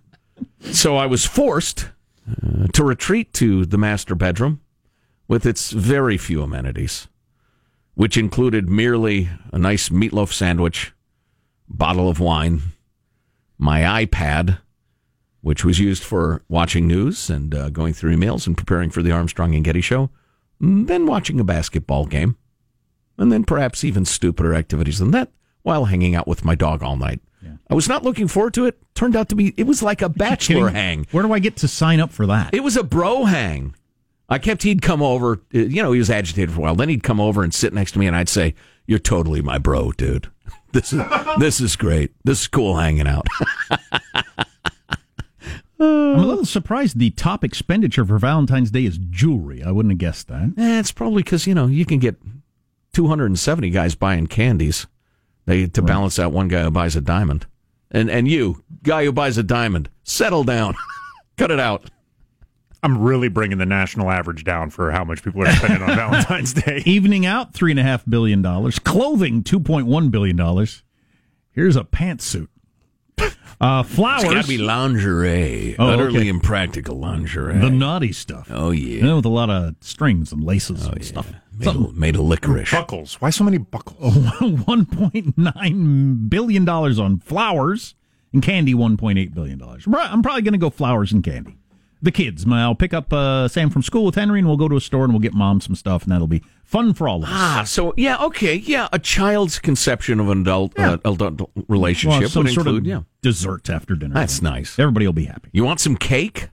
so 0.61 0.97
I 0.97 1.07
was 1.07 1.27
forced 1.27 1.89
uh, 2.31 2.69
to 2.69 2.85
retreat 2.85 3.33
to 3.35 3.67
the 3.67 3.79
master 3.79 4.15
bedroom 4.15 4.61
with 5.27 5.45
its 5.45 5.73
very 5.73 6.17
few 6.17 6.41
amenities, 6.41 7.09
which 7.95 8.17
included 8.17 8.69
merely 8.69 9.29
a 9.53 9.59
nice 9.59 9.89
meatloaf 9.89 10.33
sandwich, 10.33 10.93
bottle 11.69 12.09
of 12.09 12.21
wine, 12.21 12.63
my 13.59 14.05
iPad, 14.07 14.61
which 15.49 15.65
was 15.65 15.79
used 15.79 16.05
for 16.05 16.43
watching 16.51 16.87
news 16.87 17.31
and 17.31 17.55
uh, 17.55 17.71
going 17.71 17.95
through 17.95 18.15
emails 18.15 18.47
and 18.47 18.55
preparing 18.55 18.91
for 18.91 19.03
the 19.03 19.11
Armstrong 19.11 19.55
and 19.55 19.65
Getty 19.65 19.81
show, 19.81 20.11
then 20.61 21.07
watching 21.07 21.41
a 21.41 21.45
basketball 21.45 22.05
game, 22.05 22.37
and 23.17 23.33
then 23.33 23.45
perhaps 23.45 23.83
even 23.83 24.05
stupider 24.05 24.55
activities 24.55 24.99
than 24.99 25.11
that 25.13 25.33
while 25.63 25.87
hanging 25.87 26.15
out 26.15 26.29
with 26.29 26.45
my 26.45 26.55
dog 26.55 26.83
all 26.83 26.99
night. 26.99 27.21
I 27.71 27.75
was 27.75 27.89
not 27.89 28.03
looking 28.03 28.29
forward 28.29 28.53
to 28.55 28.67
it. 28.67 28.79
Turned 28.95 29.17
out 29.17 29.31
to 29.31 29.35
be, 29.35 29.55
it 29.57 29.67
was 29.67 29.83
like 29.83 30.03
a 30.03 30.11
bachelor 30.11 30.69
hang. 30.69 31.07
Where 31.13 31.23
do 31.23 31.33
I 31.33 31.39
get 31.39 31.57
to 31.59 31.69
sign 31.69 31.99
up 31.99 32.13
for 32.13 32.27
that? 32.27 32.53
It 32.53 32.63
was 32.63 32.77
a 32.77 32.83
bro 32.83 33.25
hang. 33.25 33.75
I 34.29 34.39
kept, 34.39 34.65
he'd 34.65 34.83
come 34.83 35.01
over, 35.01 35.41
uh, 35.55 35.59
you 35.59 35.83
know, 35.83 35.93
he 35.93 35.99
was 35.99 36.11
agitated 36.11 36.53
for 36.53 36.61
a 36.61 36.63
while. 36.65 36.75
Then 36.75 36.91
he'd 36.91 37.03
come 37.03 37.21
over 37.21 37.43
and 37.43 37.55
sit 37.55 37.73
next 37.73 37.93
to 37.93 37.99
me, 37.99 38.07
and 38.07 38.15
I'd 38.15 38.29
say, 38.29 38.55
You're 38.87 38.99
totally 38.99 39.41
my 39.41 39.57
bro, 39.57 39.93
dude. 39.93 40.31
This 40.73 40.93
is, 40.93 41.03
this 41.39 41.61
is 41.63 41.77
great. 41.77 42.13
This 42.25 42.43
is 42.43 42.49
cool 42.49 42.77
hanging 42.77 43.07
out. 43.07 43.27
I'm 45.81 46.19
a 46.19 46.27
little 46.27 46.45
surprised 46.45 46.99
the 46.99 47.11
top 47.11 47.45
expenditure 47.45 48.05
for 48.05 48.19
Valentine's 48.19 48.71
Day 48.71 48.85
is 48.85 48.99
jewelry. 48.99 49.63
I 49.63 49.71
wouldn't 49.71 49.93
have 49.93 49.99
guessed 49.99 50.29
that. 50.29 50.55
Eh, 50.57 50.81
it's 50.81 50.93
probably 50.93 51.23
because, 51.23 51.47
you 51.47 51.55
know, 51.55 51.67
you 51.67 51.85
can 51.87 51.99
get 51.99 52.17
270 52.95 53.71
guys 53.71 53.95
buying 53.95 54.27
candies 54.27 54.87
they, 55.47 55.67
to 55.67 55.83
balance 55.83 56.19
out 56.19 56.33
one 56.33 56.49
guy 56.49 56.63
who 56.63 56.71
buys 56.71 56.97
a 56.97 57.01
diamond. 57.01 57.47
And, 57.91 58.11
and 58.11 58.29
you, 58.29 58.65
guy 58.83 59.05
who 59.05 59.13
buys 59.13 59.39
a 59.39 59.43
diamond, 59.43 59.89
settle 60.03 60.45
down. 60.45 60.75
Cut 61.37 61.51
it 61.51 61.61
out. 61.61 61.91
I'm 62.83 62.99
really 62.99 63.29
bringing 63.29 63.59
the 63.59 63.67
national 63.67 64.11
average 64.11 64.45
down 64.45 64.71
for 64.71 64.91
how 64.91 65.05
much 65.05 65.23
people 65.23 65.43
are 65.43 65.53
spending 65.53 65.83
on 65.83 65.97
Valentine's 65.97 66.53
Day. 66.53 66.83
Evening 66.87 67.27
out, 67.27 67.55
three 67.55 67.73
and 67.73 67.81
a 67.81 67.83
half 67.83 68.05
billion 68.09 68.43
dollars. 68.43 68.79
Clothing, 68.79 69.43
two 69.43 69.59
point 69.59 69.87
one 69.87 70.11
billion 70.11 70.37
dollars. 70.37 70.83
Here's 71.51 71.77
a 71.77 71.83
pantsuit. 71.83 72.49
Uh, 73.61 73.83
flowers. 73.83 74.23
It's 74.23 74.33
got 74.33 74.43
to 74.43 74.49
be 74.49 74.59
lingerie. 74.59 75.75
Oh, 75.79 75.89
utterly 75.89 76.21
okay. 76.21 76.29
impractical 76.29 76.97
lingerie. 76.97 77.59
the 77.59 77.71
naughty 77.71 78.13
stuff. 78.13 78.49
oh, 78.53 78.71
yeah. 78.71 78.97
You 78.97 79.03
know, 79.03 79.17
with 79.17 79.25
a 79.25 79.31
lot 79.31 79.51
of 79.51 79.75
strings 79.81 80.33
and 80.33 80.45
laces 80.45 80.87
and 80.87 81.05
stuff. 81.05 81.33
Made 81.59 81.69
of, 81.69 81.97
made 81.97 82.15
of 82.15 82.21
licorice. 82.21 82.71
Buckles. 82.71 83.21
Why 83.21 83.31
so 83.31 83.43
many 83.43 83.59
buckles? 83.59 84.15
One 84.67 84.87
point 84.87 85.37
nine 85.37 86.29
billion 86.29 86.65
dollars 86.65 87.01
on 87.01 87.19
flowers 87.19 87.97
and 88.33 88.43
candy. 88.43 88.75
One 88.75 88.97
point 88.97 89.19
eight 89.19 89.35
billion 89.35 89.59
dollars. 89.59 89.85
I'm 89.93 90.23
probably 90.23 90.43
going 90.43 90.53
to 90.53 90.59
go 90.59 90.71
flowers 90.71 91.11
and 91.11 91.25
candy. 91.25 91.58
The 92.01 92.13
kids. 92.13 92.45
I'll 92.49 92.77
pick 92.77 92.95
up 92.95 93.13
uh, 93.13 93.49
Sam 93.49 93.71
from 93.71 93.83
school 93.83 94.05
with 94.05 94.15
Henry, 94.15 94.39
and 94.39 94.47
we'll 94.47 94.57
go 94.57 94.69
to 94.69 94.77
a 94.77 94.81
store 94.81 95.03
and 95.05 95.13
we'll 95.13 95.21
get 95.21 95.35
mom 95.35 95.61
some 95.61 95.75
stuff, 95.75 96.05
and 96.05 96.13
that'll 96.13 96.29
be 96.29 96.43
fun 96.63 96.95
for 96.95 97.09
all 97.09 97.19
of 97.25 97.25
us. 97.25 97.31
Ah, 97.33 97.65
so 97.67 97.93
yeah, 97.97 98.23
okay, 98.27 98.55
yeah. 98.55 98.89
A 98.93 98.99
child's 99.01 99.59
conception 99.59 100.21
of 100.21 100.29
an 100.29 100.43
adult 100.43 100.75
Yeah. 100.79 100.99
uh, 101.05 101.11
adult 101.13 101.51
relationship 101.69 102.21
Well, 102.21 102.29
some 102.31 102.45
would 102.45 102.53
sort 102.55 102.67
include, 102.69 102.83
of 102.85 102.87
yeah. 102.87 103.01
dessert 103.21 103.69
after 103.69 103.95
dinner. 103.97 104.15
That's 104.15 104.41
nice. 104.41 104.79
Everybody 104.79 105.07
will 105.07 105.13
be 105.13 105.25
happy. 105.25 105.49
You 105.53 105.65
want 105.65 105.81
some 105.81 105.97
cake? 105.97 106.51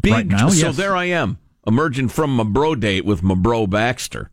Big. 0.00 0.12
Right 0.12 0.26
now, 0.26 0.46
yes. 0.48 0.60
so 0.60 0.72
there 0.72 0.94
I 0.94 1.06
am, 1.06 1.38
emerging 1.66 2.10
from 2.10 2.36
my 2.36 2.44
bro 2.44 2.74
date 2.74 3.04
with 3.04 3.22
my 3.22 3.34
bro 3.34 3.66
Baxter. 3.66 4.30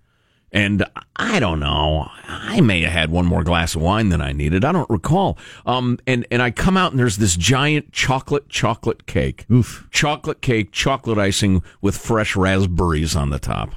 And 0.55 0.85
I 1.17 1.41
don't 1.41 1.59
know. 1.59 2.09
I 2.25 2.61
may 2.61 2.79
have 2.83 2.93
had 2.93 3.11
one 3.11 3.25
more 3.25 3.43
glass 3.43 3.75
of 3.75 3.81
wine 3.81 4.07
than 4.07 4.21
I 4.21 4.31
needed. 4.31 4.63
I 4.63 4.71
don't 4.71 4.89
recall. 4.89 5.37
Um, 5.65 5.99
and, 6.07 6.25
and 6.31 6.41
I 6.41 6.49
come 6.49 6.77
out 6.77 6.91
and 6.91 6.99
there's 6.99 7.17
this 7.17 7.35
giant 7.35 7.91
chocolate 7.91 8.47
chocolate 8.47 9.05
cake. 9.05 9.45
Oof. 9.51 9.85
Chocolate 9.91 10.41
cake, 10.41 10.71
chocolate 10.71 11.17
icing 11.17 11.61
with 11.81 11.97
fresh 11.97 12.37
raspberries 12.37 13.17
on 13.17 13.31
the 13.31 13.37
top. 13.37 13.75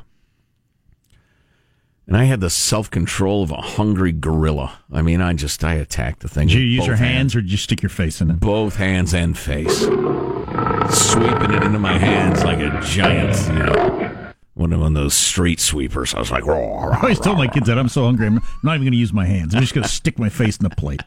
And 2.06 2.16
I 2.16 2.24
had 2.24 2.40
the 2.40 2.48
self 2.48 2.88
control 2.88 3.42
of 3.42 3.50
a 3.50 3.56
hungry 3.56 4.12
gorilla. 4.12 4.78
I 4.92 5.02
mean, 5.02 5.20
I 5.20 5.32
just 5.32 5.64
I 5.64 5.74
attacked 5.74 6.20
the 6.20 6.28
thing. 6.28 6.46
Did 6.46 6.58
you 6.58 6.60
use 6.60 6.86
your 6.86 6.94
both 6.94 7.04
hands 7.04 7.34
or 7.34 7.40
did 7.40 7.50
you 7.50 7.58
stick 7.58 7.82
your 7.82 7.90
face 7.90 8.20
in 8.20 8.30
it? 8.30 8.38
both 8.38 8.76
hands 8.76 9.12
and 9.14 9.36
face, 9.36 9.80
sweeping 9.80 11.54
it 11.54 11.64
into 11.64 11.80
my 11.80 11.98
hands 11.98 12.44
like 12.44 12.60
a 12.60 12.80
giant, 12.80 13.36
you 13.48 13.58
know, 13.58 14.17
one 14.58 14.72
of 14.72 14.94
those 14.94 15.14
street 15.14 15.60
sweepers. 15.60 16.14
I 16.14 16.18
was 16.18 16.30
like, 16.30 16.44
"Roar, 16.44 16.92
I 16.94 17.00
always 17.00 17.20
tell 17.20 17.36
my 17.36 17.46
kids 17.46 17.66
that 17.68 17.78
I'm 17.78 17.88
so 17.88 18.04
hungry, 18.04 18.26
I'm 18.26 18.42
not 18.62 18.74
even 18.74 18.82
going 18.84 18.92
to 18.92 18.98
use 18.98 19.12
my 19.12 19.26
hands. 19.26 19.54
I'm 19.54 19.60
just 19.60 19.74
going 19.74 19.84
to 19.84 19.88
stick 19.90 20.18
my 20.18 20.28
face 20.28 20.56
in 20.56 20.64
the 20.64 20.74
plate, 20.74 21.00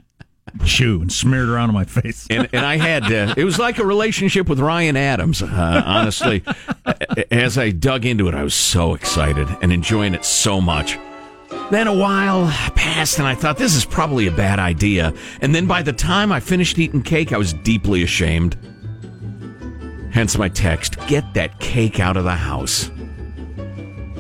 chew, 0.66 1.02
and 1.02 1.12
smear 1.12 1.44
it 1.44 1.50
around 1.50 1.70
on 1.70 1.76
my 1.76 1.84
face. 1.86 2.28
and 2.30 2.48
and 2.54 2.66
I 2.66 2.78
had 2.78 3.04
uh, 3.12 3.34
it 3.38 3.44
was 3.44 3.60
like 3.60 3.78
a 3.78 3.86
relationship 3.86 4.48
with 4.48 4.60
Ryan 4.60 4.98
Adams. 4.98 5.42
Uh, 5.44 5.84
honestly, 5.86 6.44
as 7.30 7.58
I 7.58 7.72
dug 7.72 8.06
into 8.06 8.28
it, 8.28 8.36
I 8.36 8.44
was 8.44 8.56
so 8.56 8.94
excited 8.94 9.48
and 9.62 9.72
enjoying 9.72 10.14
it 10.14 10.26
so 10.26 10.62
much. 10.62 10.98
Then 11.70 11.88
a 11.88 11.94
while 11.94 12.48
passed, 12.76 13.18
and 13.18 13.28
I 13.28 13.36
thought 13.36 13.58
this 13.58 13.76
is 13.76 13.86
probably 13.86 14.28
a 14.28 14.32
bad 14.32 14.60
idea. 14.60 15.14
And 15.42 15.54
then 15.56 15.68
by 15.68 15.82
the 15.82 15.94
time 15.94 16.32
I 16.32 16.40
finished 16.40 16.78
eating 16.80 17.02
cake, 17.02 17.32
I 17.34 17.38
was 17.38 17.54
deeply 17.54 18.04
ashamed. 18.04 18.58
Hence 20.12 20.38
my 20.38 20.50
text: 20.50 20.98
"Get 21.08 21.34
that 21.34 21.60
cake 21.60 22.00
out 22.00 22.18
of 22.18 22.24
the 22.26 22.36
house." 22.36 22.90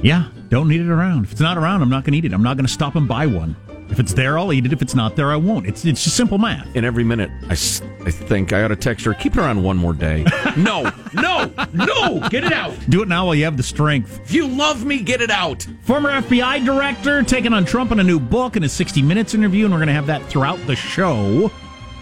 Yeah, 0.01 0.29
don't 0.49 0.67
need 0.67 0.81
it 0.81 0.89
around. 0.89 1.25
If 1.25 1.31
it's 1.33 1.41
not 1.41 1.57
around, 1.57 1.81
I'm 1.81 1.89
not 1.89 2.03
going 2.03 2.13
to 2.13 2.17
eat 2.17 2.25
it. 2.25 2.33
I'm 2.33 2.41
not 2.43 2.57
going 2.57 2.65
to 2.65 2.71
stop 2.71 2.95
and 2.95 3.07
buy 3.07 3.27
one. 3.27 3.55
If 3.89 3.99
it's 3.99 4.13
there, 4.13 4.39
I'll 4.39 4.53
eat 4.53 4.65
it. 4.65 4.71
If 4.71 4.81
it's 4.81 4.95
not 4.95 5.17
there, 5.17 5.31
I 5.31 5.35
won't. 5.35 5.67
It's 5.67 5.83
it's 5.83 6.01
just 6.03 6.15
simple 6.15 6.37
math. 6.37 6.65
And 6.75 6.85
every 6.85 7.03
minute, 7.03 7.29
I, 7.49 7.51
s- 7.51 7.81
I 8.05 8.09
think 8.09 8.53
I 8.53 8.63
ought 8.63 8.69
to 8.69 8.75
text 8.77 9.05
her, 9.05 9.13
keep 9.13 9.33
it 9.33 9.39
around 9.39 9.61
one 9.63 9.75
more 9.75 9.91
day. 9.93 10.25
no, 10.57 10.89
no, 11.13 11.51
no, 11.73 12.27
get 12.29 12.45
it 12.45 12.53
out. 12.53 12.73
Do 12.89 13.01
it 13.01 13.09
now 13.09 13.25
while 13.25 13.35
you 13.35 13.43
have 13.43 13.57
the 13.57 13.63
strength. 13.63 14.21
If 14.23 14.33
you 14.33 14.47
love 14.47 14.85
me, 14.85 15.01
get 15.01 15.19
it 15.21 15.29
out. 15.29 15.67
Former 15.83 16.09
FBI 16.09 16.63
director 16.65 17.21
taking 17.21 17.51
on 17.53 17.65
Trump 17.65 17.91
in 17.91 17.99
a 17.99 18.03
new 18.03 18.19
book 18.19 18.55
and 18.55 18.63
a 18.63 18.69
60 18.69 19.01
Minutes 19.01 19.33
interview, 19.33 19.65
and 19.65 19.73
we're 19.73 19.79
going 19.79 19.87
to 19.87 19.93
have 19.93 20.07
that 20.07 20.23
throughout 20.27 20.65
the 20.67 20.75
show, 20.75 21.51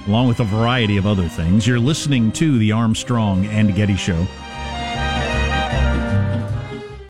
along 0.08 0.28
with 0.28 0.40
a 0.42 0.46
variety 0.46 0.98
of 0.98 1.08
other 1.08 1.28
things. 1.28 1.66
You're 1.68 1.80
listening 1.80 2.32
to 2.34 2.60
the 2.60 2.72
Armstrong 2.72 3.48
and 3.48 3.74
Getty 3.76 3.96
Show. 3.96 4.28